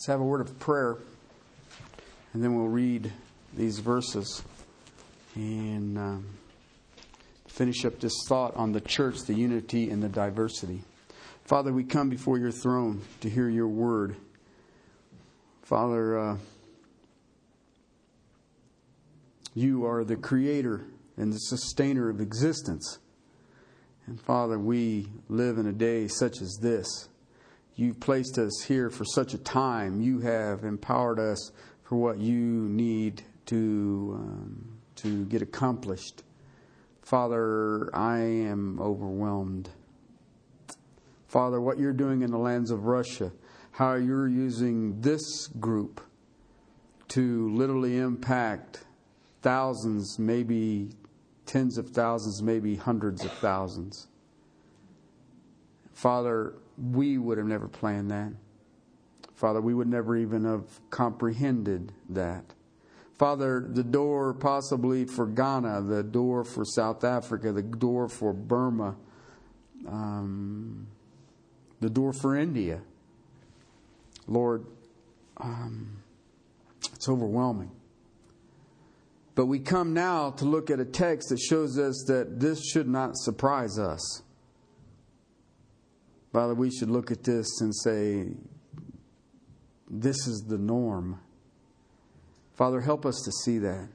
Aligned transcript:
Let's 0.00 0.06
have 0.06 0.20
a 0.20 0.24
word 0.24 0.40
of 0.40 0.58
prayer, 0.58 0.96
and 2.32 2.42
then 2.42 2.54
we'll 2.54 2.68
read 2.68 3.12
these 3.54 3.80
verses 3.80 4.42
and 5.34 5.98
um, 5.98 6.26
finish 7.46 7.84
up 7.84 8.00
this 8.00 8.14
thought 8.26 8.56
on 8.56 8.72
the 8.72 8.80
church, 8.80 9.24
the 9.26 9.34
unity, 9.34 9.90
and 9.90 10.02
the 10.02 10.08
diversity. 10.08 10.84
Father, 11.44 11.70
we 11.70 11.84
come 11.84 12.08
before 12.08 12.38
your 12.38 12.50
throne 12.50 13.02
to 13.20 13.28
hear 13.28 13.50
your 13.50 13.68
word. 13.68 14.16
Father, 15.64 16.18
uh, 16.18 16.36
you 19.54 19.84
are 19.84 20.02
the 20.02 20.16
creator 20.16 20.80
and 21.18 21.30
the 21.30 21.40
sustainer 21.40 22.08
of 22.08 22.22
existence. 22.22 23.00
And 24.06 24.18
Father, 24.18 24.58
we 24.58 25.08
live 25.28 25.58
in 25.58 25.66
a 25.66 25.74
day 25.74 26.08
such 26.08 26.40
as 26.40 26.58
this. 26.62 27.10
You've 27.80 27.98
placed 27.98 28.36
us 28.36 28.64
here 28.68 28.90
for 28.90 29.06
such 29.06 29.32
a 29.32 29.38
time. 29.38 30.02
You 30.02 30.18
have 30.18 30.64
empowered 30.64 31.18
us 31.18 31.50
for 31.82 31.96
what 31.96 32.18
you 32.18 32.36
need 32.36 33.22
to, 33.46 34.20
um, 34.20 34.78
to 34.96 35.24
get 35.24 35.40
accomplished. 35.40 36.22
Father, 37.00 37.88
I 37.96 38.18
am 38.18 38.78
overwhelmed. 38.82 39.70
Father, 41.26 41.58
what 41.58 41.78
you're 41.78 41.94
doing 41.94 42.20
in 42.20 42.30
the 42.30 42.36
lands 42.36 42.70
of 42.70 42.84
Russia, 42.84 43.32
how 43.70 43.94
you're 43.94 44.28
using 44.28 45.00
this 45.00 45.46
group 45.46 46.02
to 47.08 47.48
literally 47.48 47.96
impact 47.96 48.84
thousands, 49.40 50.18
maybe 50.18 50.90
tens 51.46 51.78
of 51.78 51.88
thousands, 51.88 52.42
maybe 52.42 52.76
hundreds 52.76 53.24
of 53.24 53.32
thousands. 53.38 54.06
Father, 55.94 56.52
we 56.80 57.18
would 57.18 57.38
have 57.38 57.46
never 57.46 57.68
planned 57.68 58.10
that. 58.10 58.32
Father, 59.34 59.60
we 59.60 59.74
would 59.74 59.88
never 59.88 60.16
even 60.16 60.44
have 60.44 60.64
comprehended 60.90 61.92
that. 62.08 62.44
Father, 63.18 63.66
the 63.68 63.84
door 63.84 64.32
possibly 64.32 65.04
for 65.04 65.26
Ghana, 65.26 65.82
the 65.82 66.02
door 66.02 66.44
for 66.44 66.64
South 66.64 67.04
Africa, 67.04 67.52
the 67.52 67.62
door 67.62 68.08
for 68.08 68.32
Burma, 68.32 68.96
um, 69.86 70.86
the 71.80 71.90
door 71.90 72.12
for 72.12 72.36
India. 72.36 72.80
Lord, 74.26 74.64
um, 75.38 76.02
it's 76.94 77.08
overwhelming. 77.08 77.70
But 79.34 79.46
we 79.46 79.58
come 79.58 79.94
now 79.94 80.30
to 80.32 80.44
look 80.44 80.70
at 80.70 80.80
a 80.80 80.84
text 80.84 81.30
that 81.30 81.38
shows 81.38 81.78
us 81.78 82.04
that 82.08 82.40
this 82.40 82.62
should 82.62 82.88
not 82.88 83.16
surprise 83.16 83.78
us. 83.78 84.22
Father, 86.32 86.54
we 86.54 86.70
should 86.70 86.90
look 86.90 87.10
at 87.10 87.24
this 87.24 87.60
and 87.60 87.74
say, 87.74 88.28
this 89.90 90.28
is 90.28 90.44
the 90.46 90.58
norm. 90.58 91.18
Father, 92.54 92.80
help 92.80 93.04
us 93.04 93.20
to 93.24 93.32
see 93.44 93.58
that. 93.58 93.88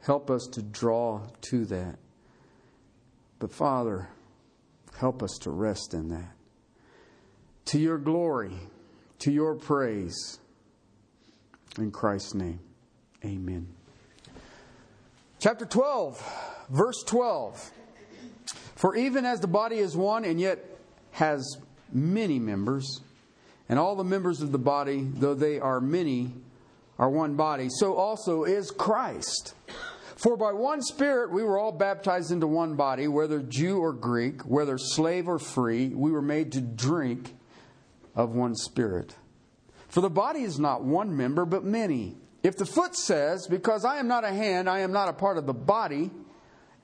Help 0.00 0.30
us 0.30 0.48
to 0.52 0.62
draw 0.62 1.20
to 1.42 1.66
that. 1.66 1.98
But 3.38 3.52
Father, 3.52 4.08
help 4.98 5.22
us 5.22 5.38
to 5.42 5.50
rest 5.50 5.92
in 5.92 6.08
that. 6.08 6.32
To 7.66 7.78
your 7.78 7.98
glory, 7.98 8.54
to 9.20 9.30
your 9.30 9.54
praise. 9.54 10.38
In 11.76 11.90
Christ's 11.90 12.34
name, 12.34 12.60
amen. 13.24 13.66
Chapter 15.38 15.66
12, 15.66 16.66
verse 16.70 17.02
12. 17.06 17.72
For 18.76 18.96
even 18.96 19.24
as 19.26 19.40
the 19.40 19.46
body 19.46 19.76
is 19.76 19.96
one 19.96 20.24
and 20.24 20.40
yet 20.40 20.64
has 21.12 21.58
many 21.92 22.38
members, 22.38 23.00
and 23.68 23.78
all 23.78 23.96
the 23.96 24.04
members 24.04 24.42
of 24.42 24.52
the 24.52 24.58
body, 24.58 25.02
though 25.02 25.34
they 25.34 25.58
are 25.58 25.80
many, 25.80 26.32
are 26.98 27.10
one 27.10 27.34
body, 27.34 27.68
so 27.68 27.94
also 27.94 28.44
is 28.44 28.70
Christ. 28.70 29.54
For 30.16 30.36
by 30.36 30.52
one 30.52 30.80
Spirit 30.80 31.32
we 31.32 31.42
were 31.42 31.58
all 31.58 31.72
baptized 31.72 32.30
into 32.30 32.46
one 32.46 32.76
body, 32.76 33.08
whether 33.08 33.40
Jew 33.40 33.78
or 33.78 33.92
Greek, 33.92 34.42
whether 34.42 34.78
slave 34.78 35.28
or 35.28 35.38
free, 35.38 35.88
we 35.88 36.12
were 36.12 36.22
made 36.22 36.52
to 36.52 36.60
drink 36.60 37.34
of 38.14 38.30
one 38.30 38.54
Spirit. 38.54 39.16
For 39.88 40.00
the 40.00 40.10
body 40.10 40.40
is 40.40 40.58
not 40.58 40.84
one 40.84 41.16
member, 41.16 41.44
but 41.44 41.64
many. 41.64 42.16
If 42.42 42.56
the 42.56 42.66
foot 42.66 42.96
says, 42.96 43.46
Because 43.48 43.84
I 43.84 43.98
am 43.98 44.08
not 44.08 44.24
a 44.24 44.32
hand, 44.32 44.68
I 44.68 44.80
am 44.80 44.92
not 44.92 45.08
a 45.08 45.12
part 45.12 45.36
of 45.36 45.46
the 45.46 45.54
body, 45.54 46.10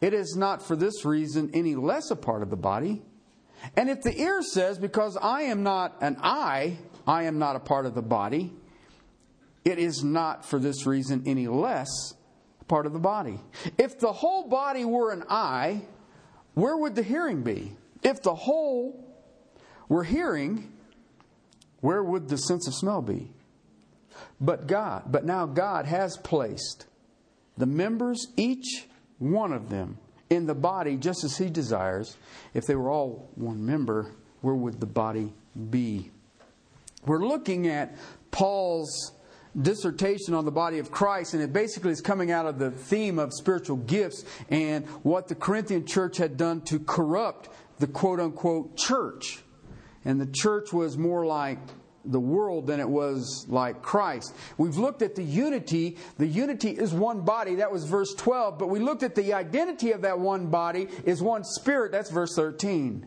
it 0.01 0.15
is 0.15 0.35
not 0.37 0.63
for 0.63 0.77
this 0.77 1.05
reason 1.05 1.51
any 1.53 1.75
less 1.75 2.11
a 2.11 2.17
part 2.17 2.43
of 2.43 2.51
the 2.51 2.57
body. 2.57 3.03
And 3.77 3.89
if 3.89 4.03
the 4.03 4.19
ear 4.19 4.43
says, 4.43 4.79
Because 4.79 5.17
I 5.17 5.43
am 5.43 5.63
not 5.63 5.97
an 6.01 6.17
eye, 6.23 6.79
I 7.07 7.25
am 7.25 7.39
not 7.39 7.57
a 7.57 7.61
part 7.61 7.87
of 7.87 7.95
the 7.95 8.03
body, 8.03 8.53
it 9.65 9.79
is 9.79 10.03
not 10.03 10.45
for 10.45 10.59
this 10.59 10.87
reason 10.87 11.25
any 11.27 11.49
less 11.49 12.15
part 12.69 12.87
of 12.87 12.93
the 12.93 12.99
body. 12.99 13.41
If 13.79 13.99
the 13.99 14.13
whole 14.13 14.49
body 14.49 14.85
were 14.85 15.13
an 15.13 15.25
eye, 15.29 15.83
where 16.55 16.77
would 16.77 16.95
the 16.95 17.03
hearing 17.03 17.43
be? 17.43 17.73
If 18.03 18.23
the 18.23 18.35
whole 18.35 19.05
were 19.89 20.05
hearing, 20.05 20.73
where 21.81 22.03
would 22.03 22.29
the 22.29 22.39
sense 22.39 22.67
of 22.67 22.75
smell 22.75 23.03
be? 23.03 23.31
But 24.41 24.67
God, 24.67 25.05
but 25.07 25.25
now 25.25 25.47
God 25.47 25.87
has 25.87 26.17
placed 26.17 26.87
the 27.57 27.67
members, 27.67 28.29
each 28.37 28.87
one 29.19 29.53
of 29.53 29.69
them, 29.69 29.99
in 30.31 30.47
the 30.47 30.55
body 30.55 30.97
just 30.97 31.25
as 31.25 31.37
He 31.37 31.51
desires. 31.51 32.17
If 32.55 32.67
they 32.67 32.77
were 32.77 32.91
all 32.91 33.29
one 33.35 33.65
member, 33.65 34.13
where 34.41 34.55
would 34.55 34.81
the 34.81 34.87
body 34.87 35.33
be? 35.71 36.11
We're 37.05 37.25
looking 37.27 37.67
at 37.67 37.97
Paul's 38.31 39.13
dissertation 39.61 40.35
on 40.35 40.45
the 40.45 40.53
body 40.53 40.79
of 40.79 40.91
Christ, 40.91 41.35
and 41.35 41.43
it 41.43 41.53
basically 41.53 41.91
is 41.91 42.01
coming 42.01 42.31
out 42.31 42.47
of 42.47 42.59
the 42.59 42.71
theme 42.71 43.19
of 43.19 43.33
spiritual 43.33 43.79
gifts 43.79 44.25
and 44.49 44.87
what 45.03 45.29
the 45.29 45.35
Corinthian 45.35 45.87
church 45.87 46.19
had 46.19 46.37
done 46.37 46.61
to 46.63 46.79
corrupt 46.79 47.49
the 47.79 47.87
quote 47.87 48.21
unquote 48.21 48.77
church. 48.77 49.43
And 50.05 50.21
the 50.21 50.29
church 50.33 50.73
was 50.73 50.97
more 50.97 51.27
like 51.27 51.59
the 52.05 52.21
world 52.21 52.67
than 52.67 52.81
it 52.81 52.89
was 52.89 53.47
like 53.49 53.83
Christ. 53.83 54.35
We've 54.59 54.77
looked 54.77 55.03
at 55.03 55.15
the 55.15 55.23
unity. 55.23 55.99
The 56.19 56.27
unity 56.27 56.71
is 56.71 56.93
one 56.93 57.21
body. 57.23 57.57
That 57.57 57.73
was 57.73 57.85
verse 57.85 58.15
12. 58.15 58.59
But 58.59 58.69
we 58.69 58.81
looked 58.81 59.03
at 59.03 59.15
the 59.15 59.35
identity 59.35 59.93
of 59.93 60.03
that 60.03 60.19
one 60.19 60.47
body 60.47 60.89
is 61.05 61.23
one 61.23 61.45
spirit. 61.45 61.93
That's 61.93 62.11
verse 62.11 62.35
13. 62.35 63.07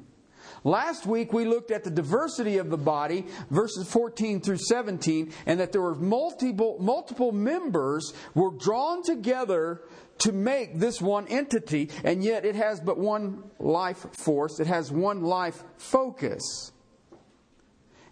Last 0.65 1.05
week 1.05 1.33
we 1.33 1.45
looked 1.45 1.71
at 1.71 1.83
the 1.83 1.89
diversity 1.89 2.57
of 2.57 2.69
the 2.69 2.77
body, 2.77 3.25
verses 3.49 3.89
14 3.91 4.39
through 4.39 4.57
17, 4.57 5.33
and 5.45 5.59
that 5.59 5.73
there 5.73 5.81
were 5.81 5.95
multiple, 5.95 6.77
multiple 6.79 7.33
members 7.33 8.13
were 8.33 8.51
drawn 8.51 9.03
together 9.03 9.81
to 10.19 10.31
make 10.31 10.79
this 10.79 11.01
one 11.01 11.27
entity, 11.27 11.89
and 12.03 12.23
yet 12.23 12.45
it 12.45 12.55
has 12.55 12.79
but 12.79 12.97
one 12.97 13.43
life 13.59 14.05
force. 14.13 14.59
It 14.59 14.67
has 14.67 14.91
one 14.91 15.23
life 15.23 15.63
focus. 15.77 16.72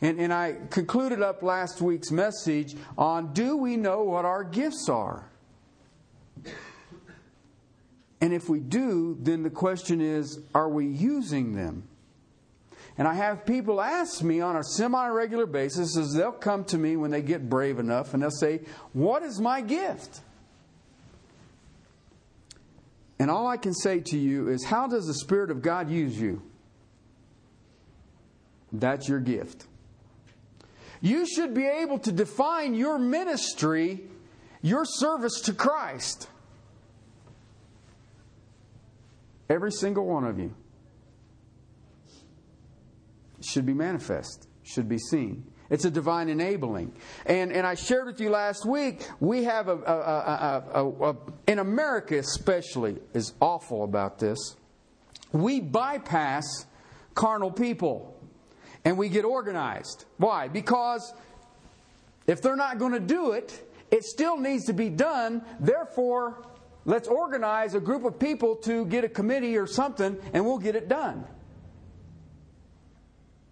And, 0.02 0.20
and 0.20 0.34
I 0.34 0.56
concluded 0.72 1.22
up 1.22 1.44
last 1.44 1.80
week's 1.80 2.12
message 2.12 2.76
on 2.98 3.34
do 3.34 3.56
we 3.56 3.78
know 3.78 4.04
what 4.04 4.26
our 4.26 4.44
gifts 4.44 4.90
are? 4.90 5.28
And 8.20 8.34
if 8.34 8.50
we 8.50 8.60
do, 8.60 9.18
then 9.20 9.44
the 9.44 9.50
question 9.50 10.02
is 10.02 10.40
are 10.54 10.70
we 10.70 10.88
using 10.88 11.56
them? 11.56 11.88
And 12.98 13.08
I 13.08 13.14
have 13.14 13.46
people 13.46 13.80
ask 13.82 14.22
me 14.22 14.42
on 14.42 14.56
a 14.56 14.64
semi 14.64 15.08
regular 15.08 15.46
basis 15.46 15.98
as 15.98 16.14
they'll 16.14 16.32
come 16.32 16.66
to 16.66 16.78
me 16.78 16.98
when 16.98 17.10
they 17.10 17.22
get 17.22 17.50
brave 17.50 17.80
enough 17.80 18.14
and 18.14 18.22
they'll 18.22 18.30
say, 18.30 18.62
What 18.94 19.24
is 19.24 19.40
my 19.40 19.62
gift? 19.62 20.22
And 23.18 23.32
all 23.32 23.48
I 23.48 23.58
can 23.58 23.74
say 23.74 24.02
to 24.02 24.18
you 24.18 24.50
is, 24.50 24.66
How 24.66 24.88
does 24.88 25.06
the 25.08 25.14
Spirit 25.14 25.52
of 25.52 25.62
God 25.62 25.90
use 25.90 26.20
you? 26.20 26.42
That's 28.72 29.08
your 29.08 29.20
gift. 29.20 29.68
You 31.02 31.26
should 31.26 31.54
be 31.54 31.66
able 31.66 31.98
to 32.00 32.12
define 32.12 32.76
your 32.76 33.00
ministry, 33.00 34.04
your 34.62 34.86
service 34.86 35.42
to 35.42 35.54
Christ. 35.54 36.28
Every 39.50 39.72
single 39.72 40.06
one 40.06 40.24
of 40.24 40.40
you 40.40 40.54
should 43.42 43.66
be 43.66 43.74
manifest, 43.74 44.48
should 44.64 44.88
be 44.88 45.00
seen. 45.00 45.44
It's 45.72 45.86
a 45.86 45.90
divine 45.90 46.30
enabling. 46.30 46.94
And, 47.26 47.52
and 47.52 47.66
I 47.66 47.76
shared 47.76 48.06
with 48.06 48.20
you 48.20 48.30
last 48.30 48.66
week, 48.66 49.08
we 49.20 49.46
have 49.46 49.70
a, 49.70 49.78
a, 49.78 50.64
a, 50.74 51.10
a, 51.12 51.16
in 51.48 51.60
America 51.60 52.18
especially, 52.18 52.98
is 53.14 53.34
awful 53.42 53.84
about 53.84 54.20
this. 54.20 54.38
We 55.32 55.62
bypass 55.62 56.66
carnal 57.16 57.52
people 57.52 58.21
and 58.86 58.98
we 58.98 59.10
get 59.10 59.26
organized. 59.26 60.06
Why? 60.18 60.48
Because 60.48 61.14
if 62.28 62.42
they're 62.42 62.56
not 62.56 62.78
going 62.78 62.94
to 62.94 63.00
do 63.00 63.32
it, 63.32 63.68
it 63.92 64.04
still 64.06 64.38
needs 64.38 64.66
to 64.66 64.74
be 64.74 64.90
done. 64.90 65.44
Therefore, 65.60 66.46
let's 66.86 67.08
organize 67.08 67.76
a 67.76 67.80
group 67.80 68.06
of 68.06 68.18
people 68.20 68.56
to 68.58 68.86
get 68.86 69.04
a 69.04 69.10
committee 69.10 69.58
or 69.58 69.68
something, 69.68 70.18
and 70.34 70.46
we'll 70.46 70.58
get 70.58 70.76
it 70.76 70.88
done. 70.88 71.26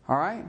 All 0.08 0.18
right? 0.18 0.46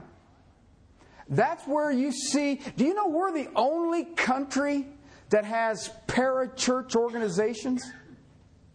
That's 1.29 1.65
where 1.67 1.91
you 1.91 2.11
see. 2.11 2.55
Do 2.75 2.83
you 2.83 2.93
know 2.93 3.07
we're 3.07 3.31
the 3.31 3.49
only 3.55 4.03
country 4.03 4.87
that 5.29 5.45
has 5.45 5.91
parachurch 6.07 6.95
organizations? 6.95 7.83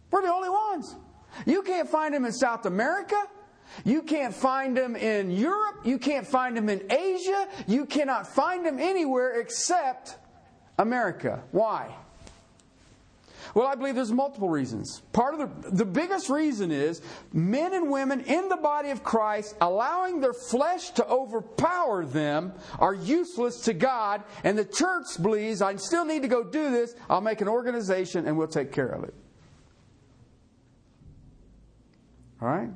We're 0.09 0.21
the 0.21 0.33
only 0.33 0.49
ones. 0.49 0.95
You 1.45 1.61
can't 1.61 1.89
find 1.89 2.13
them 2.13 2.25
in 2.25 2.31
South 2.31 2.65
America. 2.65 3.21
You 3.83 4.01
can't 4.01 4.33
find 4.33 4.75
them 4.75 4.95
in 4.95 5.31
Europe. 5.31 5.81
You 5.83 5.97
can't 5.97 6.25
find 6.25 6.55
them 6.55 6.69
in 6.69 6.91
Asia. 6.91 7.47
You 7.67 7.85
cannot 7.85 8.27
find 8.27 8.65
them 8.65 8.79
anywhere 8.79 9.39
except 9.39 10.17
America. 10.77 11.43
Why? 11.51 11.93
Well, 13.53 13.67
I 13.67 13.75
believe 13.75 13.95
there's 13.95 14.11
multiple 14.11 14.49
reasons. 14.49 15.01
Part 15.13 15.33
of 15.33 15.63
the, 15.63 15.71
the 15.71 15.85
biggest 15.85 16.29
reason 16.29 16.71
is 16.71 17.01
men 17.33 17.73
and 17.73 17.89
women 17.89 18.21
in 18.21 18.49
the 18.49 18.57
body 18.57 18.89
of 18.91 19.03
Christ 19.03 19.55
allowing 19.61 20.19
their 20.19 20.33
flesh 20.33 20.91
to 20.91 21.07
overpower 21.07 22.05
them 22.05 22.53
are 22.77 22.93
useless 22.93 23.61
to 23.61 23.73
God, 23.73 24.23
and 24.43 24.57
the 24.57 24.65
church 24.65 25.05
believes 25.21 25.61
I 25.61 25.75
still 25.77 26.05
need 26.05 26.21
to 26.21 26.27
go 26.27 26.43
do 26.43 26.69
this. 26.71 26.95
I'll 27.09 27.21
make 27.21 27.41
an 27.41 27.47
organization 27.47 28.27
and 28.27 28.37
we'll 28.37 28.47
take 28.47 28.71
care 28.71 28.89
of 28.89 29.03
it. 29.03 29.13
All 32.41 32.49
right? 32.49 32.69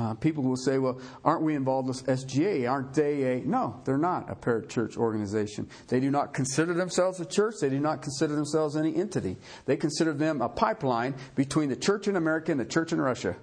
Uh, 0.00 0.14
people 0.14 0.42
will 0.42 0.56
say, 0.56 0.78
well, 0.78 0.98
aren't 1.26 1.42
we 1.42 1.54
involved 1.54 1.86
with 1.86 2.06
SGA? 2.06 2.70
Aren't 2.70 2.94
they 2.94 3.40
a. 3.40 3.44
No, 3.44 3.82
they're 3.84 3.98
not 3.98 4.30
a 4.30 4.34
parachurch 4.34 4.96
organization. 4.96 5.68
They 5.88 6.00
do 6.00 6.10
not 6.10 6.32
consider 6.32 6.72
themselves 6.72 7.20
a 7.20 7.26
church. 7.26 7.56
They 7.60 7.68
do 7.68 7.80
not 7.80 8.00
consider 8.00 8.34
themselves 8.34 8.76
any 8.76 8.96
entity. 8.96 9.36
They 9.66 9.76
consider 9.76 10.14
them 10.14 10.40
a 10.40 10.48
pipeline 10.48 11.16
between 11.34 11.68
the 11.68 11.76
church 11.76 12.08
in 12.08 12.16
America 12.16 12.50
and 12.50 12.58
the 12.58 12.64
church 12.64 12.94
in 12.94 13.00
Russia. 13.00 13.36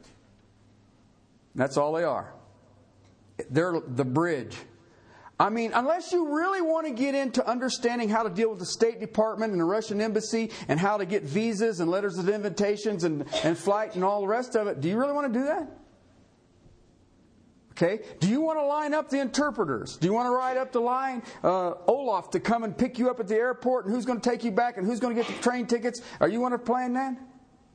That's 1.53 1.77
all 1.77 1.93
they 1.93 2.03
are. 2.03 2.33
They're 3.51 3.79
the 3.79 4.05
bridge. 4.05 4.57
I 5.39 5.49
mean, 5.49 5.73
unless 5.75 6.11
you 6.11 6.35
really 6.35 6.61
want 6.61 6.87
to 6.87 6.93
get 6.93 7.13
into 7.13 7.47
understanding 7.47 8.09
how 8.09 8.23
to 8.23 8.31
deal 8.31 8.49
with 8.49 8.57
the 8.57 8.65
State 8.65 8.99
Department 8.99 9.51
and 9.51 9.61
the 9.61 9.65
Russian 9.65 10.01
embassy 10.01 10.49
and 10.67 10.79
how 10.79 10.97
to 10.97 11.05
get 11.05 11.21
visas 11.21 11.81
and 11.81 11.91
letters 11.91 12.17
of 12.17 12.27
invitations 12.27 13.03
and, 13.03 13.25
and 13.43 13.55
flight 13.55 13.93
and 13.93 14.03
all 14.03 14.21
the 14.21 14.27
rest 14.27 14.55
of 14.55 14.65
it, 14.65 14.81
do 14.81 14.89
you 14.89 14.97
really 14.97 15.13
want 15.13 15.31
to 15.31 15.39
do 15.39 15.45
that? 15.45 15.69
Okay? 17.77 18.03
Do 18.19 18.27
you 18.27 18.41
want 18.41 18.57
to 18.57 18.65
line 18.65 18.95
up 18.95 19.09
the 19.09 19.19
interpreters? 19.19 19.97
Do 19.97 20.07
you 20.07 20.13
want 20.13 20.25
to 20.25 20.31
ride 20.31 20.57
up 20.57 20.71
the 20.71 20.81
line, 20.81 21.21
uh, 21.43 21.73
Olaf, 21.85 22.31
to 22.31 22.39
come 22.39 22.63
and 22.63 22.75
pick 22.75 22.97
you 22.97 23.09
up 23.09 23.19
at 23.19 23.27
the 23.27 23.35
airport 23.35 23.85
and 23.85 23.93
who's 23.93 24.05
going 24.05 24.19
to 24.19 24.27
take 24.27 24.43
you 24.43 24.51
back 24.51 24.77
and 24.77 24.85
who's 24.85 24.99
going 24.99 25.15
to 25.15 25.21
get 25.21 25.31
the 25.31 25.39
train 25.43 25.67
tickets? 25.67 26.01
Are 26.19 26.27
you 26.27 26.41
want 26.41 26.55
to 26.55 26.57
plan 26.57 26.93
that? 26.93 27.15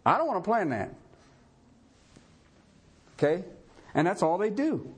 I 0.05 0.19
don't 0.19 0.27
want 0.27 0.43
to 0.43 0.51
plan 0.51 0.71
that. 0.71 0.93
Okay? 3.17 3.45
And 3.95 4.05
that's 4.05 4.25
all 4.25 4.39
they 4.39 4.51
do. 4.51 4.93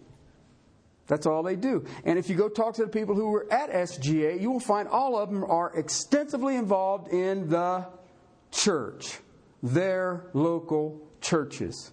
That's 1.07 1.27
all 1.27 1.43
they 1.43 1.57
do. 1.57 1.85
And 2.07 2.19
if 2.19 2.31
you 2.31 2.37
go 2.37 2.49
talk 2.49 2.73
to 2.77 2.83
the 2.83 2.91
people 2.91 3.15
who 3.15 3.29
were 3.29 3.47
at 3.53 3.71
SGA, 3.71 4.41
you 4.41 4.51
will 4.51 4.61
find 4.61 4.89
all 4.89 5.19
of 5.19 5.31
them 5.31 5.45
are 5.45 5.71
extensively 5.77 6.57
involved 6.57 7.13
in 7.13 7.51
the 7.51 7.87
church, 8.51 9.19
their 9.63 10.31
local 10.33 11.07
churches. 11.21 11.93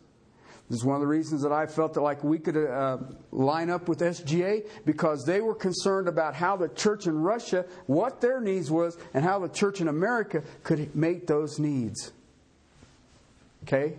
This 0.71 0.79
is 0.79 0.85
one 0.85 0.95
of 0.95 1.01
the 1.01 1.07
reasons 1.07 1.41
that 1.41 1.51
I 1.51 1.65
felt 1.65 1.95
that 1.95 2.01
like 2.01 2.23
we 2.23 2.39
could 2.39 2.56
uh, 2.56 3.00
line 3.33 3.69
up 3.69 3.89
with 3.89 4.00
SGA 4.00 4.65
because 4.85 5.25
they 5.25 5.41
were 5.41 5.53
concerned 5.53 6.07
about 6.07 6.33
how 6.33 6.56
the 6.56 6.69
church 6.69 7.07
in 7.07 7.19
Russia, 7.19 7.65
what 7.88 8.21
their 8.21 8.39
needs 8.39 8.71
was, 8.71 8.97
and 9.13 9.21
how 9.21 9.38
the 9.39 9.50
church 9.50 9.81
in 9.81 9.89
America 9.89 10.41
could 10.63 10.95
meet 10.95 11.27
those 11.27 11.59
needs. 11.59 12.13
Okay? 13.63 13.95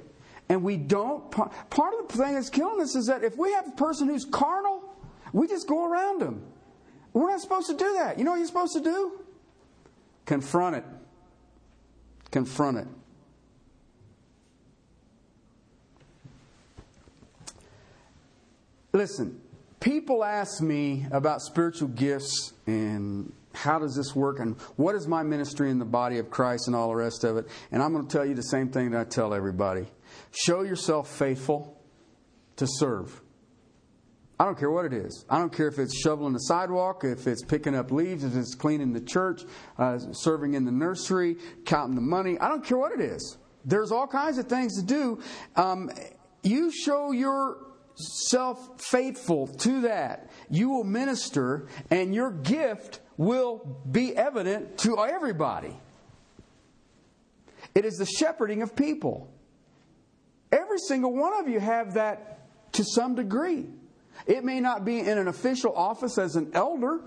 And 0.49 0.65
we 0.65 0.79
don't, 0.79 1.31
part 1.31 1.93
of 2.01 2.09
the 2.09 2.17
thing 2.17 2.37
that's 2.37 2.49
killing 2.49 2.81
us 2.81 2.97
is 2.97 3.05
that 3.05 3.23
if 3.23 3.37
we 3.37 3.53
have 3.53 3.69
a 3.69 3.73
person 3.73 4.09
who's 4.09 4.25
carnal, 4.25 4.83
we 5.35 5.49
just 5.49 5.69
go 5.69 5.85
around 5.85 6.23
them. 6.23 6.43
We're 7.13 7.29
not 7.29 7.43
supposed 7.43 7.67
to 7.67 7.77
do 7.77 7.93
that. 7.99 8.19
You 8.19 8.25
know 8.25 8.31
what 8.31 8.39
you're 8.39 8.47
supposed 8.47 8.73
to 8.73 8.83
do? 8.83 9.21
Confront 10.25 10.77
it. 10.77 10.85
Confront 12.31 12.79
it. 12.79 12.87
Listen, 18.93 19.41
people 19.81 20.23
ask 20.23 20.61
me 20.63 21.07
about 21.13 21.41
spiritual 21.41 21.89
gifts 21.89 22.53
and 22.67 23.33
how 23.55 23.79
does 23.79 23.95
this 23.95 24.15
work 24.15 24.39
and 24.39 24.59
what 24.77 24.95
is 24.95 25.07
my 25.07 25.23
ministry 25.23 25.71
in 25.71 25.79
the 25.79 25.85
body 25.85 26.19
of 26.19 26.29
Christ 26.29 26.67
and 26.67 26.77
all 26.77 26.89
the 26.89 26.97
rest 26.97 27.25
of 27.25 27.39
it. 27.39 27.47
And 27.71 27.83
I'm 27.83 27.93
going 27.95 28.07
to 28.07 28.13
tell 28.13 28.27
you 28.27 28.35
the 28.35 28.43
same 28.43 28.69
thing 28.71 28.91
that 28.91 29.01
I 29.01 29.05
tell 29.05 29.35
everybody 29.35 29.87
show 30.31 30.63
yourself 30.63 31.09
faithful 31.09 31.81
to 32.57 32.67
serve. 32.69 33.23
I 34.39 34.45
don't 34.45 34.59
care 34.59 34.71
what 34.71 34.85
it 34.85 34.93
is. 34.93 35.25
I 35.31 35.39
don't 35.39 35.53
care 35.53 35.69
if 35.69 35.79
it's 35.79 35.99
shoveling 35.99 36.35
the 36.35 36.41
sidewalk, 36.41 37.05
if 37.05 37.27
it's 37.27 37.43
picking 37.43 37.75
up 37.75 37.91
leaves, 37.91 38.25
if 38.25 38.37
it's 38.37 38.55
cleaning 38.55 38.93
the 38.93 39.01
church, 39.01 39.43
uh, 39.79 39.99
serving 40.13 40.55
in 40.55 40.65
the 40.65 40.73
nursery, 40.73 41.37
counting 41.65 41.95
the 41.95 42.03
money. 42.03 42.39
I 42.41 42.49
don't 42.49 42.65
care 42.65 42.77
what 42.77 42.93
it 42.93 43.01
is. 43.01 43.39
There's 43.65 43.91
all 43.91 44.07
kinds 44.07 44.37
of 44.37 44.49
things 44.49 44.79
to 44.81 44.85
do. 44.85 45.23
Um, 45.57 45.91
you 46.43 46.71
show 46.73 47.13
your 47.13 47.72
self 47.95 48.81
faithful 48.81 49.47
to 49.47 49.83
that, 49.83 50.31
you 50.51 50.71
will 50.71 50.85
minister 50.85 51.67
and 51.91 52.15
your 52.15 52.31
gift 52.31 53.01
will 53.17 53.81
be 53.91 54.17
evident 54.17 54.79
to 54.79 54.99
everybody. 54.99 55.77
It 57.75 57.85
is 57.85 57.97
the 57.97 58.07
shepherding 58.07 58.63
of 58.63 58.77
people. 58.77 59.33
Every 60.51 60.79
single 60.79 61.15
one 61.15 61.33
of 61.41 61.49
you 61.49 61.61
have 61.61 61.95
that 61.95 62.73
to 62.73 62.85
some 62.85 63.15
degree. 63.15 63.67
It 64.27 64.45
may 64.45 64.61
not 64.61 64.85
be 64.85 64.99
in 64.99 65.19
an 65.19 65.29
official 65.29 65.75
office 65.75 66.19
as 66.19 66.37
an 66.37 66.51
elder, 66.55 67.01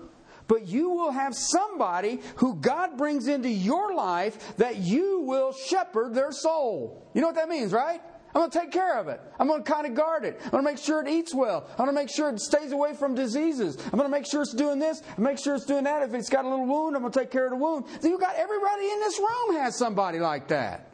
but 0.48 0.66
you 0.66 0.90
will 0.90 1.12
have 1.12 1.34
somebody 1.34 2.20
who 2.36 2.56
God 2.56 2.96
brings 2.96 3.28
into 3.28 3.48
your 3.48 3.94
life 3.94 4.56
that 4.56 4.78
you 4.78 5.20
will 5.20 5.52
shepherd 5.52 6.14
their 6.14 6.32
soul. 6.32 7.08
You 7.14 7.20
know 7.20 7.28
what 7.28 7.36
that 7.36 7.48
means, 7.48 7.72
right? 7.72 8.00
I'm 8.36 8.42
going 8.42 8.50
to 8.50 8.58
take 8.58 8.70
care 8.70 8.98
of 8.98 9.08
it. 9.08 9.18
I'm 9.40 9.46
going 9.46 9.64
to 9.64 9.72
kind 9.72 9.86
of 9.86 9.94
guard 9.94 10.26
it. 10.26 10.38
I'm 10.44 10.50
going 10.50 10.62
to 10.62 10.70
make 10.70 10.76
sure 10.76 11.00
it 11.00 11.08
eats 11.08 11.34
well. 11.34 11.66
I'm 11.70 11.86
going 11.86 11.88
to 11.88 11.94
make 11.94 12.10
sure 12.10 12.28
it 12.28 12.38
stays 12.38 12.70
away 12.70 12.92
from 12.92 13.14
diseases. 13.14 13.78
I'm 13.82 13.98
going 13.98 14.02
to 14.02 14.10
make 14.10 14.26
sure 14.30 14.42
it's 14.42 14.52
doing 14.52 14.78
this. 14.78 15.02
Make 15.16 15.38
sure 15.38 15.54
it's 15.54 15.64
doing 15.64 15.84
that. 15.84 16.02
If 16.02 16.12
it's 16.12 16.28
got 16.28 16.44
a 16.44 16.48
little 16.50 16.66
wound, 16.66 16.94
I'm 16.94 17.00
going 17.00 17.12
to 17.14 17.18
take 17.18 17.30
care 17.30 17.46
of 17.46 17.52
the 17.52 17.56
wound. 17.56 17.86
You 18.02 18.18
got 18.18 18.36
everybody 18.36 18.90
in 18.90 19.00
this 19.00 19.18
room 19.18 19.56
has 19.56 19.78
somebody 19.78 20.18
like 20.18 20.48
that. 20.48 20.90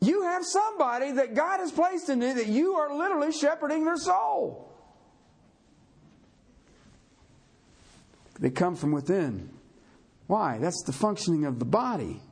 You 0.00 0.22
have 0.22 0.46
somebody 0.46 1.12
that 1.12 1.34
God 1.34 1.60
has 1.60 1.72
placed 1.72 2.08
in 2.08 2.22
you 2.22 2.32
that 2.32 2.46
you 2.46 2.76
are 2.76 2.96
literally 2.96 3.32
shepherding 3.32 3.84
their 3.84 3.98
soul. 3.98 4.72
They 8.40 8.48
come 8.48 8.76
from 8.76 8.92
within. 8.92 9.50
Why? 10.26 10.56
That's 10.56 10.82
the 10.86 10.94
functioning 10.94 11.44
of 11.44 11.58
the 11.58 11.66
body 11.66 12.22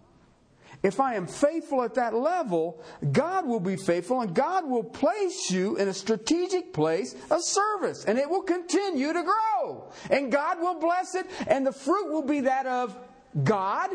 if 0.84 1.00
I 1.00 1.14
am 1.14 1.26
faithful 1.26 1.82
at 1.82 1.94
that 1.94 2.14
level, 2.14 2.84
God 3.10 3.46
will 3.46 3.58
be 3.58 3.74
faithful 3.74 4.20
and 4.20 4.34
God 4.34 4.68
will 4.68 4.84
place 4.84 5.50
you 5.50 5.76
in 5.76 5.88
a 5.88 5.94
strategic 5.94 6.74
place 6.74 7.16
of 7.30 7.42
service 7.42 8.04
and 8.04 8.18
it 8.18 8.28
will 8.28 8.42
continue 8.42 9.14
to 9.14 9.22
grow. 9.22 9.90
And 10.10 10.30
God 10.30 10.60
will 10.60 10.78
bless 10.78 11.14
it 11.14 11.26
and 11.46 11.66
the 11.66 11.72
fruit 11.72 12.12
will 12.12 12.22
be 12.22 12.42
that 12.42 12.66
of 12.66 12.96
God. 13.42 13.90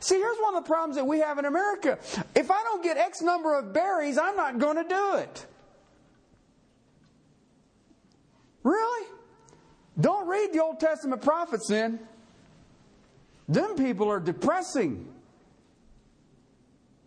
See, 0.00 0.16
here's 0.16 0.38
one 0.38 0.56
of 0.56 0.64
the 0.64 0.66
problems 0.66 0.96
that 0.96 1.06
we 1.06 1.20
have 1.20 1.38
in 1.38 1.44
America. 1.44 1.98
If 2.34 2.50
I 2.50 2.62
don't 2.62 2.82
get 2.82 2.96
X 2.96 3.20
number 3.20 3.58
of 3.58 3.74
berries, 3.74 4.16
I'm 4.16 4.34
not 4.34 4.58
going 4.58 4.76
to 4.76 4.88
do 4.88 5.16
it. 5.16 5.46
Really? 8.62 9.08
Don't 10.00 10.26
read 10.26 10.54
the 10.54 10.62
Old 10.62 10.80
Testament 10.80 11.20
prophets 11.20 11.68
then. 11.68 12.00
Them 13.46 13.76
people 13.76 14.08
are 14.08 14.20
depressing. 14.20 15.06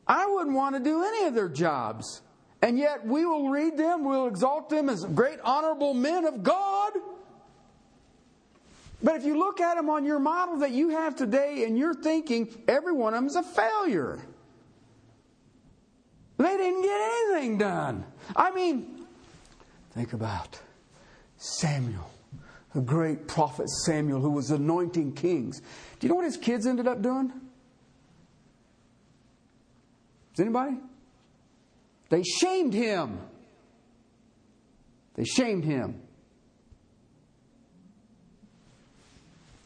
I 0.07 0.25
wouldn't 0.25 0.55
want 0.55 0.75
to 0.75 0.81
do 0.81 1.03
any 1.03 1.25
of 1.25 1.33
their 1.33 1.50
jobs. 1.50 2.22
And 2.62 2.77
yet 2.77 3.05
we 3.05 3.25
will 3.25 3.50
read 3.50 3.77
them, 3.77 4.05
we'll 4.05 4.27
exalt 4.27 4.69
them 4.69 4.88
as 4.88 5.03
great 5.03 5.39
honorable 5.43 5.93
men 5.93 6.25
of 6.25 6.43
God. 6.43 6.93
But 9.03 9.17
if 9.17 9.25
you 9.25 9.38
look 9.38 9.60
at 9.60 9.75
them 9.75 9.89
on 9.89 10.05
your 10.05 10.19
model 10.19 10.60
that 10.60 10.72
you 10.72 10.89
have 10.89 11.15
today 11.15 11.65
and 11.65 11.77
you're 11.77 11.93
thinking 11.93 12.48
every 12.69 12.93
one 12.93 13.13
of 13.13 13.17
them 13.17 13.27
is 13.27 13.36
a 13.36 13.43
failure. 13.43 14.19
They 16.38 16.57
didn't 16.57 16.81
get 16.81 17.01
anything 17.01 17.57
done. 17.57 18.05
I 18.33 18.51
mean, 18.51 19.05
think 19.91 20.13
about 20.13 20.57
Samuel, 21.38 22.10
the 22.74 22.79
great 22.81 23.27
prophet 23.27 23.69
Samuel 23.69 24.22
who 24.22 24.29
was 24.29 24.51
anointing 24.51 25.13
kings. 25.15 25.60
Do 26.00 26.07
you 26.07 26.10
know 26.10 26.15
what 26.15 26.25
his 26.25 26.38
kids 26.38 26.65
ended 26.65 26.88
up 26.88 27.01
doing? 27.01 27.31
Does 30.34 30.44
anybody? 30.46 30.78
They 32.10 32.24
shamed 32.24 32.74
him. 32.74 33.20
They 35.16 35.25
shamed 35.25 35.63
him. 35.63 36.02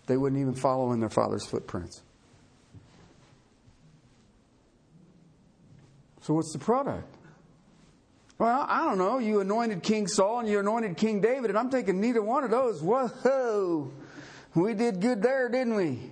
They 0.07 0.17
wouldn't 0.17 0.39
even 0.41 0.55
follow 0.55 0.91
in 0.93 0.99
their 0.99 1.09
father's 1.09 1.45
footprints. 1.45 2.01
So, 6.21 6.33
what's 6.33 6.51
the 6.51 6.59
product? 6.59 7.13
Well, 8.37 8.65
I 8.67 8.83
don't 8.83 8.97
know. 8.97 9.17
You 9.17 9.39
anointed 9.39 9.81
King 9.81 10.07
Saul 10.07 10.41
and 10.41 10.49
you 10.49 10.59
anointed 10.59 10.97
King 10.97 11.21
David, 11.21 11.49
and 11.49 11.57
I'm 11.57 11.69
thinking 11.69 11.99
neither 11.99 12.21
one 12.21 12.43
of 12.43 12.51
those. 12.51 12.81
Whoa, 12.81 13.91
we 14.53 14.73
did 14.73 15.01
good 15.01 15.21
there, 15.21 15.49
didn't 15.49 15.75
we? 15.75 16.11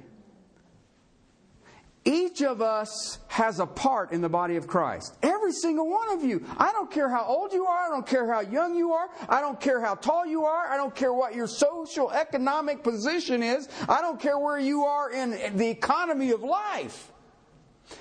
Each 2.08 2.44
of 2.44 2.62
us 2.62 3.18
has 3.28 3.60
a 3.60 3.66
part 3.66 4.12
in 4.12 4.22
the 4.22 4.30
body 4.30 4.58
of 4.58 4.68
Christ. 4.68 5.16
Every 5.24 5.52
single 5.52 5.90
one 5.90 6.12
of 6.12 6.24
you. 6.24 6.46
I 6.56 6.72
don't 6.72 6.92
care 6.92 7.10
how 7.10 7.26
old 7.26 7.52
you 7.52 7.66
are. 7.66 7.88
I 7.88 7.90
don't 7.90 8.06
care 8.06 8.32
how 8.32 8.42
young 8.42 8.76
you 8.76 8.94
are. 8.94 9.10
I 9.28 9.42
don't 9.42 9.60
care 9.60 9.82
how 9.82 9.96
tall 9.96 10.24
you 10.24 10.46
are. 10.46 10.68
I 10.68 10.78
don't 10.78 10.94
care 10.94 11.12
what 11.12 11.34
your 11.34 11.48
social 11.48 12.12
economic 12.12 12.84
position 12.84 13.42
is. 13.42 13.68
I 13.90 14.02
don't 14.02 14.20
care 14.20 14.38
where 14.38 14.60
you 14.60 14.84
are 14.84 15.12
in 15.12 15.58
the 15.58 15.68
economy 15.68 16.30
of 16.30 16.44
life. 16.44 17.12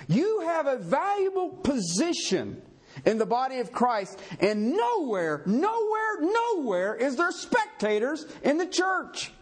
You 0.07 0.41
have 0.41 0.67
a 0.67 0.77
valuable 0.77 1.49
position 1.49 2.61
in 3.07 3.17
the 3.17 3.27
body 3.27 3.59
of 3.59 3.73
Christ, 3.73 4.21
and 4.39 4.73
nowhere, 4.73 5.43
nowhere, 5.47 6.21
nowhere 6.21 6.95
is 6.95 7.17
there 7.17 7.33
spectators 7.33 8.25
in 8.43 8.59
the 8.59 8.67
church. 8.67 9.33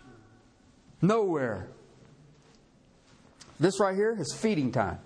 Nowhere. 1.02 1.69
This 3.62 3.78
right 3.78 3.95
here 3.95 4.16
is 4.19 4.35
feeding 4.35 4.73
time. 4.73 4.99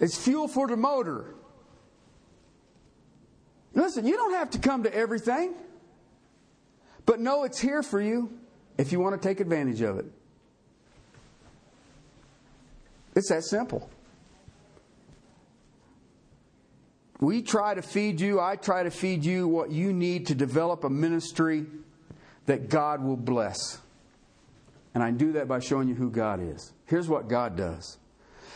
It's 0.00 0.22
fuel 0.22 0.48
for 0.48 0.68
the 0.68 0.76
motor. 0.76 1.34
Listen, 3.72 4.06
you 4.06 4.16
don't 4.16 4.34
have 4.34 4.50
to 4.50 4.58
come 4.58 4.82
to 4.82 4.94
everything, 4.94 5.54
but 7.06 7.20
know 7.20 7.44
it's 7.44 7.58
here 7.58 7.82
for 7.82 8.02
you 8.02 8.38
if 8.76 8.92
you 8.92 9.00
want 9.00 9.20
to 9.20 9.28
take 9.28 9.40
advantage 9.40 9.80
of 9.80 9.98
it. 9.98 10.04
It's 13.14 13.30
that 13.30 13.44
simple. 13.44 13.88
We 17.18 17.40
try 17.40 17.72
to 17.72 17.80
feed 17.80 18.20
you, 18.20 18.40
I 18.40 18.56
try 18.56 18.82
to 18.82 18.90
feed 18.90 19.24
you 19.24 19.48
what 19.48 19.72
you 19.72 19.94
need 19.94 20.26
to 20.26 20.34
develop 20.34 20.84
a 20.84 20.90
ministry 20.90 21.64
that 22.44 22.68
God 22.68 23.02
will 23.02 23.16
bless. 23.16 23.78
And 24.92 25.02
I 25.02 25.12
do 25.12 25.32
that 25.32 25.48
by 25.48 25.60
showing 25.60 25.88
you 25.88 25.94
who 25.94 26.10
God 26.10 26.40
is. 26.42 26.74
Here's 26.88 27.08
what 27.08 27.28
God 27.28 27.56
does 27.56 27.98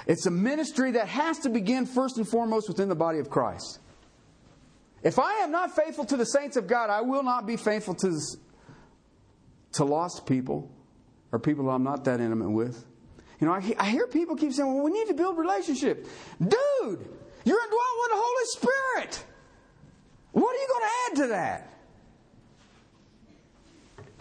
it's 0.07 0.27
a 0.27 0.31
ministry 0.31 0.93
that 0.93 1.07
has 1.09 1.39
to 1.41 1.49
begin 1.49 1.87
first 1.87 2.17
and 2.17 2.27
foremost 2.27 2.69
within 2.69 2.89
the 2.89 2.97
body 2.97 3.19
of 3.19 3.31
Christ. 3.31 3.79
If 5.03 5.19
I 5.19 5.35
am 5.41 5.51
not 5.51 5.75
faithful 5.75 6.05
to 6.07 6.17
the 6.17 6.25
saints 6.25 6.57
of 6.57 6.67
God, 6.67 6.91
I 6.91 7.03
will 7.03 7.23
not 7.23 7.47
be 7.47 7.57
faithful 7.57 7.95
to, 7.95 8.19
to 9.75 9.85
lost 9.85 10.27
people 10.27 10.71
or 11.31 11.39
people 11.39 11.69
I'm 11.71 11.83
not 11.83 12.05
that 12.05 12.21
intimate 12.21 12.51
with. 12.51 12.85
You 13.41 13.49
know, 13.49 13.55
I, 13.55 13.75
I 13.79 13.91
hear 13.91 14.07
people 14.07 14.37
keep 14.37 14.53
saying, 14.53 14.73
well, 14.73 14.85
we 14.85 14.93
need 14.93 15.09
to 15.09 15.15
build 15.15 15.37
relationships. 15.37 16.09
Dude, 16.39 17.09
you're 17.45 17.63
indwelt 17.65 17.97
with 18.01 18.11
the 18.11 18.17
Holy 18.17 18.45
Spirit. 18.47 19.25
What 20.33 20.55
are 20.55 20.61
you 20.61 20.69
going 20.69 20.83
to 20.83 20.91
add 21.11 21.17
to 21.17 21.27
that? 21.33 21.73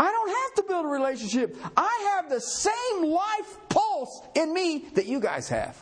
I 0.01 0.11
don't 0.11 0.29
have 0.29 0.55
to 0.55 0.63
build 0.63 0.85
a 0.85 0.87
relationship. 0.87 1.55
I 1.77 2.15
have 2.15 2.27
the 2.27 2.41
same 2.41 3.03
life 3.03 3.57
pulse 3.69 4.23
in 4.33 4.51
me 4.51 4.85
that 4.95 5.05
you 5.05 5.19
guys 5.19 5.47
have. 5.49 5.77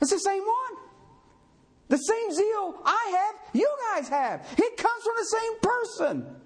It's 0.00 0.10
the 0.10 0.18
same 0.18 0.42
one. 0.42 0.82
The 1.86 1.98
same 1.98 2.32
zeal 2.32 2.82
I 2.84 3.14
have, 3.16 3.54
you 3.54 3.70
guys 3.94 4.08
have. 4.08 4.44
It 4.58 4.76
comes 4.76 5.04
from 5.04 5.14
the 5.16 5.24
same 5.24 5.60
person. 5.60 6.36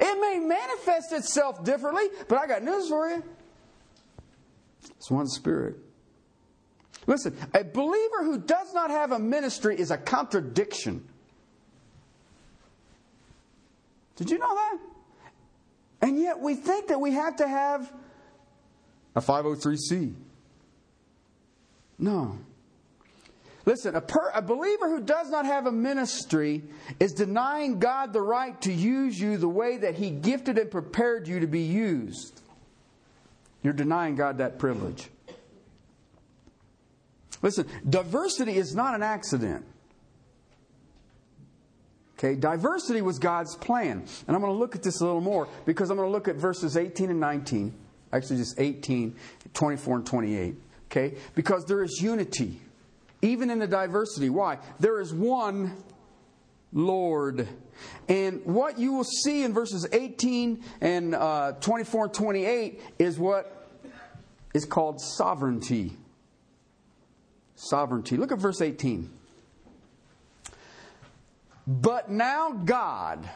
It 0.00 0.20
may 0.20 0.40
manifest 0.44 1.12
itself 1.12 1.62
differently, 1.62 2.08
but 2.26 2.38
I 2.38 2.48
got 2.48 2.64
news 2.64 2.88
for 2.88 3.08
you. 3.08 3.22
It's 4.96 5.08
one 5.08 5.28
spirit. 5.28 5.76
Listen, 7.06 7.36
a 7.54 7.62
believer 7.62 8.24
who 8.24 8.38
does 8.38 8.74
not 8.74 8.90
have 8.90 9.12
a 9.12 9.20
ministry 9.20 9.78
is 9.78 9.92
a 9.92 9.98
contradiction. 9.98 11.08
Did 14.16 14.28
you 14.28 14.38
know 14.38 14.52
that? 14.52 14.78
And 16.02 16.18
yet 16.18 16.40
we 16.40 16.56
think 16.56 16.88
that 16.88 17.00
we 17.00 17.12
have 17.12 17.36
to 17.36 17.48
have 17.48 17.90
a 19.14 19.20
503c. 19.20 20.14
No. 21.98 22.38
Listen, 23.64 23.94
a, 23.94 24.00
per, 24.00 24.32
a, 24.34 24.42
believer 24.42 24.88
who 24.88 25.00
does 25.00 25.30
not 25.30 25.46
have 25.46 25.66
a 25.66 25.72
ministry 25.72 26.64
is 26.98 27.12
denying 27.12 27.78
God 27.78 28.12
the 28.12 28.20
right 28.20 28.60
to 28.62 28.72
use 28.72 29.20
you 29.20 29.36
the 29.36 29.48
way 29.48 29.76
that 29.76 29.94
He 29.94 30.10
gifted 30.10 30.58
and 30.58 30.68
prepared 30.68 31.28
you 31.28 31.40
to 31.40 31.46
be 31.46 31.60
used. 31.60 32.40
You're 33.62 33.72
denying 33.72 34.16
God 34.16 34.38
that 34.38 34.58
privilege. 34.58 35.08
Listen, 37.40 37.66
diversity 37.88 38.56
is 38.56 38.74
not 38.74 38.96
an 38.96 39.04
accident. 39.04 39.64
Okay, 42.22 42.36
diversity 42.36 43.02
was 43.02 43.18
God's 43.18 43.56
plan. 43.56 44.04
And 44.28 44.36
I'm 44.36 44.40
going 44.40 44.52
to 44.52 44.58
look 44.58 44.76
at 44.76 44.82
this 44.82 45.00
a 45.00 45.04
little 45.04 45.20
more 45.20 45.48
because 45.66 45.90
I'm 45.90 45.96
going 45.96 46.08
to 46.08 46.12
look 46.12 46.28
at 46.28 46.36
verses 46.36 46.76
18 46.76 47.10
and 47.10 47.18
19. 47.18 47.74
Actually, 48.12 48.36
just 48.36 48.60
18, 48.60 49.16
24, 49.54 49.96
and 49.96 50.06
28. 50.06 50.54
Okay, 50.86 51.16
because 51.34 51.64
there 51.64 51.82
is 51.82 51.98
unity, 52.00 52.60
even 53.22 53.50
in 53.50 53.58
the 53.58 53.66
diversity. 53.66 54.28
Why? 54.30 54.58
There 54.78 55.00
is 55.00 55.12
one 55.12 55.76
Lord. 56.72 57.48
And 58.08 58.44
what 58.44 58.78
you 58.78 58.92
will 58.92 59.04
see 59.04 59.42
in 59.42 59.52
verses 59.52 59.88
18 59.90 60.62
and 60.80 61.14
uh, 61.14 61.52
24 61.60 62.04
and 62.04 62.14
28 62.14 62.80
is 62.98 63.18
what 63.18 63.68
is 64.54 64.64
called 64.64 65.00
sovereignty 65.00 65.96
sovereignty. 67.56 68.16
Look 68.16 68.32
at 68.32 68.38
verse 68.38 68.60
18. 68.60 69.10
But 71.66 72.10
now 72.10 72.52
God 72.52 73.28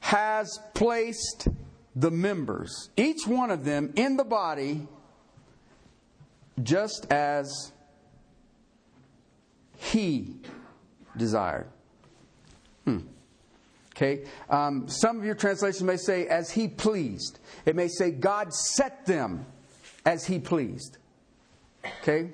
has 0.00 0.58
placed 0.74 1.48
the 1.96 2.10
members, 2.10 2.90
each 2.96 3.26
one 3.26 3.50
of 3.50 3.64
them, 3.64 3.92
in 3.96 4.16
the 4.16 4.24
body 4.24 4.86
just 6.62 7.10
as 7.10 7.72
He 9.76 10.36
desired. 11.16 11.68
Hmm. 12.84 12.98
Okay? 13.96 14.24
Um, 14.50 14.88
some 14.88 15.18
of 15.18 15.24
your 15.24 15.34
translations 15.34 15.82
may 15.82 15.96
say, 15.96 16.26
as 16.26 16.50
He 16.50 16.68
pleased. 16.68 17.38
It 17.64 17.76
may 17.76 17.88
say, 17.88 18.10
God 18.10 18.52
set 18.52 19.06
them 19.06 19.46
as 20.04 20.26
He 20.26 20.38
pleased. 20.38 20.98
Okay? 22.02 22.30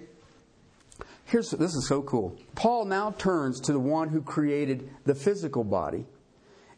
Here's 1.30 1.52
this 1.52 1.76
is 1.76 1.86
so 1.86 2.02
cool. 2.02 2.36
Paul 2.56 2.86
now 2.86 3.12
turns 3.12 3.60
to 3.60 3.72
the 3.72 3.78
one 3.78 4.08
who 4.08 4.20
created 4.20 4.90
the 5.04 5.14
physical 5.14 5.62
body, 5.62 6.04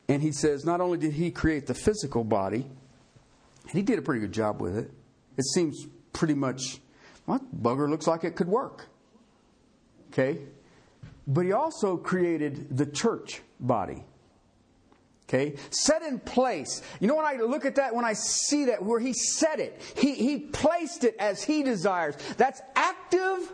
and 0.09 0.21
he 0.21 0.31
says, 0.31 0.63
not 0.63 0.83
only 0.83 0.99
did 0.99 1.15
he 1.15 1.31
create 1.31 1.67
the 1.67 1.73
physical 1.73 2.23
body, 2.23 2.67
and 3.63 3.73
he 3.73 3.81
did 3.81 3.99
a 3.99 4.03
pretty 4.03 4.21
good 4.21 4.33
job 4.33 4.61
with 4.61 4.77
it. 4.77 4.91
It 5.39 5.47
seems 5.47 5.87
pretty 6.13 6.35
much, 6.35 6.81
well, 7.27 7.41
bugger 7.63 7.89
looks 7.89 8.07
like 8.07 8.25
it 8.25 8.37
could 8.37 8.49
work. 8.49 8.89
Okay? 10.13 10.43
But 11.27 11.47
he 11.47 11.53
also 11.53 11.97
created 11.97 12.77
the 12.77 12.85
church 12.85 13.41
body. 13.59 14.05
Okay? 15.27 15.57
Set 15.71 16.03
in 16.03 16.19
place. 16.19 16.83
You 17.01 17.09
know 17.09 17.17
when 17.17 17.25
I 17.25 17.37
look 17.37 17.65
at 17.65 17.77
that, 17.77 17.95
when 17.95 18.05
I 18.05 18.13
see 18.13 18.67
that, 18.67 18.85
where 18.85 19.01
he 19.01 19.15
set 19.15 19.61
it, 19.61 19.81
he, 19.97 20.15
he 20.15 20.41
placed 20.41 21.05
it 21.05 21.17
as 21.19 21.43
he 21.43 21.63
desires. 21.63 22.17
That's 22.37 22.61
active 22.77 23.51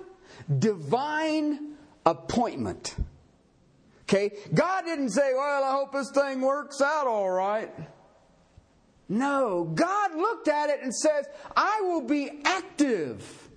divine 0.58 1.74
appointment. 2.06 2.96
Okay? 4.02 4.32
God 4.54 4.84
didn't 4.84 5.10
say, 5.10 5.32
well, 5.34 5.64
I 5.64 5.72
hope 5.72 5.92
this 5.92 6.10
thing 6.10 6.40
works 6.40 6.80
out 6.80 7.06
all 7.06 7.30
right. 7.30 7.72
No, 9.08 9.64
God 9.64 10.16
looked 10.16 10.48
at 10.48 10.70
it 10.70 10.80
and 10.82 10.94
says, 10.94 11.26
I 11.56 11.80
will 11.82 12.02
be 12.02 12.30
active. 12.44 13.48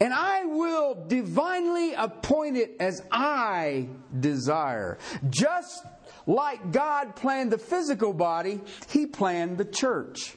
And 0.00 0.14
I 0.14 0.44
will 0.44 1.04
divinely 1.06 1.92
appoint 1.92 2.56
it 2.56 2.76
as 2.80 3.02
I 3.12 3.88
desire. 4.18 4.98
Just 5.28 5.84
like 6.26 6.72
God 6.72 7.16
planned 7.16 7.52
the 7.52 7.58
physical 7.58 8.12
body, 8.12 8.60
He 8.90 9.06
planned 9.06 9.58
the 9.58 9.64
church. 9.64 10.36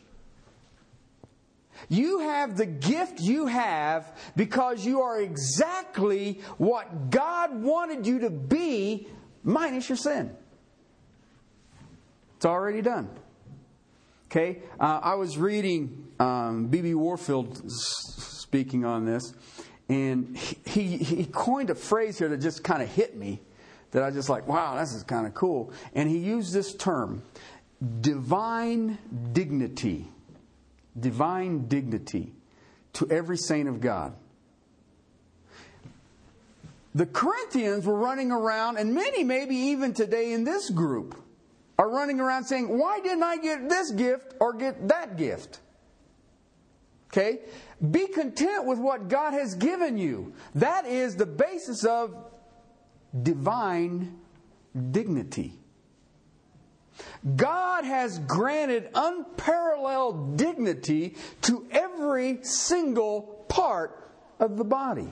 You 1.90 2.20
have 2.20 2.58
the 2.58 2.66
gift 2.66 3.20
you 3.20 3.48
have 3.48 4.18
because 4.36 4.86
you 4.86 5.02
are 5.02 5.20
exactly 5.20 6.42
what 6.58 7.10
God 7.10 7.62
wanted 7.62 8.06
you 8.06 8.20
to 8.20 8.30
be, 8.30 9.08
minus 9.44 9.90
your 9.90 9.98
sin. 9.98 10.36
It's 12.36 12.46
already 12.46 12.82
done. 12.82 13.10
Okay? 14.30 14.60
Uh, 14.80 15.00
I 15.02 15.16
was 15.16 15.38
reading 15.38 15.88
B.B. 16.18 16.92
Um, 16.92 17.00
Warfield 17.00 17.72
speaking 17.72 18.86
on 18.86 19.06
this, 19.06 19.34
and 19.90 20.38
he, 20.38 20.98
he 20.98 21.26
coined 21.26 21.70
a 21.70 21.76
phrase 21.76 22.20
here 22.20 22.30
that 22.30 22.38
just 22.38 22.64
kind 22.64 22.84
of 22.84 22.90
hit 22.90 23.16
me 23.16 23.40
that 23.92 24.04
I 24.04 24.12
just 24.12 24.30
like, 24.30 24.48
wow, 24.48 24.78
this 24.78 24.94
is 24.94 25.04
kind 25.04 25.26
of 25.26 25.34
cool. 25.34 25.72
And 25.94 26.10
he 26.10 26.18
used 26.18 26.54
this 26.54 26.74
term 26.76 27.24
divine 28.02 28.98
dignity 29.34 30.10
divine 31.00 31.68
dignity 31.68 32.34
to 32.94 33.08
every 33.10 33.38
saint 33.38 33.68
of 33.68 33.80
God. 33.82 34.16
the 36.98 37.06
Corinthians 37.06 37.86
were 37.86 37.96
running 37.96 38.32
around, 38.32 38.78
and 38.78 38.94
many, 38.94 39.24
maybe 39.24 39.56
even 39.56 39.94
today 39.94 40.34
in 40.34 40.44
this 40.44 40.72
group, 40.72 41.16
are 41.78 41.90
running 41.90 42.20
around 42.20 42.46
saying, 42.46 42.76
Why 42.76 43.00
didn't 43.00 43.22
I 43.22 43.38
get 43.38 43.70
this 43.70 43.92
gift 43.92 44.34
or 44.40 44.54
get 44.54 44.88
that 44.88 45.16
gift? 45.16 45.60
Okay? 47.12 47.42
Be 47.92 48.08
content 48.08 48.66
with 48.66 48.80
what 48.80 49.10
God 49.10 49.34
has 49.34 49.54
given 49.54 49.98
you. 49.98 50.34
That 50.56 50.88
is 50.88 51.16
the 51.16 51.28
basis 51.28 51.86
of 51.86 52.16
divine 53.22 54.20
dignity. 54.92 55.54
God 57.36 57.84
has 57.84 58.20
granted 58.20 58.90
unparalleled 58.94 60.38
dignity 60.38 61.16
to 61.44 61.66
every 61.72 62.40
single 62.44 63.46
part 63.50 64.12
of 64.40 64.58
the 64.58 64.64
body, 64.64 65.12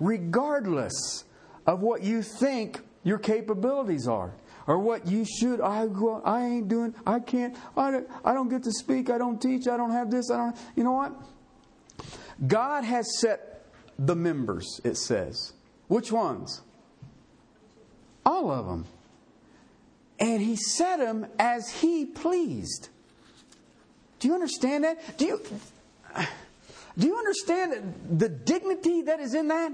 regardless 0.00 1.24
of 1.66 1.80
what 1.80 2.02
you 2.02 2.22
think 2.22 2.80
your 3.02 3.18
capabilities 3.18 4.08
are 4.08 4.34
or 4.66 4.78
what 4.78 5.06
you 5.06 5.24
should. 5.24 5.60
I, 5.60 5.86
I 6.24 6.44
ain't 6.44 6.68
doing, 6.68 6.94
I 7.06 7.20
can't, 7.20 7.56
I 7.76 7.90
don't, 7.90 8.08
I 8.24 8.34
don't 8.34 8.48
get 8.48 8.62
to 8.64 8.72
speak, 8.72 9.10
I 9.10 9.18
don't 9.18 9.40
teach, 9.40 9.68
I 9.68 9.76
don't 9.76 9.92
have 9.92 10.10
this, 10.10 10.30
I 10.30 10.36
don't. 10.38 10.56
You 10.76 10.84
know 10.84 10.92
what? 10.92 11.12
God 12.46 12.84
has 12.84 13.20
set 13.20 13.66
the 13.98 14.16
members, 14.16 14.80
it 14.84 14.96
says. 14.96 15.52
Which 15.88 16.10
ones? 16.10 16.62
All 18.26 18.50
of 18.50 18.66
them. 18.66 18.86
And 20.18 20.40
He 20.40 20.56
set 20.56 20.98
them 20.98 21.26
as 21.38 21.70
He 21.70 22.04
pleased. 22.04 22.88
Do 24.20 24.28
you 24.28 24.34
understand 24.34 24.84
that? 24.84 25.18
Do 25.18 25.26
you, 25.26 25.42
do 26.98 27.06
you 27.06 27.16
understand 27.16 27.94
the 28.10 28.28
dignity 28.28 29.02
that 29.02 29.20
is 29.20 29.34
in 29.34 29.48
that? 29.48 29.72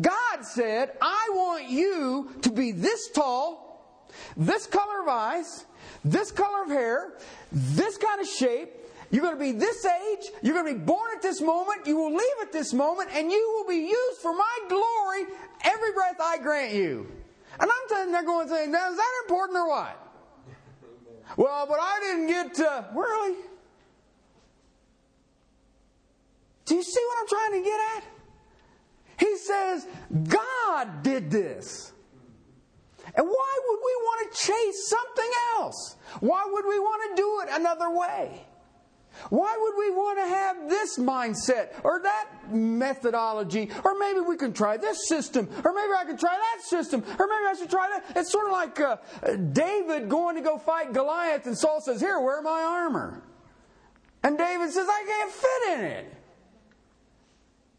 God 0.00 0.42
said, 0.42 0.92
I 1.02 1.28
want 1.32 1.68
you 1.68 2.30
to 2.42 2.50
be 2.50 2.72
this 2.72 3.10
tall, 3.10 4.06
this 4.36 4.66
color 4.66 5.02
of 5.02 5.08
eyes, 5.08 5.66
this 6.04 6.30
color 6.30 6.62
of 6.62 6.70
hair, 6.70 7.14
this 7.52 7.98
kind 7.98 8.20
of 8.20 8.26
shape, 8.26 8.70
you're 9.10 9.22
going 9.22 9.36
to 9.36 9.40
be 9.40 9.52
this 9.52 9.86
age. 9.86 10.30
You're 10.42 10.54
going 10.54 10.66
to 10.66 10.78
be 10.78 10.84
born 10.84 11.10
at 11.16 11.22
this 11.22 11.40
moment. 11.40 11.86
You 11.86 11.96
will 11.96 12.12
leave 12.12 12.36
at 12.42 12.52
this 12.52 12.74
moment, 12.74 13.10
and 13.12 13.30
you 13.30 13.54
will 13.56 13.68
be 13.68 13.88
used 13.88 14.20
for 14.20 14.34
my 14.34 14.58
glory 14.68 15.24
every 15.64 15.92
breath 15.92 16.16
I 16.20 16.38
grant 16.38 16.74
you. 16.74 17.10
And 17.60 17.70
I'm 17.70 17.88
sitting 17.88 18.12
they're 18.12 18.24
going 18.24 18.48
to 18.48 18.54
say, 18.54 18.66
now, 18.66 18.90
is 18.90 18.96
that 18.96 19.22
important 19.24 19.58
or 19.58 19.68
what? 19.68 20.04
Well, 21.36 21.66
but 21.66 21.78
I 21.80 21.98
didn't 22.00 22.26
get 22.28 22.54
to. 22.54 22.88
Really? 22.94 23.36
Do 26.64 26.74
you 26.74 26.82
see 26.82 27.00
what 27.06 27.18
I'm 27.20 27.28
trying 27.28 27.62
to 27.62 27.68
get 27.68 27.80
at? 27.96 28.04
He 29.18 29.36
says, 29.36 29.86
God 30.28 31.02
did 31.02 31.30
this. 31.30 31.92
And 33.14 33.26
why 33.26 33.58
would 33.66 33.78
we 33.78 33.94
want 34.02 34.32
to 34.32 34.46
chase 34.46 34.88
something 34.88 35.30
else? 35.56 35.96
Why 36.20 36.44
would 36.46 36.64
we 36.66 36.78
want 36.78 37.16
to 37.16 37.22
do 37.22 37.40
it 37.40 37.60
another 37.60 37.90
way? 37.90 38.47
Why 39.30 39.56
would 39.58 39.74
we 39.76 39.90
want 39.90 40.18
to 40.18 40.26
have 40.26 40.68
this 40.68 40.98
mindset 40.98 41.74
or 41.84 42.00
that 42.02 42.28
methodology? 42.50 43.70
Or 43.84 43.98
maybe 43.98 44.20
we 44.20 44.36
can 44.36 44.52
try 44.52 44.76
this 44.76 45.08
system, 45.08 45.48
or 45.64 45.72
maybe 45.72 45.92
I 45.96 46.04
can 46.04 46.16
try 46.16 46.36
that 46.36 46.64
system, 46.64 47.02
or 47.18 47.26
maybe 47.26 47.46
I 47.48 47.54
should 47.58 47.70
try 47.70 47.88
that. 47.88 48.16
It's 48.16 48.30
sort 48.30 48.46
of 48.46 48.52
like 48.52 48.80
uh, 48.80 48.96
David 49.52 50.08
going 50.08 50.36
to 50.36 50.42
go 50.42 50.58
fight 50.58 50.92
Goliath, 50.92 51.46
and 51.46 51.56
Saul 51.56 51.80
says, 51.80 52.00
Here, 52.00 52.18
wear 52.20 52.42
my 52.42 52.62
armor. 52.62 53.22
And 54.22 54.36
David 54.36 54.70
says, 54.70 54.86
I 54.88 55.04
can't 55.06 55.32
fit 55.32 55.78
in 55.78 55.84
it. 55.84 56.14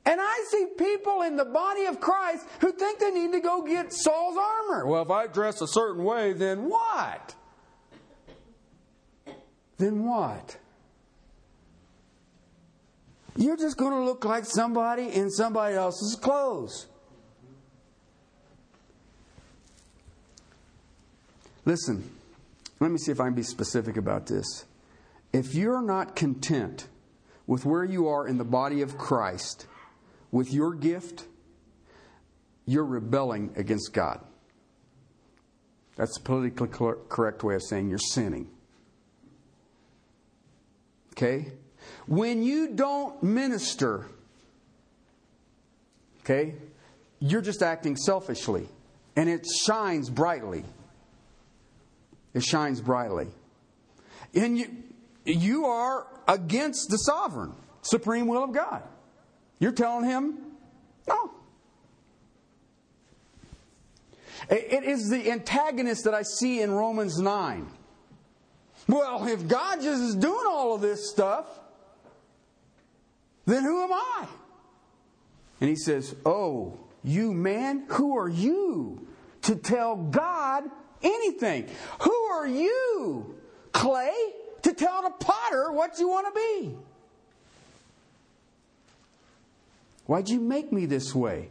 And 0.05 0.19
I 0.19 0.45
see 0.49 0.65
people 0.77 1.21
in 1.21 1.35
the 1.35 1.45
body 1.45 1.85
of 1.85 1.99
Christ 1.99 2.47
who 2.61 2.71
think 2.71 2.99
they 2.99 3.11
need 3.11 3.31
to 3.33 3.41
go 3.41 3.61
get 3.61 3.93
Saul's 3.93 4.37
armor. 4.37 4.87
Well, 4.87 5.03
if 5.03 5.11
I 5.11 5.27
dress 5.27 5.61
a 5.61 5.67
certain 5.67 6.03
way, 6.03 6.33
then 6.33 6.69
what? 6.69 7.35
Then 9.77 10.03
what? 10.03 10.57
You're 13.35 13.57
just 13.57 13.77
going 13.77 13.93
to 13.93 14.03
look 14.03 14.25
like 14.25 14.45
somebody 14.45 15.07
in 15.07 15.29
somebody 15.29 15.75
else's 15.75 16.15
clothes. 16.15 16.87
Listen, 21.65 22.09
let 22.79 22.91
me 22.91 22.97
see 22.97 23.11
if 23.11 23.19
I 23.19 23.25
can 23.25 23.35
be 23.35 23.43
specific 23.43 23.97
about 23.97 24.27
this. 24.27 24.65
If 25.31 25.53
you're 25.53 25.81
not 25.81 26.15
content 26.15 26.87
with 27.45 27.65
where 27.65 27.83
you 27.83 28.07
are 28.07 28.27
in 28.27 28.37
the 28.37 28.43
body 28.43 28.81
of 28.81 28.97
Christ, 28.97 29.67
with 30.31 30.53
your 30.53 30.73
gift, 30.73 31.25
you're 32.65 32.85
rebelling 32.85 33.51
against 33.55 33.93
God. 33.93 34.21
That's 35.95 36.17
the 36.17 36.23
politically 36.23 36.69
correct 37.09 37.43
way 37.43 37.55
of 37.55 37.63
saying 37.63 37.89
you're 37.89 37.97
sinning. 37.97 38.49
Okay? 41.13 41.51
When 42.07 42.43
you 42.43 42.69
don't 42.69 43.21
minister, 43.21 44.05
okay, 46.21 46.55
you're 47.19 47.41
just 47.41 47.61
acting 47.61 47.95
selfishly. 47.95 48.67
And 49.15 49.29
it 49.29 49.45
shines 49.65 50.09
brightly. 50.09 50.63
It 52.33 52.43
shines 52.43 52.79
brightly. 52.79 53.27
And 54.33 54.57
you, 54.57 54.69
you 55.25 55.65
are 55.65 56.07
against 56.27 56.89
the 56.89 56.97
sovereign, 56.97 57.53
supreme 57.81 58.27
will 58.27 58.43
of 58.43 58.53
God. 58.53 58.83
You're 59.59 59.71
telling 59.73 60.05
him, 60.05 60.37
no. 61.07 61.31
It 64.49 64.83
is 64.83 65.09
the 65.09 65.31
antagonist 65.31 66.05
that 66.05 66.13
I 66.13 66.23
see 66.23 66.61
in 66.61 66.71
Romans 66.71 67.19
9. 67.19 67.67
Well, 68.87 69.27
if 69.27 69.47
God 69.47 69.81
just 69.81 70.01
is 70.01 70.15
doing 70.15 70.45
all 70.47 70.73
of 70.73 70.81
this 70.81 71.11
stuff, 71.11 71.45
then 73.51 73.63
who 73.63 73.83
am 73.83 73.93
I? 73.93 74.27
And 75.61 75.69
he 75.69 75.75
says, 75.75 76.15
Oh, 76.25 76.79
you 77.03 77.33
man, 77.33 77.85
who 77.89 78.17
are 78.17 78.29
you 78.29 79.07
to 79.43 79.55
tell 79.55 79.95
God 79.95 80.63
anything? 81.01 81.67
Who 82.01 82.13
are 82.31 82.47
you, 82.47 83.35
clay, 83.71 84.13
to 84.63 84.73
tell 84.73 85.01
the 85.03 85.11
potter 85.11 85.71
what 85.71 85.99
you 85.99 86.09
want 86.09 86.27
to 86.27 86.39
be? 86.39 86.75
Why'd 90.05 90.29
you 90.29 90.39
make 90.39 90.71
me 90.71 90.85
this 90.85 91.13
way? 91.13 91.49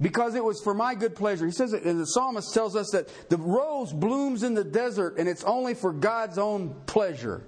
Because 0.00 0.34
it 0.34 0.42
was 0.42 0.60
for 0.62 0.74
my 0.74 0.94
good 0.94 1.14
pleasure. 1.14 1.46
He 1.46 1.52
says 1.52 1.72
it, 1.72 1.84
and 1.84 2.00
the 2.00 2.06
psalmist 2.06 2.52
tells 2.54 2.74
us 2.74 2.90
that 2.92 3.08
the 3.28 3.36
rose 3.36 3.92
blooms 3.92 4.42
in 4.42 4.54
the 4.54 4.64
desert 4.64 5.18
and 5.18 5.28
it's 5.28 5.44
only 5.44 5.74
for 5.74 5.92
God's 5.92 6.38
own 6.38 6.74
pleasure. 6.86 7.44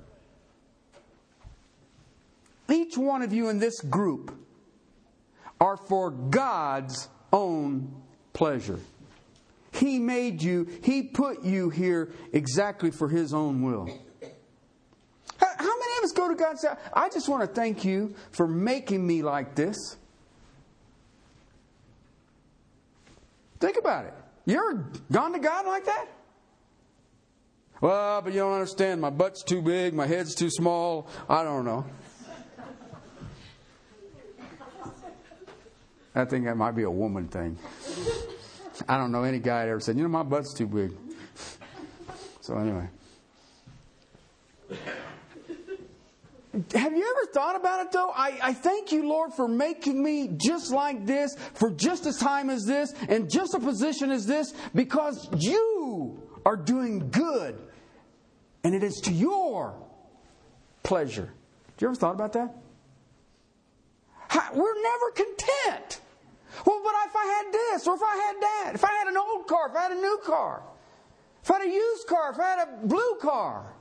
Each 2.72 2.96
one 2.96 3.20
of 3.20 3.32
you 3.34 3.50
in 3.50 3.58
this 3.58 3.80
group 3.82 4.34
are 5.60 5.76
for 5.76 6.10
God's 6.10 7.08
own 7.32 8.02
pleasure. 8.32 8.80
He 9.72 9.98
made 9.98 10.42
you, 10.42 10.66
He 10.82 11.02
put 11.02 11.44
you 11.44 11.68
here 11.68 12.12
exactly 12.32 12.90
for 12.90 13.08
His 13.08 13.34
own 13.34 13.62
will. 13.62 13.86
How 15.38 15.78
many 15.78 15.98
of 15.98 16.04
us 16.04 16.12
go 16.12 16.28
to 16.28 16.34
God 16.34 16.50
and 16.50 16.58
say, 16.58 16.68
I 16.94 17.08
just 17.10 17.28
want 17.28 17.42
to 17.42 17.46
thank 17.46 17.84
you 17.84 18.14
for 18.30 18.46
making 18.46 19.06
me 19.06 19.22
like 19.22 19.54
this? 19.54 19.76
Think 23.60 23.76
about 23.76 24.06
it. 24.06 24.14
You 24.46 24.56
ever 24.56 24.90
gone 25.10 25.32
to 25.34 25.38
God 25.38 25.66
like 25.66 25.84
that? 25.84 26.06
Well, 27.80 28.22
but 28.22 28.32
you 28.32 28.40
don't 28.40 28.52
understand. 28.52 29.00
My 29.00 29.10
butt's 29.10 29.42
too 29.42 29.60
big, 29.60 29.92
my 29.92 30.06
head's 30.06 30.34
too 30.34 30.50
small. 30.50 31.08
I 31.28 31.42
don't 31.42 31.64
know. 31.64 31.84
I 36.14 36.24
think 36.24 36.44
that 36.44 36.56
might 36.56 36.72
be 36.72 36.82
a 36.82 36.90
woman 36.90 37.28
thing. 37.28 37.58
I 38.88 38.98
don't 38.98 39.12
know 39.12 39.22
any 39.22 39.38
guy 39.38 39.64
that 39.64 39.70
ever 39.70 39.80
said, 39.80 39.96
you 39.96 40.02
know, 40.02 40.08
my 40.08 40.22
butt's 40.22 40.52
too 40.54 40.66
big. 40.66 40.92
So, 42.40 42.56
anyway. 42.58 42.88
Have 46.74 46.92
you 46.94 47.16
ever 47.16 47.32
thought 47.32 47.56
about 47.56 47.86
it 47.86 47.92
though? 47.92 48.10
I, 48.14 48.38
I 48.42 48.52
thank 48.52 48.92
you, 48.92 49.08
Lord, 49.08 49.32
for 49.32 49.48
making 49.48 50.02
me 50.02 50.28
just 50.36 50.70
like 50.70 51.06
this, 51.06 51.34
for 51.54 51.70
just 51.70 52.04
a 52.04 52.12
time 52.12 52.50
as 52.50 52.64
this, 52.66 52.92
and 53.08 53.30
just 53.30 53.54
a 53.54 53.58
position 53.58 54.10
as 54.10 54.26
this, 54.26 54.52
because 54.74 55.30
you 55.38 56.22
are 56.44 56.56
doing 56.56 57.08
good. 57.10 57.58
And 58.64 58.74
it 58.74 58.82
is 58.82 59.00
to 59.04 59.12
your 59.12 59.74
pleasure. 60.82 61.32
Have 61.72 61.80
you 61.80 61.88
ever 61.88 61.94
thought 61.96 62.14
about 62.14 62.34
that? 62.34 62.54
We're 64.54 64.82
never 64.82 65.10
content. 65.14 66.00
Well, 66.66 66.80
but 66.84 66.92
if 67.06 67.16
I 67.16 67.26
had 67.26 67.52
this, 67.52 67.86
or 67.86 67.94
if 67.94 68.02
I 68.02 68.16
had 68.16 68.36
that, 68.40 68.70
if 68.74 68.84
I 68.84 68.92
had 68.92 69.08
an 69.08 69.16
old 69.16 69.46
car, 69.46 69.68
if 69.68 69.76
I 69.76 69.82
had 69.82 69.92
a 69.92 70.00
new 70.00 70.18
car, 70.24 70.62
if 71.42 71.50
I 71.50 71.58
had 71.60 71.68
a 71.68 71.72
used 71.72 72.06
car, 72.06 72.30
if 72.32 72.38
I 72.38 72.48
had 72.50 72.68
a 72.68 72.86
blue 72.86 73.16
car, 73.20 73.74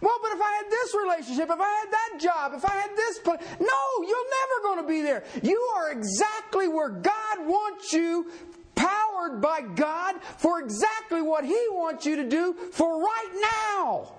Well, 0.00 0.18
but 0.22 0.32
if 0.32 0.40
I 0.40 0.52
had 0.52 0.70
this 0.70 0.94
relationship, 0.94 1.50
if 1.50 1.60
I 1.60 1.68
had 1.68 1.90
that 1.90 2.18
job, 2.18 2.52
if 2.54 2.64
I 2.64 2.72
had 2.72 2.96
this 2.96 3.18
place, 3.18 3.40
no, 3.60 4.06
you're 4.06 4.30
never 4.40 4.62
going 4.62 4.82
to 4.82 4.88
be 4.88 5.02
there. 5.02 5.24
You 5.42 5.60
are 5.76 5.90
exactly 5.92 6.66
where 6.68 6.88
God 6.88 7.40
wants 7.40 7.92
you, 7.92 8.30
powered 8.74 9.40
by 9.42 9.60
God 9.60 10.16
for 10.38 10.60
exactly 10.60 11.20
what 11.20 11.44
He 11.44 11.60
wants 11.70 12.06
you 12.06 12.16
to 12.16 12.28
do 12.28 12.54
for 12.72 13.02
right 13.02 13.68
now. 13.76 14.14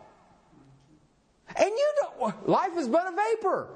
And 1.55 1.69
you 1.69 1.93
don't, 2.01 2.47
life 2.47 2.77
is 2.77 2.87
but 2.87 3.07
a 3.07 3.15
vapor. 3.15 3.69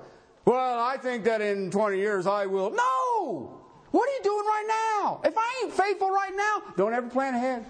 Well, 0.46 0.80
I 0.80 0.98
think 0.98 1.26
that 1.26 1.42
in 1.42 1.72
20 1.72 1.98
years 1.98 2.28
I 2.28 2.46
will. 2.46 2.70
No! 2.72 3.67
What 3.92 4.10
are 4.10 4.14
you 4.14 4.24
doing 4.24 4.46
right 4.46 4.66
now? 4.68 5.22
If 5.24 5.38
I 5.38 5.64
ain't 5.64 5.74
faithful 5.74 6.10
right 6.10 6.34
now, 6.36 6.74
don't 6.76 6.94
ever 6.94 7.10
plan 7.10 7.36
ahead. 7.36 7.66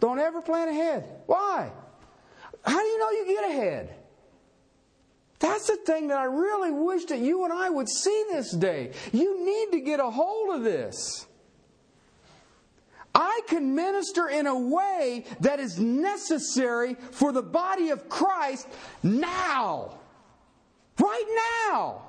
Don't 0.00 0.18
ever 0.18 0.40
plan 0.40 0.68
ahead. 0.68 1.04
Why? 1.26 1.70
How 2.64 2.78
do 2.78 2.86
you 2.86 2.98
know 2.98 3.10
you 3.10 3.26
get 3.26 3.50
ahead? 3.50 3.94
That's 5.40 5.66
the 5.66 5.76
thing 5.76 6.08
that 6.08 6.18
I 6.18 6.24
really 6.24 6.70
wish 6.70 7.06
that 7.06 7.18
you 7.18 7.44
and 7.44 7.52
I 7.52 7.68
would 7.68 7.88
see 7.88 8.24
this 8.30 8.52
day. 8.52 8.92
You 9.12 9.44
need 9.44 9.72
to 9.76 9.80
get 9.80 9.98
a 9.98 10.08
hold 10.08 10.54
of 10.54 10.62
this. 10.62 11.26
I 13.14 13.40
can 13.48 13.74
minister 13.74 14.28
in 14.28 14.46
a 14.46 14.58
way 14.58 15.24
that 15.40 15.60
is 15.60 15.78
necessary 15.78 16.94
for 17.10 17.32
the 17.32 17.42
body 17.42 17.90
of 17.90 18.08
Christ 18.08 18.68
now. 19.02 19.98
Right 20.98 21.68
now. 21.68 22.02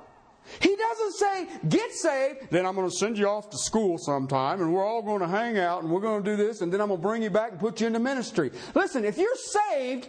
He 0.60 0.76
doesn't 0.76 1.12
say, 1.14 1.48
get 1.68 1.92
saved, 1.92 2.50
then 2.50 2.66
I'm 2.66 2.74
going 2.74 2.88
to 2.88 2.94
send 2.94 3.18
you 3.18 3.28
off 3.28 3.50
to 3.50 3.58
school 3.58 3.98
sometime 3.98 4.60
and 4.60 4.72
we're 4.72 4.84
all 4.84 5.02
going 5.02 5.20
to 5.20 5.26
hang 5.26 5.58
out 5.58 5.82
and 5.82 5.90
we're 5.90 6.00
going 6.00 6.22
to 6.22 6.30
do 6.30 6.36
this 6.36 6.60
and 6.60 6.72
then 6.72 6.80
I'm 6.80 6.88
going 6.88 7.00
to 7.00 7.06
bring 7.06 7.22
you 7.22 7.30
back 7.30 7.52
and 7.52 7.60
put 7.60 7.80
you 7.80 7.86
into 7.86 7.98
ministry. 7.98 8.50
Listen, 8.74 9.04
if 9.04 9.16
you're 9.16 9.34
saved, 9.36 10.08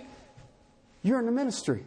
you're 1.03 1.19
in 1.19 1.25
the 1.25 1.31
ministry. 1.31 1.85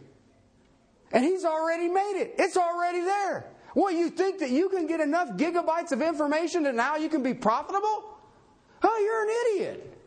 And 1.11 1.23
He's 1.23 1.45
already 1.45 1.87
made 1.87 2.19
it, 2.19 2.35
it's 2.37 2.57
already 2.57 3.01
there. 3.01 3.45
Well, 3.75 3.91
you 3.91 4.09
think 4.09 4.39
that 4.39 4.49
you 4.49 4.69
can 4.69 4.87
get 4.87 4.99
enough 4.99 5.29
gigabytes 5.29 5.91
of 5.91 6.01
information 6.01 6.63
that 6.63 6.75
now 6.75 6.95
you 6.95 7.07
can 7.07 7.21
be 7.21 7.33
profitable? 7.33 8.17
Oh, 8.81 8.97
you're 9.03 9.23
an 9.23 9.69
idiot. 9.69 9.97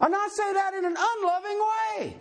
And 0.00 0.14
I 0.14 0.28
say 0.28 0.52
that 0.52 0.74
in 0.74 0.84
an 0.84 0.96
unloving 0.98 1.60
way. 1.98 2.16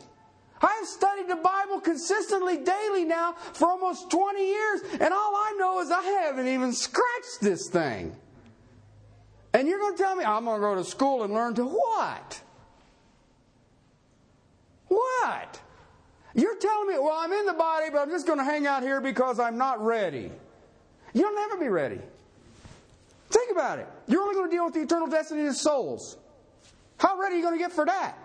I've 0.62 0.88
studied 0.88 1.28
the 1.28 1.38
Bible 1.38 1.80
consistently 1.80 2.58
daily 2.58 3.06
now 3.06 3.34
for 3.34 3.70
almost 3.70 4.12
20 4.12 4.46
years, 4.46 4.82
and 4.94 5.14
all 5.14 5.36
I 5.36 5.56
know 5.58 5.80
is 5.80 5.92
I 5.92 6.02
haven't 6.02 6.48
even 6.48 6.74
scratched 6.74 7.42
this 7.42 7.70
thing. 7.70 8.16
And 9.54 9.68
you're 9.68 9.80
going 9.80 9.96
to 9.96 10.04
tell 10.04 10.16
me 10.16 10.24
I'm 10.24 10.46
going 10.46 10.58
to 10.58 10.62
go 10.62 10.76
to 10.76 10.84
school 10.84 11.24
and 11.24 11.34
learn 11.34 11.56
to 11.56 11.66
what? 11.66 12.42
What? 14.88 15.62
You're 16.36 16.58
telling 16.58 16.88
me, 16.88 16.94
well, 17.00 17.18
I'm 17.18 17.32
in 17.32 17.46
the 17.46 17.54
body, 17.54 17.88
but 17.92 18.00
I'm 18.00 18.10
just 18.10 18.28
going 18.28 18.38
to 18.38 18.44
hang 18.44 18.68
out 18.68 18.84
here 18.84 19.02
because 19.02 19.40
I'm 19.40 19.58
not 19.58 19.84
ready. 19.84 20.32
You'll 21.14 21.34
never 21.34 21.58
be 21.58 21.70
ready. 21.70 22.00
Think 23.30 23.52
about 23.52 23.80
it. 23.80 23.88
You're 24.08 24.22
only 24.22 24.36
going 24.36 24.50
to 24.50 24.56
deal 24.56 24.66
with 24.66 24.74
the 24.74 24.82
eternal 24.82 25.08
destiny 25.08 25.48
of 25.48 25.56
souls. 25.56 26.18
How 26.98 27.18
ready 27.18 27.36
are 27.36 27.38
you 27.38 27.44
going 27.44 27.56
to 27.56 27.60
get 27.60 27.72
for 27.72 27.86
that? 27.86 28.18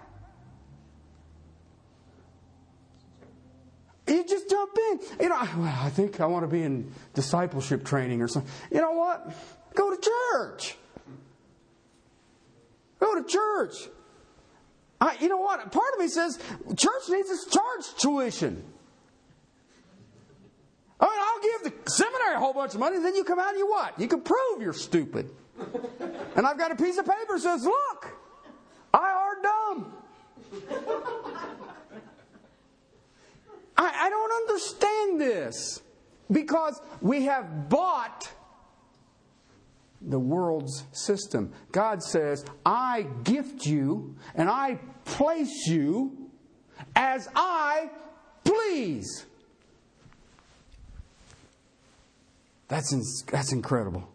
You 4.06 4.22
You 5.20 5.28
know, 5.28 5.36
well, 5.56 5.78
I 5.82 5.90
think 5.90 6.20
I 6.20 6.26
want 6.26 6.44
to 6.44 6.48
be 6.48 6.62
in 6.62 6.92
discipleship 7.14 7.84
training 7.84 8.22
or 8.22 8.28
something. 8.28 8.50
You 8.70 8.80
know 8.80 8.92
what? 8.92 9.32
Go 9.74 9.94
to 9.94 10.00
church. 10.00 10.76
Go 13.00 13.20
to 13.20 13.28
church. 13.28 13.74
I, 15.00 15.16
you 15.20 15.28
know 15.28 15.38
what? 15.38 15.70
Part 15.70 15.92
of 15.94 16.00
me 16.00 16.08
says 16.08 16.38
church 16.76 17.02
needs 17.08 17.44
to 17.44 17.50
charge 17.50 18.00
tuition. 18.00 18.64
I 21.00 21.06
mean, 21.06 21.18
I'll 21.20 21.42
give 21.42 21.84
the 21.84 21.90
seminary 21.90 22.36
a 22.36 22.38
whole 22.38 22.54
bunch 22.54 22.74
of 22.74 22.80
money, 22.80 22.98
then 22.98 23.14
you 23.14 23.24
come 23.24 23.38
out 23.38 23.50
and 23.50 23.58
you 23.58 23.68
what? 23.68 23.98
You 24.00 24.08
can 24.08 24.22
prove 24.22 24.62
you're 24.62 24.72
stupid. 24.72 25.30
and 26.36 26.46
I've 26.46 26.56
got 26.56 26.70
a 26.70 26.76
piece 26.76 26.96
of 26.96 27.04
paper 27.04 27.34
that 27.34 27.40
says, 27.40 27.64
look, 27.64 28.16
I 28.92 29.10
are 29.10 29.42
dumb. 29.42 29.92
I, 33.76 34.06
I 34.06 34.10
don't 34.10 34.32
understand 34.32 35.20
this 35.20 35.82
because 36.30 36.80
we 37.00 37.24
have 37.24 37.68
bought 37.68 38.30
the 40.00 40.18
world's 40.18 40.84
system. 40.92 41.52
God 41.72 42.02
says, 42.02 42.44
I 42.64 43.06
gift 43.24 43.66
you 43.66 44.16
and 44.34 44.48
I 44.48 44.78
place 45.04 45.66
you 45.66 46.30
as 46.94 47.28
I 47.34 47.90
please. 48.44 49.26
That's, 52.68 52.92
in, 52.92 53.02
that's 53.30 53.52
incredible. 53.52 54.08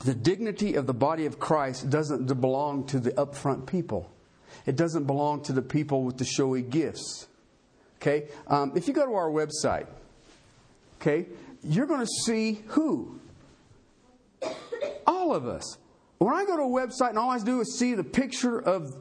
The 0.00 0.14
dignity 0.14 0.74
of 0.74 0.86
the 0.86 0.94
body 0.94 1.26
of 1.26 1.38
Christ 1.38 1.90
doesn't 1.90 2.26
belong 2.40 2.86
to 2.86 3.00
the 3.00 3.10
upfront 3.12 3.66
people. 3.66 4.10
It 4.68 4.76
doesn't 4.76 5.04
belong 5.04 5.40
to 5.44 5.54
the 5.54 5.62
people 5.62 6.02
with 6.02 6.18
the 6.18 6.26
showy 6.26 6.60
gifts. 6.60 7.26
Okay? 7.96 8.28
Um, 8.48 8.72
if 8.76 8.86
you 8.86 8.92
go 8.92 9.06
to 9.06 9.14
our 9.14 9.30
website, 9.30 9.86
okay, 11.00 11.24
you're 11.64 11.86
going 11.86 12.00
to 12.00 12.12
see 12.26 12.60
who? 12.66 13.18
All 15.06 15.34
of 15.34 15.48
us. 15.48 15.78
When 16.18 16.34
I 16.34 16.44
go 16.44 16.54
to 16.58 16.64
a 16.64 16.66
website 16.66 17.08
and 17.08 17.18
all 17.18 17.30
I 17.30 17.38
do 17.38 17.62
is 17.62 17.78
see 17.78 17.94
the 17.94 18.04
picture 18.04 18.60
of 18.60 18.94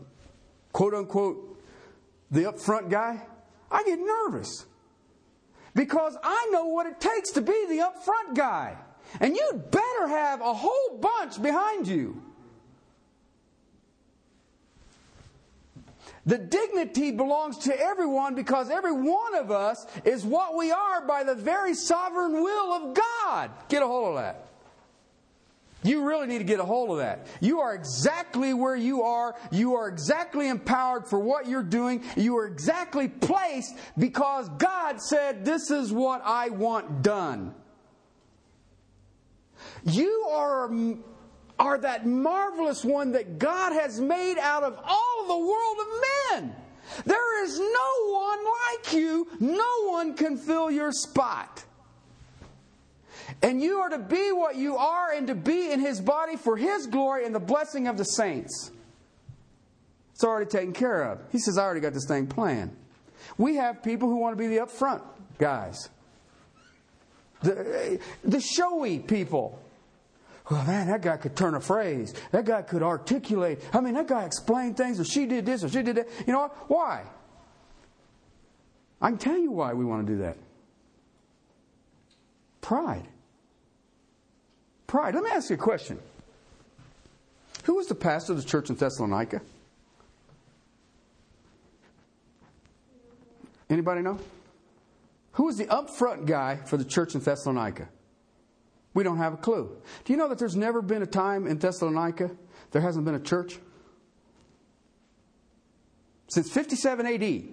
quote 0.71 0.93
unquote 0.93 1.61
the 2.31 2.43
upfront 2.43 2.89
guy, 2.89 3.21
I 3.69 3.83
get 3.83 3.99
nervous. 3.99 4.65
Because 5.75 6.15
I 6.23 6.47
know 6.49 6.67
what 6.67 6.87
it 6.87 7.01
takes 7.01 7.31
to 7.31 7.41
be 7.41 7.65
the 7.67 7.79
upfront 7.79 8.37
guy. 8.37 8.77
And 9.19 9.35
you'd 9.35 9.69
better 9.69 10.07
have 10.07 10.39
a 10.39 10.53
whole 10.53 10.97
bunch 10.97 11.41
behind 11.41 11.89
you. 11.89 12.23
The 16.27 16.37
dignity 16.37 17.11
belongs 17.11 17.57
to 17.59 17.79
everyone 17.79 18.35
because 18.35 18.69
every 18.69 18.91
one 18.91 19.33
of 19.35 19.49
us 19.49 19.87
is 20.03 20.25
what 20.25 20.57
we 20.57 20.71
are 20.71 21.07
by 21.07 21.23
the 21.23 21.33
very 21.33 21.73
sovereign 21.73 22.43
will 22.43 22.73
of 22.73 22.97
God. 23.23 23.49
Get 23.69 23.81
a 23.81 23.87
hold 23.87 24.09
of 24.09 24.15
that. 24.15 24.47
You 25.83 26.03
really 26.05 26.27
need 26.27 26.39
to 26.39 26.43
get 26.43 26.59
a 26.59 26.65
hold 26.65 26.91
of 26.91 26.97
that. 26.97 27.27
You 27.39 27.61
are 27.61 27.73
exactly 27.73 28.53
where 28.53 28.75
you 28.75 29.03
are. 29.03 29.35
You 29.51 29.75
are 29.75 29.87
exactly 29.87 30.49
empowered 30.49 31.07
for 31.07 31.17
what 31.17 31.47
you're 31.47 31.63
doing. 31.63 32.03
You 32.17 32.37
are 32.39 32.45
exactly 32.45 33.07
placed 33.07 33.73
because 33.97 34.49
God 34.57 35.01
said, 35.01 35.45
This 35.45 35.71
is 35.71 35.93
what 35.93 36.21
I 36.25 36.49
want 36.49 37.03
done. 37.03 37.55
You 39.85 40.27
are 40.29 40.69
are 41.59 41.77
that 41.79 42.05
marvelous 42.05 42.83
one 42.83 43.13
that 43.13 43.39
God 43.39 43.73
has 43.73 43.99
made 43.99 44.37
out 44.37 44.63
of 44.63 44.79
all 44.83 45.27
the 45.27 45.37
world 45.37 45.77
of 45.79 46.41
men. 46.41 46.55
There 47.05 47.43
is 47.43 47.59
no 47.59 48.13
one 48.13 48.39
like 48.45 48.93
you. 48.93 49.27
No 49.39 49.87
one 49.87 50.13
can 50.13 50.37
fill 50.37 50.71
your 50.71 50.91
spot. 50.91 51.63
And 53.41 53.61
you 53.61 53.79
are 53.79 53.89
to 53.89 53.99
be 53.99 54.31
what 54.31 54.55
you 54.55 54.77
are 54.77 55.11
and 55.11 55.27
to 55.27 55.35
be 55.35 55.71
in 55.71 55.79
His 55.79 55.99
body 55.99 56.37
for 56.37 56.55
His 56.55 56.87
glory 56.87 57.25
and 57.25 57.35
the 57.35 57.39
blessing 57.39 57.87
of 57.87 57.97
the 57.97 58.05
saints. 58.05 58.71
It's 60.13 60.23
already 60.23 60.49
taken 60.49 60.73
care 60.73 61.03
of. 61.03 61.19
He 61.31 61.39
says, 61.39 61.57
I 61.57 61.63
already 61.63 61.81
got 61.81 61.93
this 61.93 62.07
thing 62.07 62.27
planned. 62.27 62.75
We 63.37 63.55
have 63.55 63.83
people 63.83 64.09
who 64.09 64.17
want 64.17 64.37
to 64.37 64.41
be 64.41 64.47
the 64.47 64.65
upfront 64.65 65.01
guys, 65.37 65.89
the, 67.41 67.99
the 68.23 68.39
showy 68.39 68.99
people 68.99 69.61
well, 70.49 70.63
man, 70.63 70.87
that 70.87 71.01
guy 71.01 71.17
could 71.17 71.35
turn 71.35 71.55
a 71.55 71.59
phrase. 71.59 72.13
That 72.31 72.45
guy 72.45 72.61
could 72.61 72.81
articulate. 72.81 73.59
I 73.73 73.81
mean, 73.81 73.95
that 73.95 74.07
guy 74.07 74.23
explained 74.23 74.77
things, 74.77 74.99
or 74.99 75.03
she 75.03 75.25
did 75.25 75.45
this, 75.45 75.63
or 75.63 75.69
she 75.69 75.81
did 75.81 75.97
that. 75.97 76.07
You 76.25 76.33
know 76.33 76.39
what? 76.39 76.69
Why? 76.69 77.03
I 79.01 79.09
can 79.09 79.17
tell 79.17 79.37
you 79.37 79.51
why 79.51 79.73
we 79.73 79.83
want 79.83 80.07
to 80.07 80.13
do 80.13 80.19
that. 80.21 80.37
Pride. 82.61 83.07
Pride. 84.87 85.15
Let 85.15 85.23
me 85.23 85.29
ask 85.31 85.49
you 85.49 85.55
a 85.55 85.59
question. 85.59 85.99
Who 87.63 87.75
was 87.75 87.87
the 87.87 87.95
pastor 87.95 88.31
of 88.31 88.41
the 88.41 88.47
church 88.47 88.69
in 88.69 88.75
Thessalonica? 88.75 89.41
Anybody 93.69 94.01
know? 94.01 94.17
Who 95.33 95.43
was 95.43 95.57
the 95.57 95.65
upfront 95.65 96.25
guy 96.25 96.55
for 96.55 96.77
the 96.77 96.85
church 96.85 97.15
in 97.15 97.21
Thessalonica? 97.21 97.89
We 98.97 99.03
don't 99.03 99.19
have 99.19 99.35
a 99.35 99.37
clue. 99.37 99.77
Do 100.05 100.11
you 100.11 100.17
know 100.17 100.27
that 100.29 100.39
there's 100.39 100.55
never 100.55 100.81
been 100.81 101.03
a 101.03 101.05
time 101.05 101.45
in 101.45 101.59
Thessalonica 101.59 102.31
there 102.71 102.81
hasn't 102.81 103.05
been 103.05 103.13
a 103.13 103.19
church? 103.19 103.59
Since 106.29 106.49
57 106.49 107.05
AD 107.05 107.43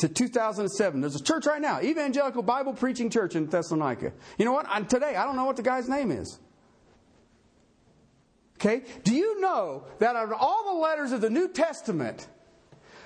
to 0.00 0.06
2007, 0.06 1.00
there's 1.00 1.16
a 1.16 1.22
church 1.22 1.46
right 1.46 1.62
now, 1.62 1.80
Evangelical 1.80 2.42
Bible 2.42 2.74
Preaching 2.74 3.08
Church 3.08 3.36
in 3.36 3.46
Thessalonica. 3.46 4.12
You 4.36 4.44
know 4.44 4.52
what? 4.52 4.66
I, 4.68 4.82
today, 4.82 5.16
I 5.16 5.24
don't 5.24 5.36
know 5.36 5.46
what 5.46 5.56
the 5.56 5.62
guy's 5.62 5.88
name 5.88 6.10
is. 6.10 6.38
Okay? 8.58 8.82
Do 9.02 9.14
you 9.14 9.40
know 9.40 9.86
that 9.98 10.14
out 10.14 10.30
of 10.30 10.34
all 10.38 10.74
the 10.74 10.78
letters 10.78 11.12
of 11.12 11.22
the 11.22 11.30
New 11.30 11.48
Testament, 11.48 12.28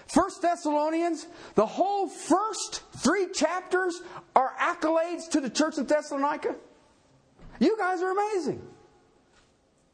First 0.08 0.42
Thessalonians, 0.42 1.24
the 1.54 1.66
whole 1.66 2.08
first 2.08 2.82
three 2.96 3.28
chapters 3.32 4.00
are 4.34 4.54
accolades 4.58 5.28
to 5.30 5.40
the 5.40 5.50
church 5.50 5.78
of 5.78 5.86
Thessalonica. 5.86 6.56
You 7.58 7.76
guys 7.78 8.02
are 8.02 8.10
amazing. 8.10 8.62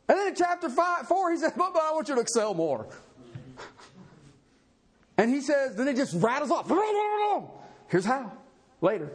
And 0.08 0.18
then 0.18 0.28
in 0.28 0.34
chapter 0.34 0.68
five, 0.68 1.08
4, 1.08 1.30
he 1.30 1.38
says, 1.38 1.52
but, 1.56 1.72
but 1.72 1.82
I 1.82 1.92
want 1.92 2.08
you 2.08 2.14
to 2.14 2.20
excel 2.20 2.54
more. 2.54 2.86
And 5.16 5.30
he 5.30 5.40
says, 5.40 5.76
then 5.76 5.88
it 5.88 5.96
just 5.96 6.14
rattles 6.14 6.50
off. 6.50 6.70
Here's 7.88 8.04
how. 8.04 8.32
Later. 8.80 9.12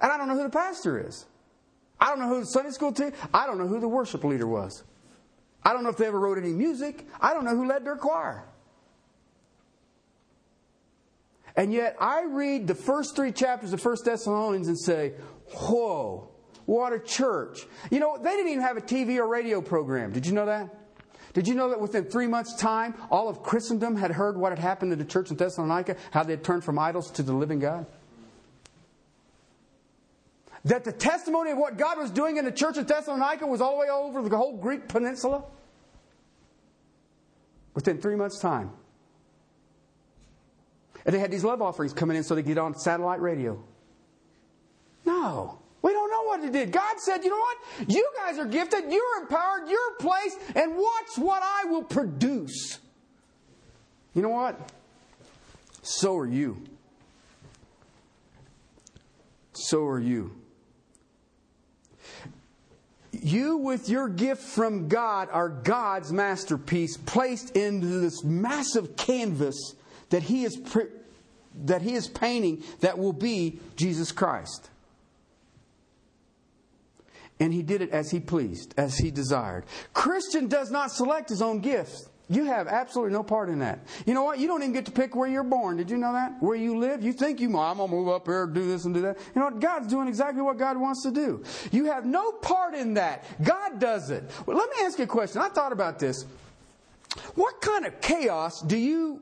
And 0.00 0.12
I 0.12 0.18
don't 0.18 0.28
know 0.28 0.36
who 0.36 0.42
the 0.42 0.50
pastor 0.50 1.04
is. 1.06 1.24
I 1.98 2.10
don't 2.10 2.18
know 2.18 2.28
who 2.28 2.40
the 2.40 2.46
Sunday 2.46 2.70
school 2.70 2.92
teacher. 2.92 3.14
I 3.32 3.46
don't 3.46 3.58
know 3.58 3.66
who 3.66 3.80
the 3.80 3.88
worship 3.88 4.22
leader 4.22 4.46
was. 4.46 4.84
I 5.62 5.72
don't 5.72 5.82
know 5.82 5.88
if 5.88 5.96
they 5.96 6.06
ever 6.06 6.20
wrote 6.20 6.38
any 6.38 6.52
music. 6.52 7.06
I 7.20 7.32
don't 7.32 7.44
know 7.44 7.56
who 7.56 7.66
led 7.66 7.84
their 7.84 7.96
choir. 7.96 8.44
And 11.56 11.72
yet 11.72 11.96
I 11.98 12.24
read 12.24 12.66
the 12.66 12.74
first 12.74 13.16
three 13.16 13.32
chapters 13.32 13.72
of 13.72 13.80
First 13.80 14.04
Thessalonians 14.04 14.68
and 14.68 14.78
say, 14.78 15.14
whoa, 15.54 16.28
what 16.66 16.92
a 16.92 16.98
church. 16.98 17.66
You 17.90 17.98
know, 17.98 18.18
they 18.18 18.30
didn't 18.30 18.52
even 18.52 18.62
have 18.62 18.76
a 18.76 18.82
TV 18.82 19.16
or 19.16 19.26
radio 19.26 19.62
program. 19.62 20.12
Did 20.12 20.26
you 20.26 20.32
know 20.32 20.46
that? 20.46 20.74
Did 21.32 21.48
you 21.48 21.54
know 21.54 21.68
that 21.70 21.80
within 21.80 22.04
three 22.06 22.26
months' 22.26 22.54
time, 22.56 22.94
all 23.10 23.28
of 23.28 23.42
Christendom 23.42 23.96
had 23.96 24.10
heard 24.10 24.36
what 24.36 24.52
had 24.52 24.58
happened 24.58 24.92
to 24.92 24.96
the 24.96 25.04
church 25.04 25.30
in 25.30 25.36
Thessalonica, 25.36 25.96
how 26.10 26.22
they 26.22 26.32
had 26.32 26.42
turned 26.42 26.64
from 26.64 26.78
idols 26.78 27.10
to 27.12 27.22
the 27.22 27.32
living 27.32 27.58
God? 27.58 27.86
That 30.64 30.84
the 30.84 30.92
testimony 30.92 31.52
of 31.52 31.58
what 31.58 31.76
God 31.76 31.98
was 31.98 32.10
doing 32.10 32.38
in 32.38 32.44
the 32.44 32.52
church 32.52 32.76
in 32.76 32.86
Thessalonica 32.86 33.46
was 33.46 33.60
all 33.60 33.72
the 33.72 33.80
way 33.80 33.88
over 33.88 34.28
the 34.28 34.36
whole 34.36 34.56
Greek 34.56 34.88
peninsula? 34.88 35.44
Within 37.74 38.00
three 38.00 38.16
months' 38.16 38.40
time. 38.40 38.70
And 41.06 41.14
they 41.14 41.20
had 41.20 41.30
these 41.30 41.44
love 41.44 41.62
offerings 41.62 41.92
coming 41.92 42.16
in 42.16 42.24
so 42.24 42.34
they 42.34 42.42
could 42.42 42.48
get 42.48 42.58
on 42.58 42.74
satellite 42.74 43.20
radio. 43.20 43.62
No. 45.04 45.60
We 45.82 45.92
don't 45.92 46.10
know 46.10 46.24
what 46.24 46.40
it 46.42 46.52
did. 46.52 46.72
God 46.72 46.98
said, 46.98 47.22
you 47.22 47.30
know 47.30 47.38
what? 47.38 47.58
You 47.88 48.10
guys 48.16 48.38
are 48.38 48.44
gifted, 48.44 48.90
you're 48.90 49.22
empowered, 49.22 49.68
you're 49.68 49.94
placed, 50.00 50.38
and 50.56 50.74
watch 50.74 51.16
what 51.16 51.44
I 51.44 51.66
will 51.66 51.84
produce. 51.84 52.80
You 54.14 54.22
know 54.22 54.30
what? 54.30 54.58
So 55.82 56.16
are 56.16 56.26
you. 56.26 56.60
So 59.52 59.86
are 59.86 60.00
you. 60.00 60.34
You, 63.12 63.58
with 63.58 63.88
your 63.88 64.08
gift 64.08 64.42
from 64.42 64.88
God, 64.88 65.28
are 65.30 65.48
God's 65.48 66.12
masterpiece 66.12 66.96
placed 66.96 67.56
into 67.56 67.86
this 67.86 68.24
massive 68.24 68.96
canvas 68.96 69.75
that 70.10 70.22
He 70.22 70.44
is, 70.44 70.58
that 71.64 71.82
he 71.82 71.94
is 71.94 72.08
painting 72.08 72.62
that 72.80 72.98
will 72.98 73.12
be 73.12 73.58
Jesus 73.76 74.12
Christ. 74.12 74.70
And 77.38 77.52
he 77.52 77.62
did 77.62 77.82
it 77.82 77.90
as 77.90 78.10
he 78.10 78.20
pleased, 78.20 78.74
as 78.78 78.96
he 78.96 79.10
desired. 79.10 79.64
Christian 79.92 80.48
does 80.48 80.70
not 80.70 80.90
select 80.90 81.28
his 81.28 81.42
own 81.42 81.60
gifts. 81.60 82.08
You 82.28 82.46
have 82.46 82.66
absolutely 82.66 83.12
no 83.12 83.22
part 83.22 83.50
in 83.50 83.60
that. 83.60 83.86
You 84.04 84.14
know 84.14 84.24
what? 84.24 84.40
You 84.40 84.48
don't 84.48 84.62
even 84.62 84.72
get 84.72 84.86
to 84.86 84.90
pick 84.90 85.14
where 85.14 85.28
you're 85.28 85.44
born. 85.44 85.76
Did 85.76 85.90
you 85.90 85.96
know 85.96 86.12
that? 86.12 86.32
Where 86.40 86.56
you 86.56 86.78
live? 86.78 87.04
You 87.04 87.12
think 87.12 87.38
you, 87.40 87.46
I'm 87.56 87.76
going 87.76 87.88
to 87.88 87.94
move 87.94 88.08
up 88.08 88.26
here, 88.26 88.46
do 88.46 88.66
this 88.66 88.84
and 88.84 88.94
do 88.94 89.02
that. 89.02 89.18
You 89.34 89.40
know 89.40 89.44
what? 89.44 89.60
God's 89.60 89.86
doing 89.86 90.08
exactly 90.08 90.42
what 90.42 90.58
God 90.58 90.76
wants 90.76 91.04
to 91.04 91.12
do. 91.12 91.44
You 91.70 91.84
have 91.84 92.04
no 92.04 92.32
part 92.32 92.74
in 92.74 92.94
that. 92.94 93.24
God 93.44 93.78
does 93.78 94.10
it. 94.10 94.24
Well, 94.44 94.56
let 94.56 94.70
me 94.70 94.76
ask 94.84 94.98
you 94.98 95.04
a 95.04 95.08
question. 95.08 95.40
I 95.40 95.50
thought 95.50 95.72
about 95.72 96.00
this. 96.00 96.24
What 97.36 97.60
kind 97.60 97.86
of 97.86 98.00
chaos 98.00 98.60
do 98.62 98.76
you 98.76 99.20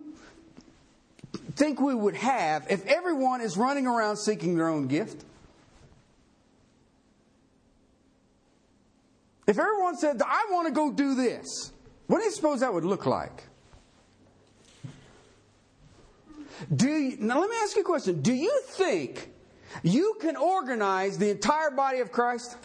think 1.57 1.81
we 1.81 1.95
would 1.95 2.17
have 2.17 2.67
if 2.71 2.85
everyone 2.87 3.41
is 3.41 3.57
running 3.57 3.87
around 3.87 4.17
seeking 4.17 4.57
their 4.57 4.69
own 4.69 4.87
gift? 4.87 5.25
If 9.47 9.59
everyone 9.59 9.97
said, 9.97 10.23
I 10.23 10.47
want 10.51 10.69
to 10.69 10.73
go 10.73 10.91
do 10.91 11.15
this, 11.15 11.73
what 12.07 12.19
do 12.19 12.25
you 12.25 12.31
suppose 12.31 12.61
that 12.61 12.73
would 12.73 12.85
look 12.85 13.07
like? 13.07 13.45
Do 16.75 16.89
you, 16.89 17.17
now 17.19 17.41
let 17.41 17.51
me 17.51 17.57
ask 17.63 17.77
you 17.77 17.83
a 17.83 17.85
question. 17.85 18.23
Do 18.23 18.33
you 18.33 18.63
think 18.67 19.31
you 19.83 20.17
can 20.21 20.37
organize 20.37 21.19
the 21.19 21.31
entire 21.31 21.71
body 21.71 21.99
of 21.99 22.11
Christ? 22.13 22.57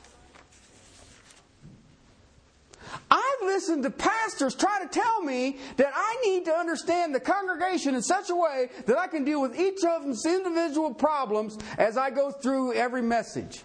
I've 3.10 3.41
listened 3.43 3.84
to 3.84 3.89
pastors 3.89 4.56
try 4.56 4.80
to 4.82 4.88
tell 4.88 5.21
me 5.21 5.58
that 5.78 5.91
I 5.93 6.17
need 6.23 6.45
to 6.45 6.54
understand 6.54 7.13
the 7.13 7.19
congregation 7.19 7.95
in 7.95 8.02
such 8.02 8.30
a 8.30 8.36
way 8.36 8.69
that 8.86 8.97
I 8.97 9.08
can 9.08 9.23
deal 9.23 9.41
with 9.41 9.60
each 9.60 9.84
of 9.84 10.04
them's 10.04 10.25
individual 10.25 10.93
problems 10.93 11.58
as 11.78 11.97
I 11.97 12.10
go 12.10 12.32
through 12.32 12.73
every 12.73 13.02
message. 13.02 13.63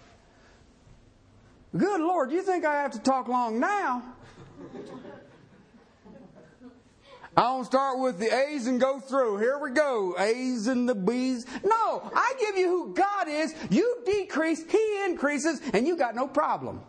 Good 1.76 2.00
Lord, 2.00 2.30
you 2.30 2.42
think 2.42 2.64
I 2.64 2.82
have 2.82 2.92
to 2.92 3.00
talk 3.00 3.28
long 3.28 3.58
now? 3.58 4.02
I 7.36 7.42
don't 7.42 7.64
start 7.64 7.98
with 7.98 8.20
the 8.20 8.32
A's 8.32 8.68
and 8.68 8.80
go 8.80 9.00
through. 9.00 9.38
Here 9.38 9.58
we 9.58 9.72
go. 9.72 10.14
A's 10.18 10.68
and 10.68 10.88
the 10.88 10.94
B's. 10.94 11.46
No, 11.64 12.10
I 12.14 12.34
give 12.38 12.56
you 12.56 12.68
who 12.68 12.94
God 12.94 13.26
is. 13.28 13.52
You 13.70 14.02
decrease, 14.06 14.64
He 14.70 15.04
increases, 15.04 15.60
and 15.72 15.84
you 15.84 15.96
got 15.96 16.14
no 16.14 16.28
problem. 16.28 16.80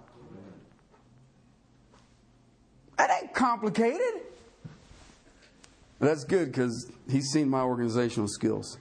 That 2.97 3.09
ain't 3.21 3.33
complicated. 3.33 4.21
That's 5.99 6.23
good 6.23 6.51
because 6.51 6.91
He's 7.09 7.27
seen 7.31 7.49
my 7.49 7.61
organizational 7.61 8.27
skills. 8.27 8.77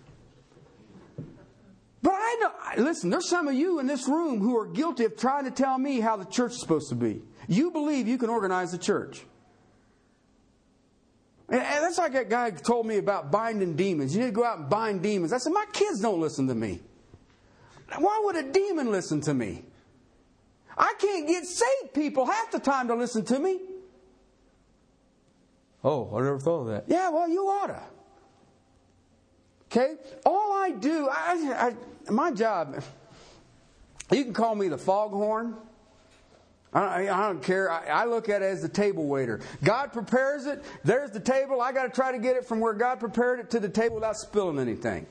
But 2.02 2.12
I 2.12 2.36
know, 2.40 2.84
listen, 2.84 3.08
there's 3.08 3.28
some 3.28 3.48
of 3.48 3.54
you 3.54 3.80
in 3.80 3.86
this 3.86 4.06
room 4.06 4.40
who 4.40 4.58
are 4.58 4.66
guilty 4.66 5.04
of 5.04 5.16
trying 5.16 5.44
to 5.44 5.50
tell 5.50 5.78
me 5.78 6.00
how 6.00 6.16
the 6.16 6.26
church 6.26 6.52
is 6.52 6.60
supposed 6.60 6.90
to 6.90 6.94
be. 6.94 7.22
You 7.48 7.70
believe 7.70 8.06
you 8.06 8.18
can 8.18 8.28
organize 8.28 8.72
the 8.72 8.78
church. 8.78 9.24
And 11.48 11.60
that's 11.60 11.98
like 11.98 12.12
that 12.12 12.30
guy 12.30 12.50
told 12.50 12.86
me 12.86 12.96
about 12.96 13.30
binding 13.30 13.76
demons. 13.76 14.14
You 14.14 14.20
need 14.20 14.26
to 14.26 14.32
go 14.32 14.44
out 14.44 14.58
and 14.58 14.70
bind 14.70 15.02
demons. 15.02 15.32
I 15.32 15.38
said, 15.38 15.52
My 15.52 15.66
kids 15.72 16.00
don't 16.00 16.20
listen 16.20 16.48
to 16.48 16.54
me. 16.54 16.80
Why 17.98 18.20
would 18.24 18.36
a 18.36 18.50
demon 18.50 18.90
listen 18.90 19.20
to 19.22 19.34
me? 19.34 19.64
I 20.76 20.94
can't 20.98 21.28
get 21.28 21.44
saved 21.44 21.94
people 21.94 22.26
half 22.26 22.50
the 22.50 22.58
time 22.58 22.88
to 22.88 22.94
listen 22.94 23.24
to 23.26 23.38
me. 23.38 23.60
Oh, 25.84 26.16
I 26.16 26.22
never 26.22 26.38
thought 26.38 26.62
of 26.62 26.66
that. 26.68 26.84
Yeah, 26.88 27.10
well, 27.10 27.28
you 27.28 27.46
oughta. 27.46 27.82
Okay? 29.66 29.96
All 30.24 30.54
I 30.54 30.70
do, 30.70 31.08
I, 31.10 31.74
I, 32.08 32.10
my 32.10 32.30
job, 32.30 32.82
you 34.10 34.24
can 34.24 34.32
call 34.32 34.54
me 34.54 34.68
the 34.68 34.78
foghorn. 34.78 35.56
I, 36.72 37.08
I 37.08 37.28
don't 37.28 37.42
care. 37.42 37.70
I, 37.70 37.86
I, 37.86 38.04
look 38.06 38.28
at 38.28 38.42
it 38.42 38.46
as 38.46 38.62
the 38.62 38.68
table 38.68 39.06
waiter. 39.06 39.40
God 39.62 39.92
prepares 39.92 40.46
it. 40.46 40.64
There's 40.82 41.10
the 41.10 41.20
table. 41.20 41.60
I 41.60 41.70
got 41.70 41.84
to 41.84 41.90
try 41.90 42.10
to 42.10 42.18
get 42.18 42.34
it 42.36 42.46
from 42.46 42.58
where 42.60 42.72
God 42.72 42.98
prepared 42.98 43.38
it 43.38 43.50
to 43.50 43.60
the 43.60 43.68
table 43.68 43.96
without 43.96 44.16
spilling 44.16 44.58
anything. 44.58 45.06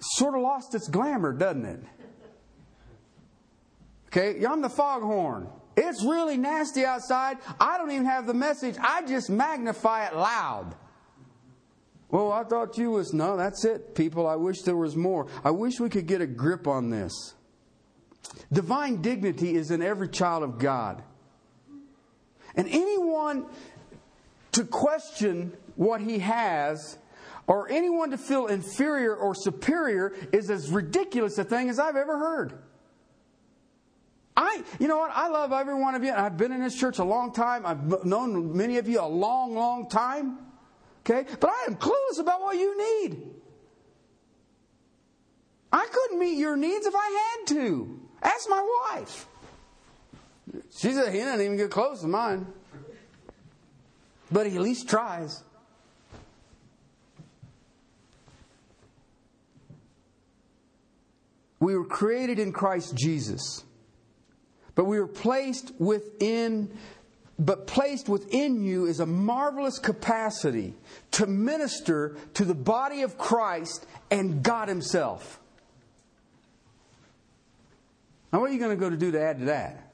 Sort 0.00 0.34
of 0.34 0.40
lost 0.40 0.74
its 0.74 0.88
glamour, 0.88 1.32
doesn't 1.32 1.66
it? 1.66 1.80
Okay, 4.06 4.44
I'm 4.46 4.62
the 4.62 4.70
foghorn. 4.70 5.48
It's 5.78 6.04
really 6.04 6.36
nasty 6.36 6.84
outside. 6.84 7.38
I 7.60 7.78
don't 7.78 7.92
even 7.92 8.06
have 8.06 8.26
the 8.26 8.34
message. 8.34 8.74
I 8.80 9.02
just 9.06 9.30
magnify 9.30 10.06
it 10.06 10.16
loud. 10.16 10.74
Well, 12.10 12.32
I 12.32 12.42
thought 12.42 12.76
you 12.78 12.90
was. 12.90 13.12
No, 13.12 13.36
that's 13.36 13.64
it, 13.64 13.94
people. 13.94 14.26
I 14.26 14.34
wish 14.34 14.62
there 14.62 14.76
was 14.76 14.96
more. 14.96 15.28
I 15.44 15.52
wish 15.52 15.78
we 15.78 15.88
could 15.88 16.06
get 16.06 16.20
a 16.20 16.26
grip 16.26 16.66
on 16.66 16.90
this. 16.90 17.34
Divine 18.52 19.02
dignity 19.02 19.54
is 19.54 19.70
in 19.70 19.80
every 19.80 20.08
child 20.08 20.42
of 20.42 20.58
God. 20.58 21.02
And 22.56 22.66
anyone 22.68 23.46
to 24.52 24.64
question 24.64 25.56
what 25.76 26.00
he 26.00 26.18
has 26.18 26.98
or 27.46 27.70
anyone 27.70 28.10
to 28.10 28.18
feel 28.18 28.46
inferior 28.46 29.14
or 29.14 29.32
superior 29.32 30.12
is 30.32 30.50
as 30.50 30.70
ridiculous 30.70 31.38
a 31.38 31.44
thing 31.44 31.68
as 31.68 31.78
I've 31.78 31.94
ever 31.94 32.18
heard. 32.18 32.58
I, 34.40 34.62
you 34.78 34.86
know 34.86 34.98
what? 34.98 35.10
I 35.12 35.26
love 35.26 35.50
every 35.50 35.74
one 35.74 35.96
of 35.96 36.04
you. 36.04 36.12
I've 36.12 36.36
been 36.36 36.52
in 36.52 36.62
this 36.62 36.78
church 36.78 36.98
a 36.98 37.04
long 37.04 37.32
time. 37.32 37.66
I've 37.66 38.04
known 38.04 38.56
many 38.56 38.78
of 38.78 38.88
you 38.88 39.00
a 39.00 39.02
long, 39.02 39.56
long 39.56 39.88
time. 39.88 40.38
Okay? 41.00 41.28
But 41.40 41.50
I 41.50 41.64
am 41.66 41.74
clueless 41.74 42.20
about 42.20 42.40
what 42.40 42.56
you 42.56 43.02
need. 43.02 43.20
I 45.72 45.88
couldn't 45.90 46.20
meet 46.20 46.38
your 46.38 46.56
needs 46.56 46.86
if 46.86 46.94
I 46.94 47.34
had 47.36 47.48
to. 47.56 48.00
Ask 48.22 48.48
my 48.48 48.92
wife. 48.92 49.26
She 50.70 50.92
said 50.92 51.12
he 51.12 51.18
didn't 51.18 51.40
even 51.40 51.56
get 51.56 51.72
close 51.72 52.02
to 52.02 52.06
mine. 52.06 52.46
But 54.30 54.46
he 54.46 54.54
at 54.54 54.62
least 54.62 54.88
tries. 54.88 55.42
We 61.58 61.76
were 61.76 61.86
created 61.86 62.38
in 62.38 62.52
Christ 62.52 62.94
Jesus, 62.94 63.64
but 64.78 64.84
we 64.84 65.00
were 65.00 65.08
placed 65.08 65.72
within 65.80 66.70
but 67.36 67.66
placed 67.66 68.08
within 68.08 68.62
you 68.62 68.86
is 68.86 69.00
a 69.00 69.06
marvelous 69.06 69.80
capacity 69.80 70.72
to 71.10 71.26
minister 71.26 72.16
to 72.34 72.44
the 72.44 72.54
body 72.54 73.02
of 73.02 73.18
Christ 73.18 73.84
and 74.08 74.40
God 74.40 74.68
Himself. 74.68 75.40
Now, 78.32 78.38
what 78.38 78.50
are 78.50 78.52
you 78.52 78.60
going 78.60 78.70
to 78.70 78.80
go 78.80 78.88
to 78.88 78.96
do 78.96 79.10
to 79.10 79.20
add 79.20 79.40
to 79.40 79.44
that? 79.46 79.90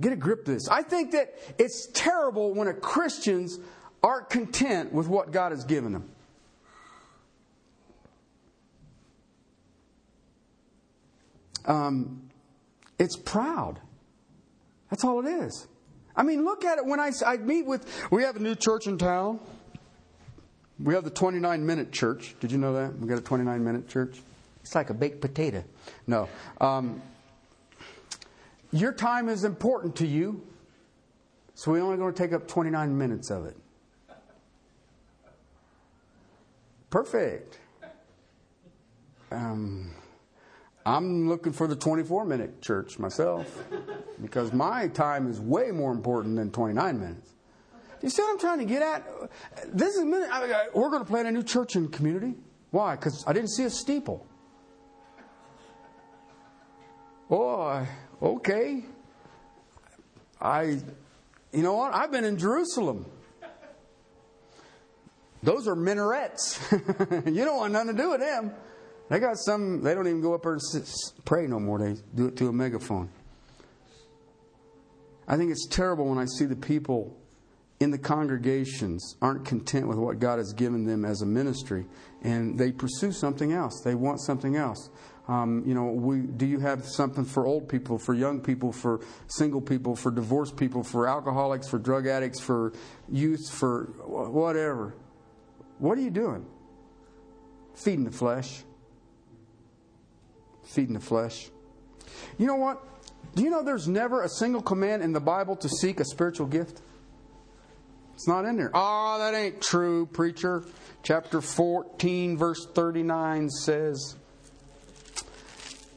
Get 0.00 0.14
a 0.14 0.16
grip 0.16 0.40
of 0.40 0.54
this. 0.54 0.68
I 0.68 0.82
think 0.82 1.10
that 1.10 1.34
it's 1.58 1.86
terrible 1.92 2.54
when 2.54 2.66
a 2.66 2.74
Christians 2.74 3.58
aren't 4.02 4.30
content 4.30 4.90
with 4.94 5.06
what 5.06 5.32
God 5.32 5.52
has 5.52 5.64
given 5.64 5.92
them. 5.92 6.08
Um, 11.66 12.30
it's 12.98 13.16
proud. 13.16 13.80
That's 14.90 15.04
all 15.04 15.24
it 15.26 15.30
is. 15.30 15.66
I 16.16 16.22
mean, 16.22 16.44
look 16.44 16.64
at 16.64 16.78
it 16.78 16.84
when 16.84 17.00
I, 17.00 17.12
I 17.26 17.36
meet 17.38 17.66
with, 17.66 17.86
we 18.10 18.24
have 18.24 18.36
a 18.36 18.40
new 18.40 18.54
church 18.54 18.86
in 18.86 18.98
town. 18.98 19.40
We 20.82 20.94
have 20.94 21.04
the 21.04 21.10
29 21.10 21.64
minute 21.64 21.92
church. 21.92 22.34
Did 22.40 22.52
you 22.52 22.58
know 22.58 22.74
that? 22.74 22.98
We 22.98 23.06
got 23.06 23.18
a 23.18 23.22
29 23.22 23.62
minute 23.64 23.88
church. 23.88 24.20
It's 24.62 24.74
like 24.74 24.90
a 24.90 24.94
baked 24.94 25.20
potato. 25.20 25.64
No. 26.06 26.28
Um, 26.60 27.00
your 28.72 28.92
time 28.92 29.28
is 29.28 29.44
important 29.44 29.96
to 29.96 30.06
you, 30.06 30.42
so 31.54 31.72
we're 31.72 31.82
only 31.82 31.96
going 31.96 32.12
to 32.12 32.18
take 32.18 32.32
up 32.32 32.46
29 32.46 32.96
minutes 32.96 33.30
of 33.30 33.46
it. 33.46 33.56
Perfect. 36.88 37.58
Um, 39.30 39.90
I'm 40.90 41.28
looking 41.28 41.52
for 41.52 41.68
the 41.68 41.76
24 41.76 42.24
minute 42.24 42.60
church 42.60 42.98
myself 42.98 43.46
because 44.20 44.52
my 44.52 44.88
time 44.88 45.30
is 45.30 45.40
way 45.40 45.70
more 45.70 45.92
important 45.92 46.34
than 46.34 46.50
29 46.50 46.98
minutes. 46.98 47.30
You 48.02 48.10
see 48.10 48.22
what 48.22 48.32
I'm 48.32 48.38
trying 48.40 48.58
to 48.58 48.64
get 48.64 48.82
at? 48.82 49.06
This 49.68 49.94
is 49.94 50.04
we're 50.04 50.90
going 50.90 51.02
to 51.02 51.08
plant 51.08 51.28
a 51.28 51.30
new 51.30 51.44
church 51.44 51.76
in 51.76 51.88
community. 51.88 52.34
Why? 52.72 52.96
Because 52.96 53.22
I 53.24 53.32
didn't 53.32 53.50
see 53.50 53.64
a 53.64 53.70
steeple. 53.70 54.26
Oh, 57.30 57.86
okay. 58.20 58.84
I, 60.40 60.80
you 61.52 61.62
know 61.62 61.74
what? 61.74 61.94
I've 61.94 62.10
been 62.10 62.24
in 62.24 62.36
Jerusalem. 62.36 63.06
Those 65.44 65.68
are 65.68 65.76
minarets. 65.76 66.58
you 66.72 67.44
don't 67.44 67.58
want 67.58 67.72
nothing 67.74 67.96
to 67.96 68.02
do 68.02 68.10
with 68.10 68.20
them. 68.20 68.52
They 69.10 69.18
got 69.18 69.38
some, 69.38 69.82
they 69.82 69.92
don't 69.92 70.06
even 70.06 70.20
go 70.20 70.34
up 70.34 70.44
there 70.44 70.52
and 70.52 70.86
pray 71.24 71.48
no 71.48 71.58
more. 71.58 71.80
They 71.80 71.96
do 72.14 72.26
it 72.28 72.36
through 72.36 72.50
a 72.50 72.52
megaphone. 72.52 73.10
I 75.26 75.36
think 75.36 75.50
it's 75.50 75.66
terrible 75.66 76.06
when 76.06 76.18
I 76.18 76.26
see 76.26 76.44
the 76.44 76.54
people 76.54 77.16
in 77.80 77.90
the 77.90 77.98
congregations 77.98 79.16
aren't 79.20 79.44
content 79.44 79.88
with 79.88 79.98
what 79.98 80.20
God 80.20 80.38
has 80.38 80.52
given 80.52 80.84
them 80.84 81.04
as 81.04 81.22
a 81.22 81.26
ministry 81.26 81.86
and 82.22 82.56
they 82.56 82.70
pursue 82.70 83.10
something 83.10 83.52
else. 83.52 83.82
They 83.84 83.96
want 83.96 84.20
something 84.20 84.54
else. 84.54 84.90
Um, 85.26 85.64
you 85.66 85.74
know, 85.74 85.86
we, 85.86 86.20
do 86.20 86.46
you 86.46 86.60
have 86.60 86.84
something 86.86 87.24
for 87.24 87.46
old 87.46 87.68
people, 87.68 87.98
for 87.98 88.14
young 88.14 88.40
people, 88.40 88.70
for 88.70 89.00
single 89.26 89.60
people, 89.60 89.96
for 89.96 90.12
divorced 90.12 90.56
people, 90.56 90.84
for 90.84 91.08
alcoholics, 91.08 91.68
for 91.68 91.78
drug 91.78 92.06
addicts, 92.06 92.38
for 92.38 92.72
youth, 93.08 93.50
for 93.50 93.86
whatever? 94.06 94.94
What 95.78 95.98
are 95.98 96.00
you 96.00 96.10
doing? 96.10 96.46
Feeding 97.74 98.04
the 98.04 98.12
flesh 98.12 98.64
feeding 100.70 100.94
the 100.94 101.00
flesh. 101.00 101.50
You 102.38 102.46
know 102.46 102.56
what? 102.56 102.82
Do 103.34 103.42
you 103.42 103.50
know 103.50 103.62
there's 103.62 103.88
never 103.88 104.22
a 104.22 104.28
single 104.28 104.62
command 104.62 105.02
in 105.02 105.12
the 105.12 105.20
Bible 105.20 105.56
to 105.56 105.68
seek 105.68 106.00
a 106.00 106.04
spiritual 106.04 106.46
gift? 106.46 106.80
It's 108.14 108.28
not 108.28 108.44
in 108.44 108.56
there. 108.56 108.70
Oh, 108.74 109.18
that 109.18 109.34
ain't 109.34 109.62
true, 109.62 110.06
preacher. 110.06 110.64
Chapter 111.02 111.40
14, 111.40 112.36
verse 112.36 112.66
39 112.74 113.48
says, 113.48 114.16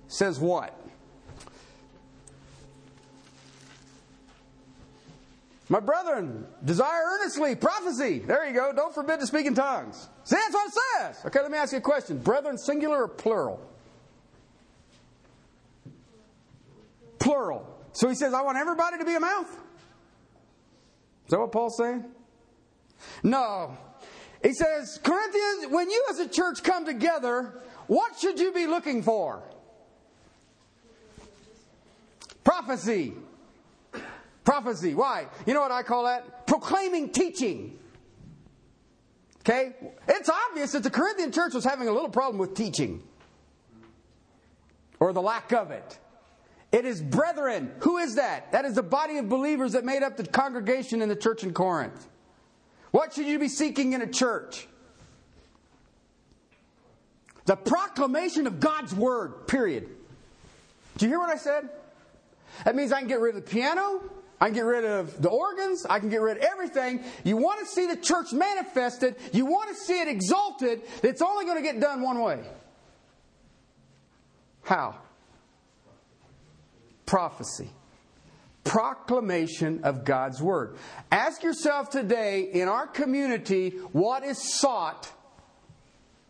says 0.08 0.40
what? 0.40 0.80
My 5.70 5.80
brethren, 5.80 6.46
desire 6.64 7.02
earnestly 7.16 7.56
prophecy. 7.56 8.20
There 8.20 8.48
you 8.48 8.54
go. 8.54 8.72
Don't 8.74 8.94
forbid 8.94 9.20
to 9.20 9.28
speak 9.28 9.46
in 9.46 9.56
tongues. 9.56 10.08
See, 10.24 10.36
that's 10.36 10.54
what 10.54 10.68
it 10.68 10.74
says. 11.00 11.26
Okay, 11.26 11.42
let 11.42 11.52
me 11.52 11.58
ask 11.58 11.72
you 11.72 11.80
a 11.80 11.82
question. 11.82 12.20
Brethren, 12.20 12.58
singular 12.58 13.04
or 13.04 13.08
plural? 13.08 13.73
Plural. 17.24 17.66
So 17.94 18.10
he 18.10 18.16
says, 18.16 18.34
I 18.34 18.42
want 18.42 18.58
everybody 18.58 18.98
to 18.98 19.06
be 19.06 19.16
a 19.16 19.20
mouth. 19.20 19.50
Is 21.26 21.30
that 21.30 21.40
what 21.40 21.54
Paul's 21.54 21.78
saying? 21.78 22.04
No. 23.24 23.78
He 24.44 24.54
says, 24.54 25.00
Corinthians, 25.02 25.72
when 25.72 25.90
you 25.90 26.04
as 26.10 26.20
a 26.20 26.28
church 26.28 26.64
come 26.64 26.86
together, 26.86 27.62
what 27.88 28.20
should 28.20 28.42
you 28.42 28.52
be 28.52 28.68
looking 28.68 29.04
for? 29.04 29.42
Prophecy. 32.44 33.14
Prophecy. 34.44 34.94
Why? 34.94 35.28
You 35.46 35.54
know 35.54 35.62
what 35.62 35.72
I 35.72 35.82
call 35.82 36.04
that? 36.04 36.46
Proclaiming 36.46 37.10
teaching. 37.12 37.80
Okay? 39.40 39.72
It's 40.10 40.30
obvious 40.30 40.74
that 40.74 40.84
the 40.84 40.90
Corinthian 40.90 41.32
church 41.32 41.54
was 41.54 41.64
having 41.64 41.88
a 41.88 41.92
little 41.94 42.10
problem 42.10 42.38
with 42.38 42.54
teaching, 42.54 43.02
or 45.00 45.14
the 45.14 45.22
lack 45.22 45.54
of 45.54 45.72
it. 45.72 46.00
It 46.74 46.86
is 46.86 47.04
brethren. 47.04 47.72
Who 47.82 48.00
is 48.00 48.16
that? 48.16 48.52
That 48.52 48.66
is 48.66 48.74
the 48.74 48.84
body 48.84 49.20
of 49.20 49.30
believers 49.30 49.74
that 49.74 49.86
made 49.86 50.02
up 50.02 50.18
the 50.18 50.26
congregation 50.26 51.04
in 51.04 51.08
the 51.08 51.16
church 51.16 51.44
in 51.44 51.54
Corinth. 51.54 52.08
What 52.90 53.14
should 53.14 53.28
you 53.28 53.38
be 53.38 53.48
seeking 53.48 53.94
in 53.94 54.02
a 54.02 54.08
church? 54.08 54.68
The 57.46 57.56
proclamation 57.56 58.48
of 58.48 58.60
God's 58.60 58.94
word, 58.94 59.48
period. 59.48 59.88
Do 60.98 61.06
you 61.06 61.12
hear 61.12 61.20
what 61.20 61.30
I 61.30 61.38
said? 61.38 61.70
That 62.66 62.76
means 62.76 62.92
I 62.92 63.00
can 63.00 63.08
get 63.08 63.20
rid 63.20 63.36
of 63.36 63.46
the 63.46 63.52
piano, 63.52 64.02
I 64.42 64.46
can 64.48 64.56
get 64.56 64.66
rid 64.66 64.84
of 64.84 65.22
the 65.22 65.30
organs, 65.30 65.86
I 65.88 66.00
can 66.00 66.10
get 66.10 66.22
rid 66.22 66.38
of 66.38 66.44
everything. 66.44 67.04
You 67.24 67.38
want 67.38 67.60
to 67.60 67.68
see 67.68 67.86
the 67.86 67.98
church 67.98 68.34
manifested, 68.34 69.16
you 69.32 69.46
want 69.46 69.70
to 69.70 69.76
see 69.76 70.00
it 70.02 70.08
exalted, 70.08 70.82
it's 71.04 71.22
only 71.22 71.46
going 71.46 71.58
to 71.58 71.64
get 71.64 71.80
done 71.80 72.02
one 72.02 72.20
way. 72.20 72.40
How? 74.64 74.98
Prophecy, 77.06 77.70
proclamation 78.64 79.84
of 79.84 80.06
God's 80.06 80.42
word. 80.42 80.78
Ask 81.12 81.44
yourself 81.44 81.90
today 81.90 82.42
in 82.42 82.68
our 82.68 82.88
community 82.88 83.72
what 83.92 84.24
is 84.24 84.38
sought 84.38 85.12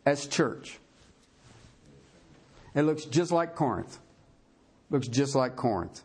as 0.05 0.27
church. 0.27 0.79
It 2.75 2.83
looks 2.83 3.05
just 3.05 3.31
like 3.31 3.55
Corinth. 3.55 3.99
Looks 4.89 5.07
just 5.07 5.35
like 5.35 5.55
Corinth. 5.55 6.01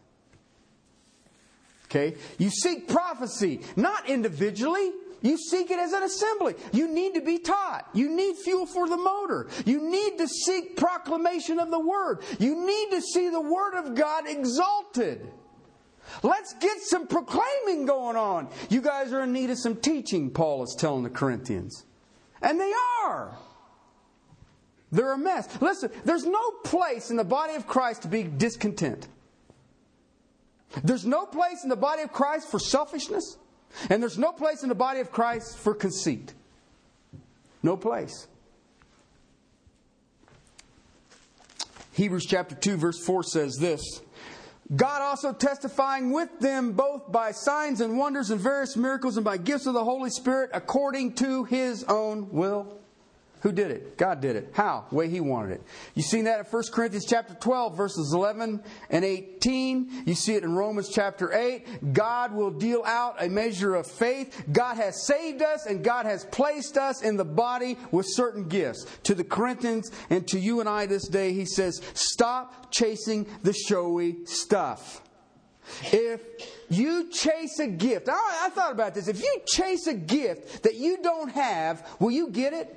Okay? 1.87 2.17
You 2.37 2.51
seek 2.51 2.89
prophecy, 2.89 3.61
not 3.77 4.09
individually. 4.09 4.93
You 5.21 5.37
seek 5.37 5.71
it 5.71 5.79
as 5.79 5.93
an 5.93 6.03
assembly. 6.05 6.55
You 6.73 6.89
need 6.89 7.15
to 7.15 7.21
be 7.21 7.39
taught. 7.39 7.89
You 7.93 8.09
need 8.09 8.37
fuel 8.37 8.67
for 8.67 8.89
the 8.89 8.97
motor. 8.97 9.49
You 9.65 9.81
need 9.81 10.19
to 10.19 10.29
seek 10.29 10.77
proclamation 10.77 11.59
of 11.59 11.71
the 11.71 11.81
Word. 11.81 12.23
You 12.39 12.55
need 12.65 12.91
to 12.91 13.03
see 13.03 13.29
the 13.29 13.41
Word 13.41 13.75
of 13.75 13.95
God 13.95 14.25
exalted. 14.29 15.31
Let's 16.23 16.55
get 16.55 16.81
some 16.81 17.07
proclaiming 17.07 17.87
going 17.87 18.17
on. 18.17 18.49
You 18.71 18.81
guys 18.81 19.13
are 19.13 19.23
in 19.23 19.33
need 19.33 19.51
of 19.51 19.59
some 19.59 19.77
teaching, 19.77 20.31
Paul 20.31 20.63
is 20.63 20.75
telling 20.79 21.03
the 21.03 21.11
Corinthians. 21.11 21.85
And 22.41 22.61
they 22.61 22.73
are. 23.03 23.37
They're 24.91 25.13
a 25.13 25.19
mess. 25.19 25.61
Listen, 25.61 25.91
there's 26.05 26.25
no 26.25 26.51
place 26.65 27.11
in 27.11 27.17
the 27.17 27.25
body 27.25 27.55
of 27.55 27.67
Christ 27.67 28.03
to 28.03 28.09
be 28.09 28.23
discontent. 28.23 29.09
There's 30.83 31.05
no 31.05 31.27
place 31.27 31.63
in 31.63 31.69
the 31.69 31.77
body 31.77 32.03
of 32.03 32.13
Christ 32.13 32.51
for 32.51 32.59
selfishness. 32.59 33.37
And 33.91 34.03
there's 34.03 34.19
no 34.19 34.33
place 34.33 34.63
in 34.63 34.69
the 34.69 34.75
body 34.75 35.01
of 35.01 35.11
Christ 35.11 35.59
for 35.59 35.75
conceit. 35.75 36.35
No 37.63 37.77
place. 37.77 38.27
Hebrews 41.93 42.27
chapter 42.27 42.55
2, 42.55 42.77
verse 42.77 43.05
4 43.05 43.25
says 43.25 43.57
this 43.57 44.01
God 44.75 45.01
also 45.01 45.33
testifying 45.33 46.13
with 46.13 46.39
them 46.41 46.73
both 46.73 47.11
by 47.11 47.33
signs 47.33 47.81
and 47.81 47.99
wonders 47.99 48.31
and 48.31 48.41
various 48.41 48.77
miracles 48.77 49.17
and 49.17 49.25
by 49.25 49.37
gifts 49.37 49.67
of 49.67 49.75
the 49.75 49.85
Holy 49.85 50.11
Spirit 50.11 50.51
according 50.53 51.15
to 51.15 51.45
his 51.45 51.85
own 51.85 52.31
will. 52.31 52.79
Who 53.43 53.53
did 53.53 53.71
it? 53.71 53.97
God 53.97 54.21
did 54.21 54.37
it. 54.37 54.51
How? 54.53 54.87
The 54.91 54.97
way 54.97 55.09
He 55.09 55.21
wanted 55.21 55.53
it. 55.53 55.63
You 55.95 56.03
seen 56.03 56.25
that 56.25 56.41
in 56.41 56.45
1 56.45 56.63
Corinthians 56.73 57.07
chapter 57.07 57.35
12, 57.35 57.77
verses 57.77 58.13
11 58.13 58.63
and 58.91 59.05
18. 59.05 60.05
You 60.07 60.15
see 60.15 60.35
it 60.35 60.43
in 60.43 60.55
Romans 60.55 60.89
chapter 60.89 61.33
8. 61.33 61.93
God 61.93 62.33
will 62.33 62.51
deal 62.51 62.83
out 62.85 63.23
a 63.23 63.29
measure 63.29 63.75
of 63.75 63.87
faith. 63.87 64.45
God 64.51 64.77
has 64.77 65.07
saved 65.07 65.43
us 65.43 65.67
and 65.67 65.85
God 65.85 66.07
has 66.07 66.25
placed 66.27 66.77
us 66.77 67.03
in 67.03 67.17
the 67.17 67.25
body 67.25 67.79
with 67.93 68.07
certain 68.09 68.49
gifts. 68.49 68.87
To 69.05 69.15
the 69.15 69.25
Corinthians 69.25 69.91
and 70.11 70.27
to 70.29 70.39
you 70.39 70.61
and 70.61 70.69
I 70.69 70.87
this 70.87 71.07
day, 71.07 71.33
He 71.33 71.45
says, 71.45 71.81
stop 71.95 72.73
chasing 72.73 73.27
the 73.43 73.53
showy 73.53 74.25
stuff. 74.25 75.03
If 75.93 76.23
you 76.71 77.11
chase 77.11 77.59
a 77.59 77.67
gift, 77.67 78.09
I, 78.09 78.47
I 78.47 78.51
thought 78.51 78.73
about 78.73 78.95
this. 78.95 79.09
If 79.09 79.23
you 79.23 79.41
chase 79.47 79.87
a 79.87 79.95
gift 79.95 80.63
that 80.63 80.77
you 80.77 80.99
don't 81.03 81.31
have, 81.31 81.87
will 82.01 82.11
you 82.11 82.31
get 82.31 82.53
it? 82.53 82.75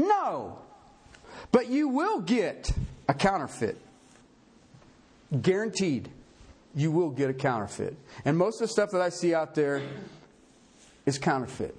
No. 0.00 0.58
But 1.52 1.68
you 1.68 1.88
will 1.88 2.20
get 2.20 2.70
a 3.08 3.14
counterfeit. 3.14 3.80
Guaranteed. 5.42 6.08
You 6.74 6.90
will 6.90 7.10
get 7.10 7.30
a 7.30 7.34
counterfeit. 7.34 7.96
And 8.24 8.38
most 8.38 8.60
of 8.60 8.68
the 8.68 8.72
stuff 8.72 8.90
that 8.92 9.00
I 9.00 9.08
see 9.08 9.34
out 9.34 9.54
there 9.54 9.82
is 11.06 11.18
counterfeit. 11.18 11.76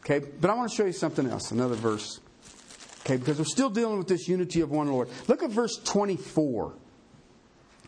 Okay, 0.00 0.24
but 0.40 0.50
I 0.50 0.54
want 0.54 0.70
to 0.70 0.76
show 0.76 0.84
you 0.84 0.92
something 0.92 1.26
else, 1.26 1.50
another 1.50 1.74
verse. 1.74 2.20
Okay, 3.00 3.16
because 3.16 3.38
we're 3.38 3.44
still 3.44 3.70
dealing 3.70 3.98
with 3.98 4.08
this 4.08 4.28
unity 4.28 4.60
of 4.60 4.70
one 4.70 4.88
Lord. 4.88 5.08
Look 5.26 5.42
at 5.42 5.50
verse 5.50 5.78
24. 5.84 6.74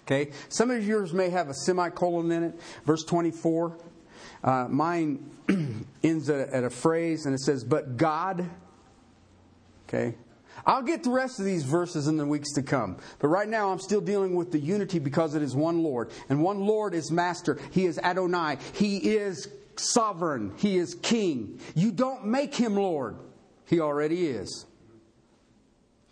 Okay, 0.01 0.31
some 0.49 0.71
of 0.71 0.87
yours 0.87 1.13
may 1.13 1.29
have 1.29 1.49
a 1.49 1.55
semicolon 1.55 2.33
in 2.33 2.43
it. 2.45 2.61
Verse 2.85 3.05
24. 3.05 3.77
Uh, 4.43 4.67
mine 4.69 5.31
ends 6.03 6.31
at, 6.31 6.49
at 6.51 6.65
a 6.65 6.71
phrase 6.71 7.27
and 7.27 7.35
it 7.35 7.41
says, 7.41 7.63
But 7.63 7.97
God. 7.97 8.49
Okay, 9.89 10.17
I'll 10.67 10.83
get 10.83 11.03
the 11.03 11.11
rest 11.11 11.39
of 11.39 11.47
these 11.47 11.65
verses 11.65 12.09
in 12.09 12.17
the 12.17 12.27
weeks 12.27 12.53
to 12.53 12.63
come. 12.63 12.99
But 13.19 13.29
right 13.29 13.49
now, 13.49 13.71
I'm 13.71 13.79
still 13.79 14.03
dealing 14.03 14.35
with 14.35 14.53
the 14.53 14.59
unity 14.59 14.99
because 14.99 15.35
it 15.35 15.43
is 15.43 15.57
one 15.57 15.83
Lord. 15.83 16.11
And 16.29 16.43
one 16.43 16.61
Lord 16.67 16.95
is 16.95 17.11
Master. 17.11 17.59
He 17.71 17.87
is 17.87 17.99
Adonai. 17.99 18.59
He 18.75 18.99
is 18.99 19.49
sovereign. 19.77 20.53
He 20.57 20.77
is 20.77 20.95
king. 20.95 21.61
You 21.75 21.91
don't 21.91 22.27
make 22.27 22.55
him 22.55 22.75
Lord, 22.75 23.17
he 23.67 23.81
already 23.81 24.27
is. 24.27 24.67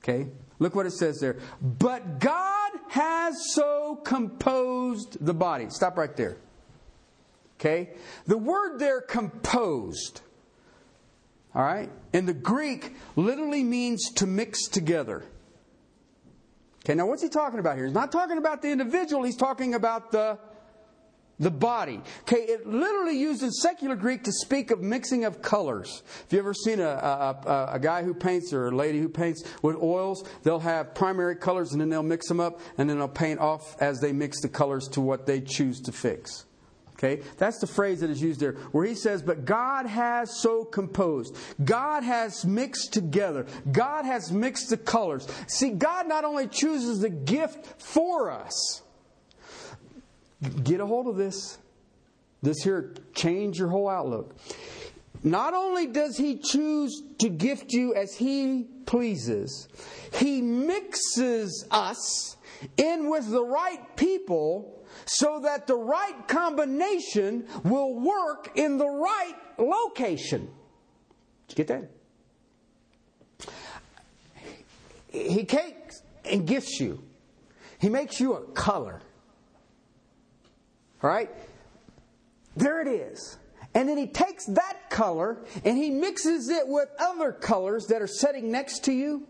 Okay? 0.02 0.28
Look 0.58 0.74
what 0.74 0.86
it 0.86 0.92
says 0.92 1.20
there. 1.20 1.36
But 1.60 2.18
God 2.18 2.70
has 2.88 3.52
so 3.52 3.96
composed 3.96 5.24
the 5.24 5.34
body. 5.34 5.66
Stop 5.68 5.98
right 5.98 6.16
there. 6.16 6.38
Okay? 7.58 7.90
The 8.26 8.38
word 8.38 8.78
there, 8.78 9.00
composed, 9.00 10.20
all 11.56 11.62
right, 11.62 11.90
in 12.12 12.26
the 12.26 12.34
Greek 12.34 12.94
literally 13.16 13.64
means 13.64 14.10
to 14.16 14.26
mix 14.26 14.68
together. 14.68 15.24
Okay, 16.84 16.94
now 16.94 17.06
what's 17.06 17.22
he 17.22 17.30
talking 17.30 17.58
about 17.58 17.76
here? 17.76 17.86
He's 17.86 17.94
not 17.94 18.12
talking 18.12 18.36
about 18.36 18.60
the 18.60 18.70
individual, 18.70 19.22
he's 19.22 19.38
talking 19.38 19.72
about 19.72 20.12
the 20.12 20.38
the 21.38 21.50
body. 21.50 22.00
Okay, 22.22 22.42
it 22.42 22.66
literally 22.66 23.18
uses 23.18 23.62
secular 23.62 23.96
Greek 23.96 24.24
to 24.24 24.32
speak 24.32 24.70
of 24.70 24.80
mixing 24.80 25.24
of 25.24 25.40
colors. 25.42 26.02
If 26.26 26.32
you 26.32 26.38
ever 26.38 26.54
seen 26.54 26.80
a, 26.80 26.88
a, 26.88 27.70
a, 27.72 27.78
guy 27.78 28.02
who 28.02 28.14
paints 28.14 28.54
or 28.54 28.68
a 28.68 28.70
lady 28.74 29.00
who 29.00 29.08
paints 29.08 29.44
with 29.60 29.76
oils, 29.76 30.26
they'll 30.44 30.60
have 30.60 30.94
primary 30.94 31.36
colors 31.36 31.72
and 31.72 31.80
then 31.80 31.90
they'll 31.90 32.02
mix 32.02 32.28
them 32.28 32.40
up 32.40 32.60
and 32.78 32.88
then 32.88 32.98
they'll 32.98 33.08
paint 33.08 33.38
off 33.38 33.76
as 33.80 34.00
they 34.00 34.12
mix 34.12 34.40
the 34.40 34.48
colors 34.48 34.88
to 34.88 35.00
what 35.02 35.26
they 35.26 35.40
choose 35.40 35.80
to 35.82 35.92
fix. 35.92 36.46
Okay, 36.98 37.22
that's 37.36 37.58
the 37.58 37.66
phrase 37.66 38.00
that 38.00 38.08
is 38.08 38.22
used 38.22 38.40
there, 38.40 38.54
where 38.72 38.86
he 38.86 38.94
says, 38.94 39.22
But 39.22 39.44
God 39.44 39.86
has 39.86 40.40
so 40.40 40.64
composed. 40.64 41.36
God 41.62 42.02
has 42.02 42.44
mixed 42.46 42.94
together. 42.94 43.46
God 43.70 44.06
has 44.06 44.32
mixed 44.32 44.70
the 44.70 44.78
colors. 44.78 45.28
See, 45.46 45.70
God 45.70 46.08
not 46.08 46.24
only 46.24 46.46
chooses 46.46 47.00
the 47.00 47.10
gift 47.10 47.82
for 47.82 48.30
us, 48.30 48.82
Get 50.62 50.80
a 50.80 50.86
hold 50.86 51.06
of 51.06 51.16
this. 51.16 51.58
This 52.42 52.62
here 52.62 52.94
change 53.14 53.58
your 53.58 53.68
whole 53.68 53.88
outlook. 53.88 54.36
Not 55.22 55.54
only 55.54 55.86
does 55.86 56.16
he 56.16 56.36
choose 56.36 57.02
to 57.18 57.28
gift 57.28 57.72
you 57.72 57.94
as 57.94 58.14
he 58.14 58.68
pleases, 58.84 59.68
he 60.12 60.42
mixes 60.42 61.66
us 61.70 62.36
in 62.76 63.10
with 63.10 63.30
the 63.30 63.44
right 63.44 63.96
people 63.96 64.75
so 65.06 65.40
that 65.40 65.66
the 65.66 65.76
right 65.76 66.26
combination 66.28 67.46
will 67.64 67.94
work 67.94 68.50
in 68.56 68.76
the 68.76 68.88
right 68.88 69.34
location. 69.58 70.50
Did 71.48 71.58
you 71.58 71.64
get 71.64 71.68
that? 71.68 71.90
He 75.08 75.44
takes 75.44 76.02
and 76.24 76.46
gifts 76.46 76.80
you. 76.80 77.02
He 77.78 77.88
makes 77.88 78.20
you 78.20 78.34
a 78.34 78.42
color. 78.52 79.00
All 81.02 81.10
right? 81.10 81.30
There 82.56 82.80
it 82.80 82.88
is. 82.88 83.38
And 83.74 83.88
then 83.88 83.98
he 83.98 84.06
takes 84.06 84.46
that 84.46 84.90
color 84.90 85.44
and 85.64 85.76
he 85.76 85.90
mixes 85.90 86.48
it 86.48 86.66
with 86.66 86.88
other 86.98 87.30
colors 87.30 87.86
that 87.88 88.02
are 88.02 88.06
sitting 88.06 88.50
next 88.50 88.84
to 88.84 88.92
you. 88.92 89.28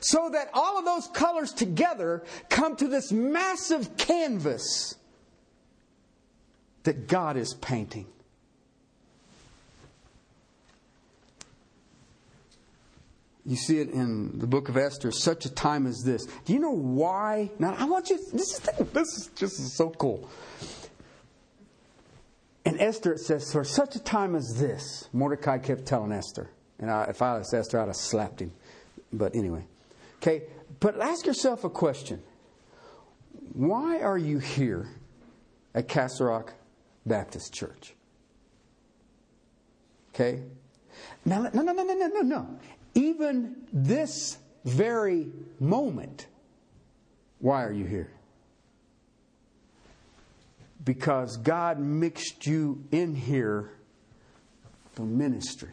So 0.00 0.30
that 0.30 0.50
all 0.52 0.78
of 0.78 0.84
those 0.84 1.08
colors 1.08 1.52
together 1.52 2.24
come 2.48 2.76
to 2.76 2.88
this 2.88 3.12
massive 3.12 3.96
canvas 3.96 4.96
that 6.84 7.06
God 7.06 7.36
is 7.36 7.54
painting. 7.54 8.06
You 13.44 13.56
see 13.56 13.80
it 13.80 13.90
in 13.90 14.38
the 14.38 14.46
book 14.46 14.68
of 14.68 14.76
Esther, 14.76 15.10
such 15.10 15.46
a 15.46 15.50
time 15.52 15.86
as 15.86 16.02
this. 16.04 16.26
Do 16.44 16.52
you 16.52 16.60
know 16.60 16.70
why? 16.70 17.50
Now, 17.58 17.74
I 17.76 17.86
want 17.86 18.08
you, 18.08 18.18
this 18.32 18.52
is, 18.54 18.60
this 18.92 19.08
is 19.18 19.30
just 19.34 19.76
so 19.76 19.90
cool. 19.90 20.28
In 22.64 22.78
Esther, 22.80 23.14
it 23.14 23.18
says, 23.18 23.50
For 23.50 23.64
such 23.64 23.96
a 23.96 23.98
time 23.98 24.36
as 24.36 24.60
this, 24.60 25.08
Mordecai 25.12 25.58
kept 25.58 25.86
telling 25.86 26.12
Esther. 26.12 26.50
And 26.78 26.88
I, 26.88 27.04
if 27.04 27.20
I 27.20 27.38
was 27.38 27.52
Esther, 27.52 27.80
I'd 27.80 27.88
have 27.88 27.96
slapped 27.96 28.40
him. 28.40 28.52
But 29.12 29.34
anyway. 29.34 29.64
Okay, 30.22 30.44
but 30.78 31.00
ask 31.00 31.26
yourself 31.26 31.64
a 31.64 31.70
question 31.70 32.22
Why 33.52 34.00
are 34.00 34.18
you 34.18 34.38
here 34.38 34.88
at 35.74 35.88
Castle 35.88 36.26
Rock 36.26 36.54
Baptist 37.04 37.52
Church? 37.52 37.94
Okay? 40.14 40.42
Now, 41.24 41.42
no, 41.52 41.62
no, 41.62 41.72
no, 41.72 41.82
no, 41.82 41.94
no, 41.94 42.06
no, 42.06 42.20
no. 42.20 42.58
Even 42.94 43.56
this 43.72 44.38
very 44.64 45.28
moment, 45.58 46.26
why 47.40 47.64
are 47.64 47.72
you 47.72 47.86
here? 47.86 48.12
Because 50.84 51.36
God 51.36 51.80
mixed 51.80 52.46
you 52.46 52.84
in 52.92 53.14
here 53.14 53.70
for 54.92 55.02
ministry. 55.02 55.72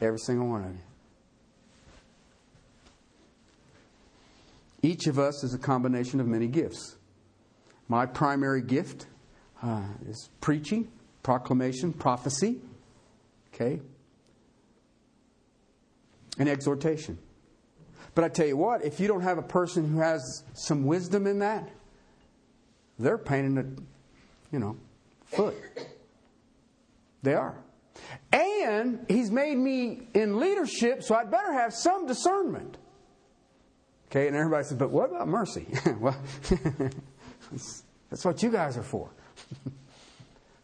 Every 0.00 0.18
single 0.18 0.48
one 0.48 0.64
of 0.64 0.70
you. 0.70 0.87
Each 4.82 5.06
of 5.06 5.18
us 5.18 5.42
is 5.42 5.54
a 5.54 5.58
combination 5.58 6.20
of 6.20 6.26
many 6.26 6.46
gifts. 6.46 6.96
My 7.88 8.06
primary 8.06 8.62
gift 8.62 9.06
uh, 9.62 9.82
is 10.08 10.30
preaching, 10.40 10.88
proclamation, 11.22 11.92
prophecy. 11.92 12.60
Okay? 13.52 13.80
And 16.38 16.48
exhortation. 16.48 17.18
But 18.14 18.24
I 18.24 18.28
tell 18.28 18.46
you 18.46 18.56
what, 18.56 18.84
if 18.84 19.00
you 19.00 19.08
don't 19.08 19.22
have 19.22 19.38
a 19.38 19.42
person 19.42 19.92
who 19.92 20.00
has 20.00 20.44
some 20.52 20.84
wisdom 20.84 21.26
in 21.26 21.40
that, 21.40 21.68
they're 22.98 23.18
painting 23.18 23.58
a, 23.58 24.52
you 24.52 24.58
know, 24.58 24.76
foot. 25.24 25.54
They 27.22 27.34
are. 27.34 27.56
And 28.32 29.04
he's 29.08 29.30
made 29.30 29.56
me 29.56 30.08
in 30.14 30.38
leadership, 30.38 31.02
so 31.02 31.14
I'd 31.14 31.30
better 31.30 31.52
have 31.52 31.74
some 31.74 32.06
discernment. 32.06 32.76
Okay, 34.10 34.26
and 34.26 34.36
everybody 34.36 34.64
says, 34.64 34.78
but 34.78 34.90
what 34.90 35.10
about 35.10 35.28
mercy? 35.28 35.66
well, 36.00 36.16
that's 38.10 38.24
what 38.24 38.42
you 38.42 38.50
guys 38.50 38.76
are 38.76 38.82
for. 38.82 39.10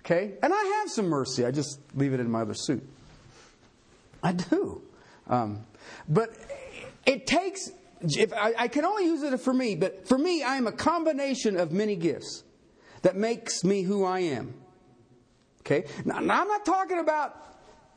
Okay? 0.05 0.35
And 0.43 0.53
I 0.53 0.63
have 0.81 0.91
some 0.91 1.07
mercy. 1.07 1.47
I 1.47 1.51
just 1.51 1.81
leave 1.95 2.13
it 2.13 2.21
in 2.21 2.31
my 2.31 2.43
other 2.43 2.53
suit. 2.53 2.87
I 4.23 4.33
do. 4.33 4.83
Um, 5.29 5.65
but 6.09 6.31
it 7.07 7.27
takes, 7.27 7.71
if 8.03 8.33
I, 8.35 8.53
I 8.59 8.69
can 8.69 8.85
only 8.85 9.07
use 9.07 9.23
it 9.23 9.39
for 9.41 9.55
me, 9.55 9.77
but 9.77 10.07
for 10.07 10.19
me, 10.19 10.43
I 10.43 10.57
am 10.57 10.67
a 10.67 10.73
combination 10.73 11.57
of 11.57 11.73
many 11.73 11.97
gifts 11.97 12.45
that 13.01 13.17
makes 13.17 13.65
me 13.65 13.83
who 13.83 14.05
I 14.05 14.21
am. 14.21 14.53
Okay? 15.61 15.87
Now, 16.05 16.21
now 16.21 16.43
I'm 16.43 16.49
not 16.49 16.67
talking 16.67 16.99
about 16.99 17.35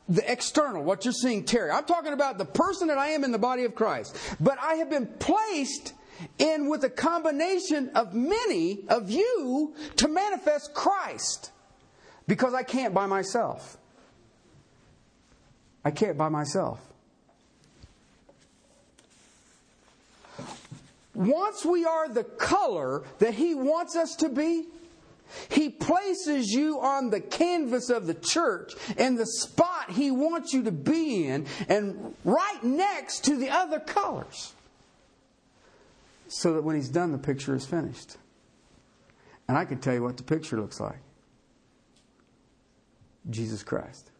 the 0.08 0.30
external, 0.30 0.82
what 0.82 1.04
you're 1.04 1.12
seeing, 1.12 1.44
Terry. 1.44 1.70
I'm 1.70 1.84
talking 1.84 2.12
about 2.12 2.38
the 2.38 2.44
person 2.44 2.88
that 2.88 2.98
I 2.98 3.08
am 3.08 3.24
in 3.24 3.32
the 3.32 3.38
body 3.38 3.64
of 3.64 3.74
Christ. 3.74 4.16
But 4.40 4.58
I 4.60 4.74
have 4.74 4.88
been 4.88 5.06
placed 5.06 5.92
in 6.38 6.68
with 6.68 6.82
a 6.84 6.90
combination 6.90 7.90
of 7.94 8.14
many 8.14 8.80
of 8.88 9.10
you 9.10 9.74
to 9.96 10.08
manifest 10.08 10.74
Christ. 10.74 11.52
Because 12.26 12.54
I 12.54 12.62
can't 12.62 12.94
by 12.94 13.06
myself. 13.06 13.76
I 15.84 15.90
can't 15.90 16.18
by 16.18 16.28
myself. 16.28 16.80
Once 21.14 21.64
we 21.64 21.84
are 21.84 22.08
the 22.08 22.24
color 22.24 23.02
that 23.18 23.34
He 23.34 23.54
wants 23.54 23.96
us 23.96 24.14
to 24.16 24.28
be, 24.28 24.66
He 25.48 25.68
places 25.68 26.50
you 26.50 26.80
on 26.80 27.10
the 27.10 27.20
canvas 27.20 27.90
of 27.90 28.06
the 28.06 28.14
church 28.14 28.74
in 28.96 29.16
the 29.16 29.26
spot 29.26 29.90
He 29.90 30.10
wants 30.10 30.52
you 30.52 30.62
to 30.64 30.72
be 30.72 31.26
in 31.26 31.46
and 31.68 32.14
right 32.24 32.62
next 32.62 33.24
to 33.24 33.36
the 33.36 33.50
other 33.50 33.80
colors. 33.80 34.54
so 36.28 36.52
that 36.54 36.62
when 36.62 36.76
he's 36.76 36.90
done, 36.90 37.12
the 37.12 37.18
picture 37.18 37.54
is 37.54 37.64
finished. 37.64 38.16
And 39.48 39.56
I 39.56 39.64
can 39.64 39.78
tell 39.78 39.94
you 39.94 40.02
what 40.02 40.18
the 40.18 40.22
picture 40.22 40.60
looks 40.60 40.78
like 40.78 40.98
Jesus 43.30 43.62
Christ. 43.62 44.10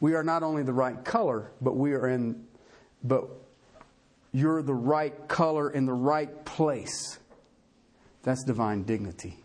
We 0.00 0.14
are 0.14 0.22
not 0.22 0.42
only 0.42 0.62
the 0.62 0.72
right 0.72 1.04
color, 1.04 1.50
but 1.60 1.76
we 1.76 1.92
are 1.92 2.06
in, 2.06 2.46
but 3.02 3.28
you're 4.32 4.62
the 4.62 4.74
right 4.74 5.28
color 5.28 5.70
in 5.70 5.86
the 5.86 5.92
right 5.92 6.44
place. 6.44 7.18
That's 8.22 8.44
divine 8.44 8.82
dignity. 8.82 9.38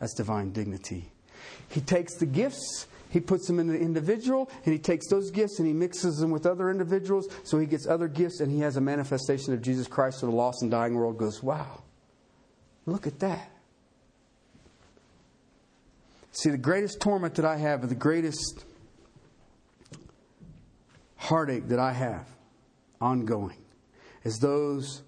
That's 0.00 0.14
divine 0.14 0.52
dignity. 0.52 1.12
He 1.68 1.80
takes 1.80 2.14
the 2.16 2.26
gifts, 2.26 2.86
he 3.10 3.20
puts 3.20 3.46
them 3.46 3.58
in 3.58 3.68
the 3.68 3.78
individual, 3.78 4.50
and 4.64 4.72
he 4.72 4.78
takes 4.78 5.08
those 5.08 5.30
gifts 5.30 5.58
and 5.58 5.68
he 5.68 5.72
mixes 5.72 6.16
them 6.16 6.30
with 6.30 6.46
other 6.46 6.70
individuals, 6.70 7.28
so 7.44 7.58
he 7.58 7.66
gets 7.66 7.86
other 7.86 8.08
gifts 8.08 8.40
and 8.40 8.50
he 8.50 8.60
has 8.60 8.76
a 8.76 8.80
manifestation 8.80 9.52
of 9.52 9.62
Jesus 9.62 9.86
Christ 9.86 10.20
to 10.20 10.26
the 10.26 10.32
lost 10.32 10.62
and 10.62 10.70
dying 10.70 10.94
world 10.94 11.18
goes, 11.18 11.42
wow, 11.42 11.82
look 12.86 13.06
at 13.06 13.20
that. 13.20 13.50
See, 16.32 16.50
the 16.50 16.58
greatest 16.58 17.00
torment 17.00 17.36
that 17.36 17.44
I 17.44 17.56
have, 17.56 17.88
the 17.88 17.94
greatest 17.94 18.64
heartache 21.16 21.68
that 21.68 21.78
I 21.78 21.92
have 21.92 22.26
ongoing 23.00 23.62
is 24.24 24.38
those 24.38 25.02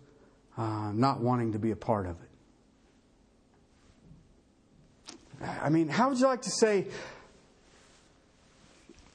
uh, 0.57 0.93
not 0.93 1.21
wanting 1.21 1.53
to 1.53 1.59
be 1.59 1.73
a 1.73 1.77
part 1.77 2.07
of 2.07 2.21
it. 2.23 2.26
I 5.43 5.69
mean, 5.69 5.89
how 5.89 6.09
would 6.09 6.19
you 6.19 6.27
like 6.27 6.43
to 6.43 6.51
say, 6.51 6.87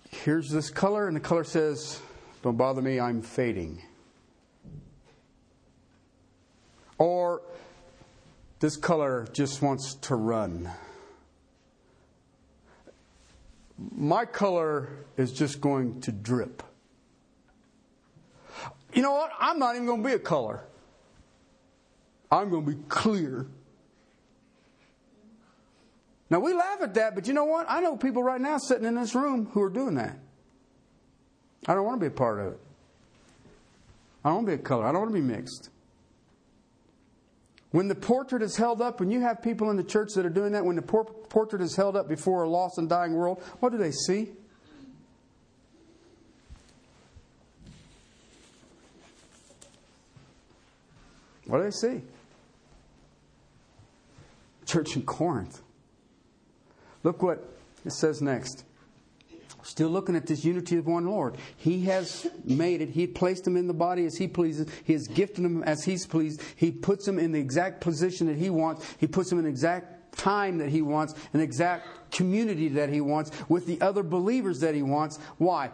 here's 0.09 0.49
this 0.49 0.69
color, 0.69 1.07
and 1.07 1.15
the 1.15 1.21
color 1.21 1.43
says, 1.43 1.99
don't 2.43 2.57
bother 2.57 2.81
me, 2.81 2.99
I'm 2.99 3.21
fading? 3.21 3.81
Or 6.97 7.41
this 8.59 8.77
color 8.77 9.27
just 9.33 9.61
wants 9.61 9.95
to 9.95 10.15
run. 10.15 10.69
My 13.95 14.25
color 14.25 14.89
is 15.17 15.31
just 15.31 15.59
going 15.61 16.01
to 16.01 16.11
drip. 16.11 16.61
You 18.93 19.01
know 19.01 19.13
what? 19.13 19.31
I'm 19.39 19.57
not 19.57 19.75
even 19.75 19.87
going 19.87 20.03
to 20.03 20.07
be 20.07 20.13
a 20.13 20.19
color. 20.19 20.63
I'm 22.31 22.51
going 22.51 22.65
to 22.65 22.71
be 22.71 22.83
clear. 22.87 23.47
Now, 26.31 26.39
we 26.39 26.53
laugh 26.53 26.81
at 26.81 26.93
that, 26.93 27.13
but 27.13 27.27
you 27.27 27.33
know 27.33 27.43
what? 27.43 27.65
I 27.69 27.81
know 27.81 27.97
people 27.97 28.23
right 28.23 28.39
now 28.39 28.57
sitting 28.57 28.85
in 28.85 28.95
this 28.95 29.13
room 29.13 29.47
who 29.47 29.61
are 29.61 29.69
doing 29.69 29.95
that. 29.95 30.17
I 31.67 31.75
don't 31.75 31.85
want 31.85 31.99
to 31.99 32.09
be 32.09 32.13
a 32.13 32.17
part 32.17 32.39
of 32.39 32.53
it. 32.53 32.59
I 34.23 34.29
don't 34.29 34.35
want 34.35 34.47
to 34.47 34.55
be 34.55 34.61
a 34.61 34.63
color. 34.63 34.85
I 34.85 34.93
don't 34.93 35.01
want 35.01 35.13
to 35.13 35.21
be 35.21 35.27
mixed. 35.27 35.69
When 37.71 37.89
the 37.89 37.95
portrait 37.95 38.41
is 38.41 38.55
held 38.55 38.81
up, 38.81 39.01
when 39.01 39.11
you 39.11 39.19
have 39.19 39.41
people 39.41 39.71
in 39.71 39.75
the 39.75 39.83
church 39.83 40.13
that 40.15 40.25
are 40.25 40.29
doing 40.29 40.53
that, 40.53 40.63
when 40.63 40.77
the 40.77 40.81
por- 40.81 41.03
portrait 41.03 41.61
is 41.61 41.75
held 41.75 41.97
up 41.97 42.07
before 42.07 42.43
a 42.43 42.49
lost 42.49 42.77
and 42.77 42.87
dying 42.87 43.13
world, 43.13 43.43
what 43.59 43.73
do 43.73 43.77
they 43.77 43.91
see? 43.91 44.29
What 51.45 51.57
do 51.57 51.63
they 51.65 51.71
see? 51.71 52.01
Church 54.65 54.95
in 54.95 55.01
Corinth. 55.01 55.61
Look 57.03 57.21
what 57.21 57.43
it 57.85 57.93
says 57.93 58.21
next. 58.21 58.63
Still 59.63 59.89
looking 59.89 60.15
at 60.15 60.25
this 60.25 60.43
unity 60.43 60.77
of 60.77 60.87
one 60.87 61.05
Lord. 61.05 61.37
He 61.55 61.85
has 61.85 62.27
made 62.43 62.81
it. 62.81 62.89
He 62.89 63.05
placed 63.05 63.43
them 63.43 63.55
in 63.55 63.67
the 63.67 63.73
body 63.73 64.05
as 64.05 64.17
He 64.17 64.27
pleases. 64.27 64.67
He 64.83 64.93
has 64.93 65.07
gifted 65.07 65.45
them 65.45 65.63
as 65.63 65.83
He's 65.83 66.07
pleased. 66.07 66.41
He 66.55 66.71
puts 66.71 67.05
them 67.05 67.19
in 67.19 67.31
the 67.31 67.39
exact 67.39 67.79
position 67.79 68.27
that 68.27 68.37
He 68.37 68.49
wants. 68.49 68.95
He 68.97 69.07
puts 69.07 69.29
them 69.29 69.37
in 69.37 69.45
the 69.45 69.51
exact 69.51 70.17
time 70.17 70.57
that 70.57 70.69
He 70.69 70.81
wants, 70.81 71.13
an 71.33 71.41
exact 71.41 72.11
community 72.11 72.69
that 72.69 72.89
He 72.89 73.01
wants, 73.01 73.31
with 73.49 73.67
the 73.67 73.79
other 73.81 74.03
believers 74.03 74.59
that 74.61 74.73
He 74.73 74.81
wants. 74.81 75.17
Why? 75.37 75.69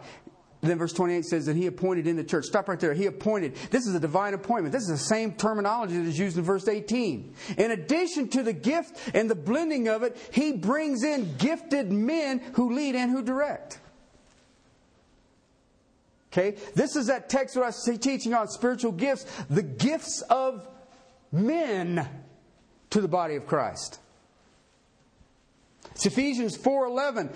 Then 0.60 0.76
verse 0.76 0.92
28 0.92 1.24
says 1.24 1.46
that 1.46 1.54
he 1.54 1.66
appointed 1.66 2.06
in 2.08 2.16
the 2.16 2.24
church. 2.24 2.46
Stop 2.46 2.68
right 2.68 2.80
there. 2.80 2.92
He 2.92 3.06
appointed. 3.06 3.54
This 3.70 3.86
is 3.86 3.94
a 3.94 4.00
divine 4.00 4.34
appointment. 4.34 4.72
This 4.72 4.82
is 4.82 4.88
the 4.88 4.98
same 4.98 5.32
terminology 5.32 5.96
that 5.96 6.06
is 6.06 6.18
used 6.18 6.36
in 6.36 6.42
verse 6.42 6.66
18. 6.66 7.32
In 7.56 7.70
addition 7.70 8.28
to 8.30 8.42
the 8.42 8.52
gift 8.52 9.14
and 9.14 9.30
the 9.30 9.36
blending 9.36 9.88
of 9.88 10.02
it, 10.02 10.16
he 10.32 10.52
brings 10.52 11.04
in 11.04 11.36
gifted 11.36 11.92
men 11.92 12.40
who 12.54 12.74
lead 12.74 12.96
and 12.96 13.10
who 13.10 13.22
direct. 13.22 13.78
Okay? 16.32 16.58
This 16.74 16.96
is 16.96 17.06
that 17.06 17.28
text 17.28 17.54
that 17.54 17.62
I 17.62 17.66
was 17.66 17.98
teaching 18.00 18.34
on 18.34 18.48
spiritual 18.48 18.92
gifts, 18.92 19.26
the 19.48 19.62
gifts 19.62 20.22
of 20.28 20.66
men 21.30 22.08
to 22.90 23.00
the 23.00 23.08
body 23.08 23.36
of 23.36 23.46
Christ. 23.46 24.00
It's 25.98 26.06
Ephesians 26.06 26.56
4:11. 26.56 27.28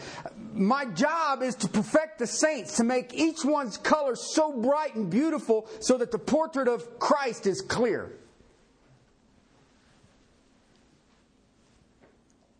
My 0.55 0.85
job 0.85 1.43
is 1.43 1.57
to 1.57 1.69
perfect 1.69 2.21
the 2.21 2.29
saints, 2.29 2.77
to 2.77 2.85
make 2.85 3.13
each 3.13 3.45
one's 3.45 3.77
color 3.77 4.15
so 4.15 4.53
bright 4.53 4.95
and 4.95 5.11
beautiful 5.11 5.67
so 5.81 5.99
that 5.99 6.13
the 6.13 6.19
portrait 6.21 6.69
of 6.69 7.01
Christ 7.01 7.49
is 7.49 7.61
clear. 7.61 8.13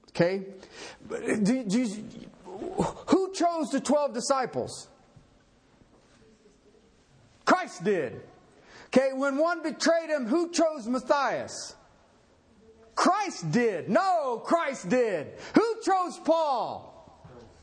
Okay? 0.09 0.47
Do, 1.09 1.63
do, 1.63 1.87
who 3.07 3.33
chose 3.33 3.71
the 3.71 3.81
12 3.81 4.13
disciples? 4.13 4.89
Christ 7.45 7.85
did. 7.85 8.21
Okay, 8.87 9.13
when 9.13 9.37
one 9.37 9.63
betrayed 9.63 10.11
him, 10.11 10.27
who 10.27 10.51
chose 10.51 10.89
Matthias? 10.89 11.77
Christ 12.95 13.51
did. 13.51 13.89
No, 13.89 14.43
Christ 14.45 14.89
did. 14.89 15.33
Who 15.55 15.77
chose 15.85 16.19
Paul? 16.25 16.93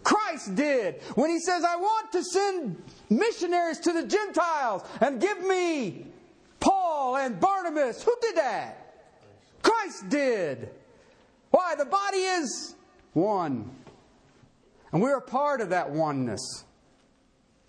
Christ 0.03 0.55
did. 0.55 1.01
When 1.15 1.29
he 1.29 1.39
says, 1.39 1.63
I 1.63 1.75
want 1.75 2.11
to 2.13 2.23
send 2.23 2.81
missionaries 3.09 3.79
to 3.79 3.93
the 3.93 4.05
Gentiles 4.05 4.83
and 5.01 5.21
give 5.21 5.41
me 5.41 6.05
Paul 6.59 7.17
and 7.17 7.39
Barnabas, 7.39 8.03
who 8.03 8.15
did 8.21 8.37
that? 8.37 9.05
Christ 9.61 10.09
did. 10.09 10.69
Why? 11.51 11.75
The 11.75 11.85
body 11.85 12.17
is 12.17 12.75
one. 13.13 13.69
And 14.91 15.01
we're 15.01 15.21
part 15.21 15.61
of 15.61 15.69
that 15.69 15.91
oneness. 15.91 16.63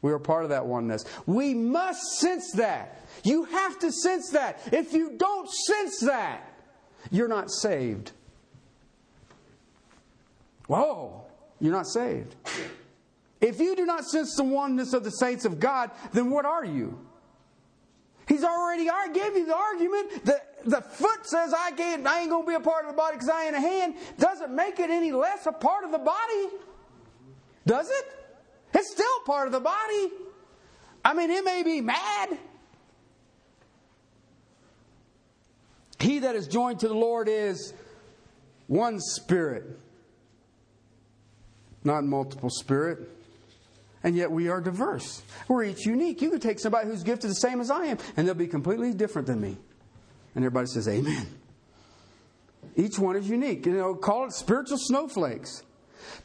We 0.02 0.12
are 0.12 0.18
part 0.18 0.44
of 0.44 0.50
that 0.50 0.64
oneness. 0.64 1.04
We 1.26 1.52
must 1.52 2.00
sense 2.18 2.52
that. 2.52 3.04
You 3.22 3.44
have 3.44 3.78
to 3.80 3.92
sense 3.92 4.30
that. 4.30 4.61
If 4.72 4.92
you 4.94 5.16
don't 5.18 5.50
sense 5.50 6.00
that, 6.00 6.49
you're 7.11 7.28
not 7.28 7.51
saved. 7.51 8.12
Whoa, 10.66 11.24
you're 11.61 11.72
not 11.72 11.86
saved. 11.86 12.36
If 13.40 13.59
you 13.59 13.74
do 13.74 13.86
not 13.86 14.05
sense 14.05 14.34
the 14.36 14.44
oneness 14.44 14.92
of 14.92 15.03
the 15.03 15.11
saints 15.11 15.44
of 15.44 15.59
God, 15.59 15.90
then 16.12 16.30
what 16.30 16.44
are 16.44 16.64
you? 16.64 16.98
He's 18.28 18.44
already 18.44 18.88
I 18.88 19.09
gave 19.09 19.34
you 19.34 19.46
the 19.46 19.57
argument. 19.57 20.24
The, 20.24 20.40
the 20.64 20.80
foot 20.80 21.26
says 21.26 21.53
I, 21.53 21.72
can't, 21.72 22.07
I 22.07 22.20
ain't 22.20 22.30
going 22.30 22.44
to 22.44 22.48
be 22.48 22.55
a 22.55 22.61
part 22.61 22.84
of 22.84 22.92
the 22.92 22.96
body 22.96 23.16
because 23.16 23.28
I 23.28 23.46
ain't 23.46 23.57
a 23.57 23.61
hand. 23.61 23.94
Doesn't 24.18 24.55
make 24.55 24.78
it 24.78 24.90
any 24.90 25.11
less 25.11 25.46
a 25.46 25.53
part 25.53 25.84
of 25.84 25.90
the 25.90 25.98
body. 25.98 26.48
Does 27.66 27.90
it? 27.90 28.05
It's 28.74 28.92
still 28.92 29.20
part 29.26 29.48
of 29.48 29.53
the 29.53 29.61
body. 29.61 30.11
I 31.05 31.14
mean, 31.14 31.30
it 31.30 31.44
may 31.44 31.62
be 31.62 31.80
mad. 31.80 32.38
He 36.01 36.20
that 36.20 36.34
is 36.34 36.48
joined 36.48 36.80
to 36.80 36.88
the 36.88 36.94
Lord 36.94 37.28
is 37.28 37.72
one 38.66 39.01
spirit, 39.01 39.64
not 41.84 42.05
multiple 42.05 42.51
spirit. 42.51 43.09
And 44.03 44.16
yet 44.16 44.30
we 44.30 44.48
are 44.48 44.62
diverse. 44.62 45.22
We're 45.46 45.64
each 45.64 45.84
unique. 45.84 46.22
You 46.22 46.30
could 46.30 46.40
take 46.40 46.59
somebody 46.59 46.88
who's 46.88 47.03
gifted 47.03 47.30
the 47.30 47.34
same 47.34 47.61
as 47.61 47.70
I 47.70 47.86
am, 47.86 47.98
and 48.16 48.26
they'll 48.26 48.34
be 48.34 48.46
completely 48.46 48.94
different 48.94 49.26
than 49.26 49.40
me. 49.40 49.59
And 50.34 50.44
everybody 50.44 50.68
says, 50.68 50.88
Amen. 50.88 51.26
Each 52.76 52.98
one 52.98 53.16
is 53.16 53.28
unique. 53.28 53.66
You 53.66 53.72
know, 53.72 53.94
call 53.94 54.24
it 54.24 54.32
spiritual 54.32 54.78
snowflakes. 54.78 55.64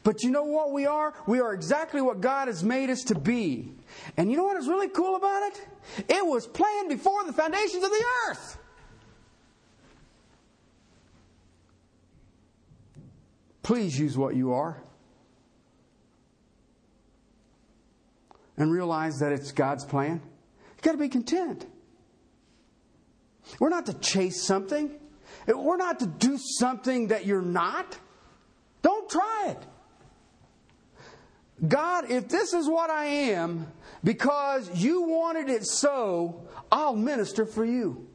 But 0.02 0.22
you 0.22 0.30
know 0.30 0.44
what 0.44 0.72
we 0.72 0.86
are? 0.86 1.12
We 1.26 1.40
are 1.40 1.52
exactly 1.52 2.00
what 2.00 2.20
God 2.20 2.48
has 2.48 2.64
made 2.64 2.88
us 2.88 3.02
to 3.04 3.14
be. 3.14 3.72
And 4.16 4.30
you 4.30 4.36
know 4.38 4.44
what 4.44 4.56
is 4.56 4.68
really 4.68 4.88
cool 4.88 5.16
about 5.16 5.42
it? 5.48 5.68
It 6.08 6.24
was 6.24 6.46
planned 6.46 6.88
before 6.88 7.24
the 7.24 7.32
foundations 7.32 7.84
of 7.84 7.90
the 7.90 8.04
earth. 8.28 8.58
Please 13.66 13.98
use 13.98 14.16
what 14.16 14.36
you 14.36 14.52
are. 14.52 14.80
And 18.56 18.70
realize 18.70 19.18
that 19.18 19.32
it's 19.32 19.50
God's 19.50 19.84
plan. 19.84 20.20
You've 20.76 20.82
got 20.82 20.92
to 20.92 20.98
be 20.98 21.08
content. 21.08 21.66
We're 23.58 23.70
not 23.70 23.86
to 23.86 23.94
chase 23.94 24.44
something. 24.44 24.92
We're 25.48 25.78
not 25.78 25.98
to 25.98 26.06
do 26.06 26.38
something 26.38 27.08
that 27.08 27.26
you're 27.26 27.42
not. 27.42 27.98
Don't 28.82 29.10
try 29.10 29.48
it. 29.48 29.66
God, 31.66 32.08
if 32.08 32.28
this 32.28 32.52
is 32.52 32.68
what 32.68 32.88
I 32.88 33.06
am, 33.06 33.66
because 34.04 34.70
you 34.80 35.02
wanted 35.02 35.48
it 35.48 35.66
so, 35.66 36.46
I'll 36.70 36.94
minister 36.94 37.44
for 37.44 37.64
you. 37.64 38.06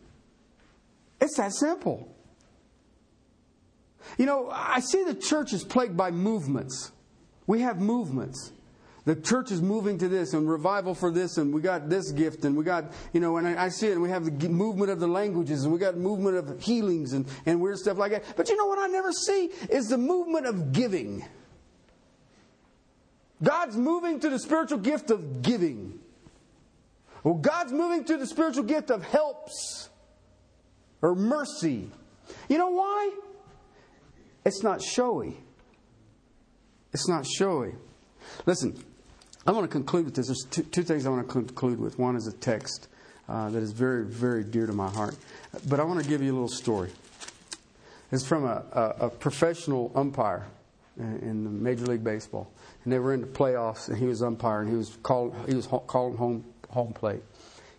It's 1.20 1.36
that 1.36 1.54
simple. 1.54 2.11
You 4.18 4.26
know, 4.26 4.50
I 4.52 4.80
see 4.80 5.04
the 5.04 5.16
church 5.16 5.54
is 5.54 5.64
plagued 5.64 5.98
by 5.98 6.12
movements. 6.12 6.92
We 7.48 7.62
have 7.62 7.80
movements. 7.80 8.52
The 9.04 9.16
church 9.16 9.52
is 9.52 9.62
moving 9.62 9.98
to 9.98 10.08
this 10.08 10.34
and 10.34 10.48
revival 10.48 10.94
for 10.94 11.12
this, 11.12 11.38
and 11.38 11.52
we 11.52 11.62
got 11.62 11.90
this 11.90 12.12
gift, 12.12 12.46
and 12.46 12.56
we 12.56 12.64
got, 12.64 12.92
you 13.14 13.20
know, 13.20 13.38
and 13.38 13.48
I, 13.48 13.66
I 13.66 13.70
see 13.70 13.88
it, 13.88 13.94
and 13.94 14.02
we 14.02 14.10
have 14.10 14.40
the 14.40 14.48
movement 14.48 14.92
of 14.92 15.00
the 15.00 15.08
languages, 15.08 15.64
and 15.64 15.74
we 15.74 15.80
got 15.80 15.98
movement 15.98 16.38
of 16.38 16.62
healings 16.62 17.14
and, 17.14 17.26
and 17.48 17.60
weird 17.60 17.80
stuff 17.80 17.98
like 17.98 18.12
that. 18.12 18.24
But 18.38 18.50
you 18.50 18.58
know 18.58 18.68
what 18.68 18.78
I 18.78 18.88
never 18.88 19.12
see 19.12 19.50
is 19.70 19.88
the 19.88 19.98
movement 19.98 20.46
of 20.46 20.72
giving. 20.72 21.26
God's 23.42 23.76
moving 23.76 24.20
to 24.20 24.30
the 24.30 24.38
spiritual 24.38 24.78
gift 24.78 25.10
of 25.10 25.42
giving. 25.42 26.00
Well, 27.24 27.36
God's 27.36 27.72
moving 27.72 28.04
to 28.06 28.18
the 28.18 28.28
spiritual 28.28 28.64
gift 28.66 28.92
of 28.92 29.04
helps 29.04 29.90
or 31.02 31.16
mercy. 31.16 31.90
You 32.50 32.58
know 32.60 32.70
why? 32.70 33.12
It's 34.44 34.64
not 34.64 34.82
showy. 34.82 35.38
It's 36.94 37.08
not 37.08 37.26
showy. 37.26 37.74
Listen, 38.46 38.84
I 39.46 39.52
want 39.52 39.64
to 39.64 39.72
conclude 39.72 40.06
with 40.06 40.16
this. 40.16 40.28
There's 40.28 40.46
two, 40.50 40.64
two 40.64 40.84
things 40.84 41.06
I 41.06 41.10
want 41.10 41.28
to 41.28 41.32
conclude 41.32 41.80
with. 41.80 41.98
One 41.98 42.16
is 42.16 42.28
a 42.28 42.34
text 42.34 42.88
uh, 43.30 43.50
that 43.50 43.62
is 43.62 43.72
very, 43.72 44.06
very 44.06 44.44
dear 44.44 44.66
to 44.66 44.74
my 44.74 44.90
heart. 44.90 45.16
But 45.68 45.80
I 45.80 45.84
want 45.84 46.02
to 46.04 46.10
give 46.10 46.22
you 46.22 46.32
a 46.32 46.34
little 46.34 46.48
story. 46.48 46.92
It's 48.12 48.26
from 48.26 48.46
a, 48.46 48.64
a, 48.74 49.06
a 49.06 49.10
professional 49.10 49.92
umpire 49.96 50.46
in 50.98 51.64
Major 51.64 51.86
League 51.86 52.04
Baseball, 52.04 52.52
and 52.84 52.92
they 52.92 53.00
were 53.00 53.14
in 53.14 53.22
the 53.22 53.28
playoffs, 53.28 53.88
and 53.88 53.98
he 53.98 54.06
was 54.06 54.22
umpire, 54.22 54.62
and 54.62 54.70
he 54.70 54.76
was 54.76 54.98
called 55.02 55.34
he 55.48 55.56
was 55.56 55.66
calling 55.88 56.18
home 56.18 56.46
home 56.70 56.94
plate, 56.94 57.24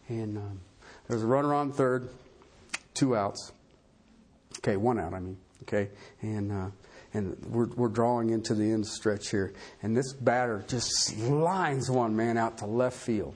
and 0.08 0.38
um, 0.38 0.60
there 1.06 1.16
was 1.16 1.22
a 1.22 1.26
runner 1.26 1.52
on 1.52 1.70
third, 1.70 2.08
two 2.94 3.14
outs. 3.14 3.52
Okay, 4.58 4.76
one 4.76 4.98
out, 4.98 5.12
I 5.12 5.20
mean. 5.20 5.36
Okay, 5.62 5.90
and 6.20 6.52
uh, 6.52 6.70
and 7.14 7.36
we're, 7.46 7.66
we're 7.66 7.88
drawing 7.88 8.30
into 8.30 8.54
the 8.54 8.70
end 8.70 8.86
stretch 8.86 9.30
here. 9.30 9.52
And 9.82 9.96
this 9.96 10.12
batter 10.12 10.64
just 10.66 11.18
lines 11.18 11.90
one 11.90 12.16
man 12.16 12.38
out 12.38 12.58
to 12.58 12.66
left 12.66 12.96
field. 12.96 13.34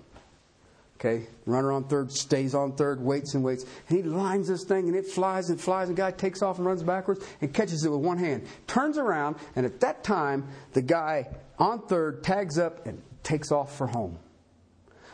Okay, 0.99 1.27
runner 1.45 1.73
on 1.73 1.85
third 1.85 2.11
stays 2.11 2.55
on 2.55 2.73
third, 2.75 3.03
waits 3.03 3.35
and 3.35 3.45
waits. 3.45 3.67
And 3.89 3.99
he 3.99 4.03
lines 4.03 4.49
this 4.49 4.65
thing 4.65 4.89
and 4.89 4.97
it 4.97 5.07
flies 5.07 5.51
and 5.51 5.61
flies. 5.61 5.89
And 5.89 5.97
guy 5.97 6.11
takes 6.11 6.41
off 6.41 6.57
and 6.57 6.67
runs 6.67 6.83
backwards 6.83 7.25
and 7.43 7.53
catches 7.53 7.85
it 7.85 7.91
with 7.91 8.01
one 8.01 8.17
hand. 8.17 8.47
Turns 8.67 8.97
around, 8.97 9.37
and 9.57 9.67
at 9.67 9.81
that 9.81 10.03
time, 10.03 10.49
the 10.73 10.81
guy 10.81 11.29
on 11.59 11.87
third 11.87 12.25
tags 12.25 12.59
up 12.59 12.87
and 12.87 13.03
takes 13.23 13.53
off 13.53 13.77
for 13.77 13.87
home. 13.87 14.19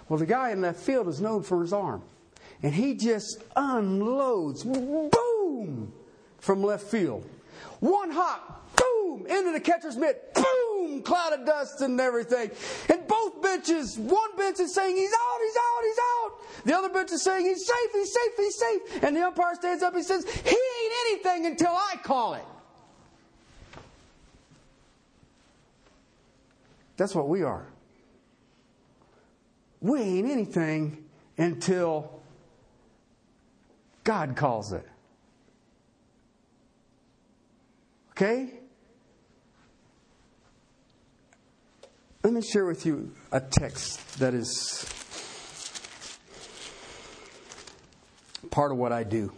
Well, 0.08 0.20
the 0.20 0.26
guy 0.26 0.50
in 0.50 0.60
left 0.60 0.78
field 0.78 1.08
is 1.08 1.20
known 1.20 1.42
for 1.42 1.60
his 1.62 1.72
arm. 1.72 2.02
And 2.62 2.72
he 2.72 2.94
just 2.94 3.42
unloads, 3.56 4.62
boom, 4.62 5.92
from 6.42 6.62
left 6.62 6.84
field. 6.84 7.24
One 7.78 8.10
hop, 8.10 8.76
boom, 8.76 9.26
into 9.26 9.52
the 9.52 9.60
catcher's 9.60 9.96
mitt, 9.96 10.34
boom, 10.34 11.02
cloud 11.02 11.32
of 11.32 11.46
dust 11.46 11.80
and 11.80 11.98
everything. 12.00 12.50
And 12.88 13.06
both 13.06 13.40
benches, 13.40 13.96
one 13.96 14.36
bench 14.36 14.58
is 14.60 14.74
saying 14.74 14.96
he's 14.96 15.12
out, 15.12 15.38
he's 15.40 15.56
out, 15.56 15.82
he's 15.84 15.98
out. 15.98 16.64
The 16.64 16.76
other 16.76 16.88
bench 16.90 17.12
is 17.12 17.22
saying 17.22 17.46
he's 17.46 17.64
safe, 17.64 17.92
he's 17.92 18.12
safe, 18.12 18.32
he's 18.36 18.58
safe. 18.58 19.02
And 19.04 19.16
the 19.16 19.24
umpire 19.24 19.54
stands 19.54 19.82
up 19.82 19.94
and 19.94 20.04
says, 20.04 20.28
he 20.28 20.50
ain't 20.50 20.92
anything 21.10 21.46
until 21.46 21.70
I 21.72 21.96
call 22.02 22.34
it. 22.34 22.44
That's 26.96 27.14
what 27.14 27.28
we 27.28 27.42
are. 27.42 27.66
We 29.80 30.00
ain't 30.00 30.30
anything 30.30 31.04
until 31.38 32.20
God 34.04 34.34
calls 34.34 34.72
it. 34.72 34.86
Okay? 38.12 38.50
Let 42.22 42.32
me 42.32 42.42
share 42.42 42.64
with 42.64 42.86
you 42.86 43.12
a 43.32 43.40
text 43.40 44.18
that 44.20 44.32
is 44.34 44.86
part 48.50 48.70
of 48.70 48.78
what 48.78 48.92
I 48.92 49.02
do. 49.02 49.32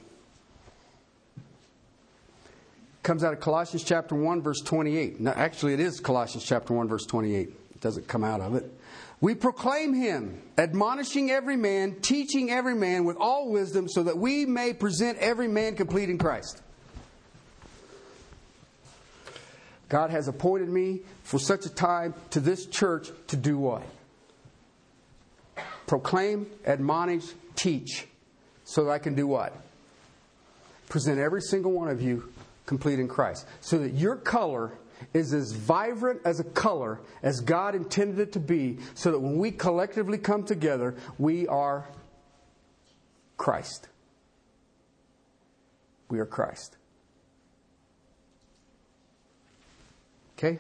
comes 3.05 3.22
out 3.22 3.35
of 3.35 3.41
Colossians 3.41 3.85
chapter 3.85 4.14
1 4.14 4.43
verse 4.43 4.61
28. 4.62 5.20
Now 5.20 5.33
actually 5.37 5.75
it 5.75 5.81
is 5.81 6.01
Colossians 6.01 6.45
chapter 6.45 6.72
1 6.72 6.89
verse 6.89 7.05
28. 7.05 7.49
It 7.49 7.81
doesn't 7.81 8.09
come 8.09 8.25
out 8.25 8.41
of 8.41 8.55
it. 8.55 8.64
We 9.20 9.35
proclaim 9.35 9.95
him, 9.95 10.43
admonishing 10.59 11.31
every 11.31 11.57
man, 11.57 12.01
teaching 12.01 12.51
every 12.51 12.75
man 12.75 13.05
with 13.05 13.16
all 13.18 13.51
wisdom 13.51 13.89
so 13.89 14.03
that 14.05 14.18
we 14.18 14.47
may 14.47 14.72
present 14.72 15.18
every 15.18 15.49
man 15.49 15.77
complete 15.77 16.09
in 16.09 16.18
Christ. 16.18 16.62
God 19.89 20.11
has 20.11 20.28
appointed 20.28 20.68
me 20.68 21.01
for 21.22 21.39
such 21.39 21.66
a 21.66 21.70
time 21.70 22.14
to 22.30 22.41
this 22.41 22.66
church 22.66 23.09
to 23.28 23.37
do 23.37 23.59
what? 23.59 23.82
Proclaim, 25.87 26.47
admonish, 26.66 27.26
teach, 27.55 28.07
so 28.64 28.85
that 28.85 28.91
I 28.91 28.99
can 28.99 29.14
do 29.14 29.26
what? 29.26 29.53
Present 30.89 31.18
every 31.18 31.43
single 31.43 31.72
one 31.72 31.89
of 31.89 32.01
you 32.01 32.32
complete 32.66 32.99
in 32.99 33.09
Christ. 33.09 33.47
So 33.61 33.78
that 33.78 33.93
your 33.93 34.16
color 34.16 34.72
is 35.12 35.35
as 35.35 35.53
vibrant 35.53 36.20
as 36.24 36.41
a 36.41 36.45
color 36.45 37.01
as 37.22 37.41
God 37.41 37.74
intended 37.74 38.18
it 38.20 38.32
to 38.32 38.41
be, 38.41 38.78
so 38.95 39.11
that 39.11 39.18
when 39.18 39.39
we 39.39 39.51
collectively 39.51 40.18
come 40.18 40.45
together, 40.45 40.95
we 41.18 41.47
are 41.49 41.87
Christ. 43.37 43.89
We 46.09 46.18
are 46.20 46.26
Christ. 46.26 46.76
Okay? 50.39 50.59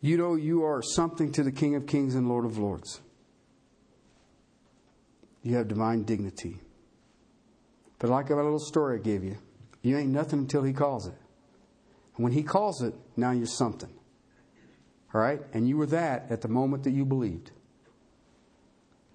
You 0.00 0.16
know 0.16 0.36
you 0.36 0.64
are 0.64 0.80
something 0.80 1.32
to 1.32 1.42
the 1.42 1.50
King 1.50 1.74
of 1.74 1.86
Kings 1.86 2.14
and 2.14 2.28
Lord 2.28 2.44
of 2.44 2.56
Lords. 2.56 3.00
You 5.42 5.56
have 5.56 5.66
divine 5.66 6.04
dignity. 6.04 6.58
But 7.98 8.10
like 8.10 8.28
that 8.28 8.36
little 8.36 8.60
story 8.60 8.98
I 8.98 9.02
gave 9.02 9.24
you, 9.24 9.38
you 9.82 9.96
ain't 9.96 10.10
nothing 10.10 10.40
until 10.40 10.62
he 10.62 10.72
calls 10.72 11.06
it. 11.06 11.14
And 12.16 12.24
when 12.24 12.32
he 12.32 12.42
calls 12.42 12.82
it, 12.82 12.94
now 13.16 13.32
you're 13.32 13.46
something. 13.46 13.90
All 15.12 15.20
right? 15.20 15.40
And 15.52 15.68
you 15.68 15.76
were 15.76 15.86
that 15.86 16.30
at 16.30 16.42
the 16.42 16.48
moment 16.48 16.84
that 16.84 16.90
you 16.90 17.04
believed. 17.04 17.50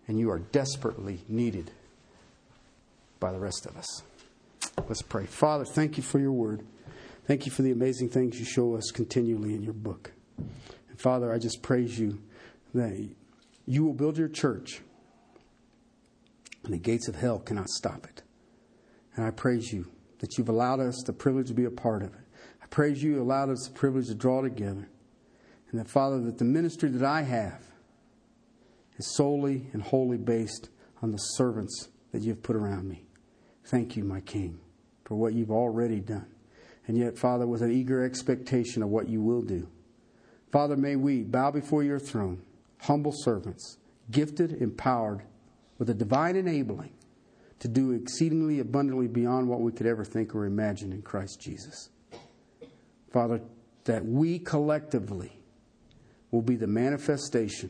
And 0.07 0.19
you 0.19 0.29
are 0.31 0.39
desperately 0.39 1.21
needed 1.29 1.71
by 3.19 3.31
the 3.31 3.39
rest 3.39 3.65
of 3.65 3.77
us. 3.77 4.03
Let's 4.77 5.01
pray. 5.01 5.25
Father, 5.25 5.65
thank 5.65 5.97
you 5.97 6.03
for 6.03 6.19
your 6.19 6.31
word. 6.31 6.65
Thank 7.25 7.45
you 7.45 7.51
for 7.51 7.61
the 7.61 7.71
amazing 7.71 8.09
things 8.09 8.37
you 8.37 8.45
show 8.45 8.75
us 8.75 8.91
continually 8.91 9.53
in 9.53 9.63
your 9.63 9.73
book. 9.73 10.11
And 10.37 10.99
Father, 10.99 11.31
I 11.31 11.37
just 11.37 11.61
praise 11.61 11.97
you 11.97 12.21
that 12.73 13.09
you 13.65 13.85
will 13.85 13.93
build 13.93 14.17
your 14.17 14.27
church, 14.27 14.81
and 16.63 16.73
the 16.73 16.77
gates 16.77 17.07
of 17.07 17.15
hell 17.15 17.39
cannot 17.39 17.69
stop 17.69 18.05
it. 18.05 18.23
And 19.15 19.25
I 19.25 19.31
praise 19.31 19.71
you 19.71 19.87
that 20.19 20.37
you've 20.37 20.49
allowed 20.49 20.79
us 20.79 21.01
the 21.05 21.13
privilege 21.13 21.47
to 21.47 21.53
be 21.53 21.65
a 21.65 21.71
part 21.71 22.01
of 22.01 22.13
it. 22.13 22.21
I 22.61 22.65
praise 22.67 23.01
you 23.01 23.21
allowed 23.21 23.49
us 23.49 23.67
the 23.67 23.73
privilege 23.73 24.07
to 24.07 24.15
draw 24.15 24.41
together. 24.41 24.89
And 25.71 25.79
that, 25.79 25.87
Father, 25.87 26.19
that 26.21 26.39
the 26.39 26.45
ministry 26.45 26.89
that 26.89 27.03
I 27.03 27.21
have 27.21 27.63
is 28.97 29.15
solely 29.15 29.67
and 29.73 29.81
wholly 29.81 30.17
based 30.17 30.69
on 31.01 31.11
the 31.11 31.17
servants 31.17 31.89
that 32.11 32.21
you've 32.21 32.43
put 32.43 32.55
around 32.55 32.87
me. 32.87 33.05
Thank 33.65 33.95
you, 33.95 34.03
my 34.03 34.19
King, 34.21 34.59
for 35.05 35.15
what 35.15 35.33
you've 35.33 35.51
already 35.51 35.99
done. 35.99 36.27
And 36.87 36.97
yet, 36.97 37.17
Father, 37.17 37.47
with 37.47 37.61
an 37.61 37.71
eager 37.71 38.03
expectation 38.03 38.83
of 38.83 38.89
what 38.89 39.07
you 39.07 39.21
will 39.21 39.41
do. 39.41 39.67
Father, 40.51 40.75
may 40.75 40.95
we 40.95 41.23
bow 41.23 41.49
before 41.49 41.83
your 41.83 41.99
throne, 41.99 42.41
humble 42.81 43.13
servants, 43.13 43.77
gifted, 44.11 44.61
empowered 44.61 45.23
with 45.77 45.89
a 45.89 45.93
divine 45.93 46.35
enabling 46.35 46.91
to 47.59 47.67
do 47.67 47.91
exceedingly 47.91 48.59
abundantly 48.59 49.07
beyond 49.07 49.47
what 49.47 49.61
we 49.61 49.71
could 49.71 49.87
ever 49.87 50.03
think 50.03 50.35
or 50.35 50.45
imagine 50.45 50.91
in 50.91 51.01
Christ 51.01 51.39
Jesus. 51.39 51.89
Father, 53.11 53.41
that 53.85 54.05
we 54.05 54.39
collectively 54.39 55.31
will 56.31 56.41
be 56.41 56.55
the 56.55 56.67
manifestation 56.67 57.69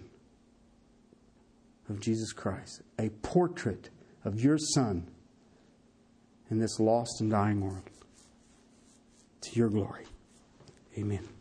of 1.89 1.99
Jesus 1.99 2.33
Christ, 2.33 2.81
a 2.97 3.09
portrait 3.09 3.89
of 4.25 4.39
your 4.41 4.57
Son 4.57 5.05
in 6.53 6.59
this 6.59 6.79
lost 6.79 7.19
and 7.19 7.31
dying 7.31 7.59
world. 7.61 7.89
To 9.41 9.59
your 9.59 9.69
glory. 9.69 10.05
Amen. 10.95 11.32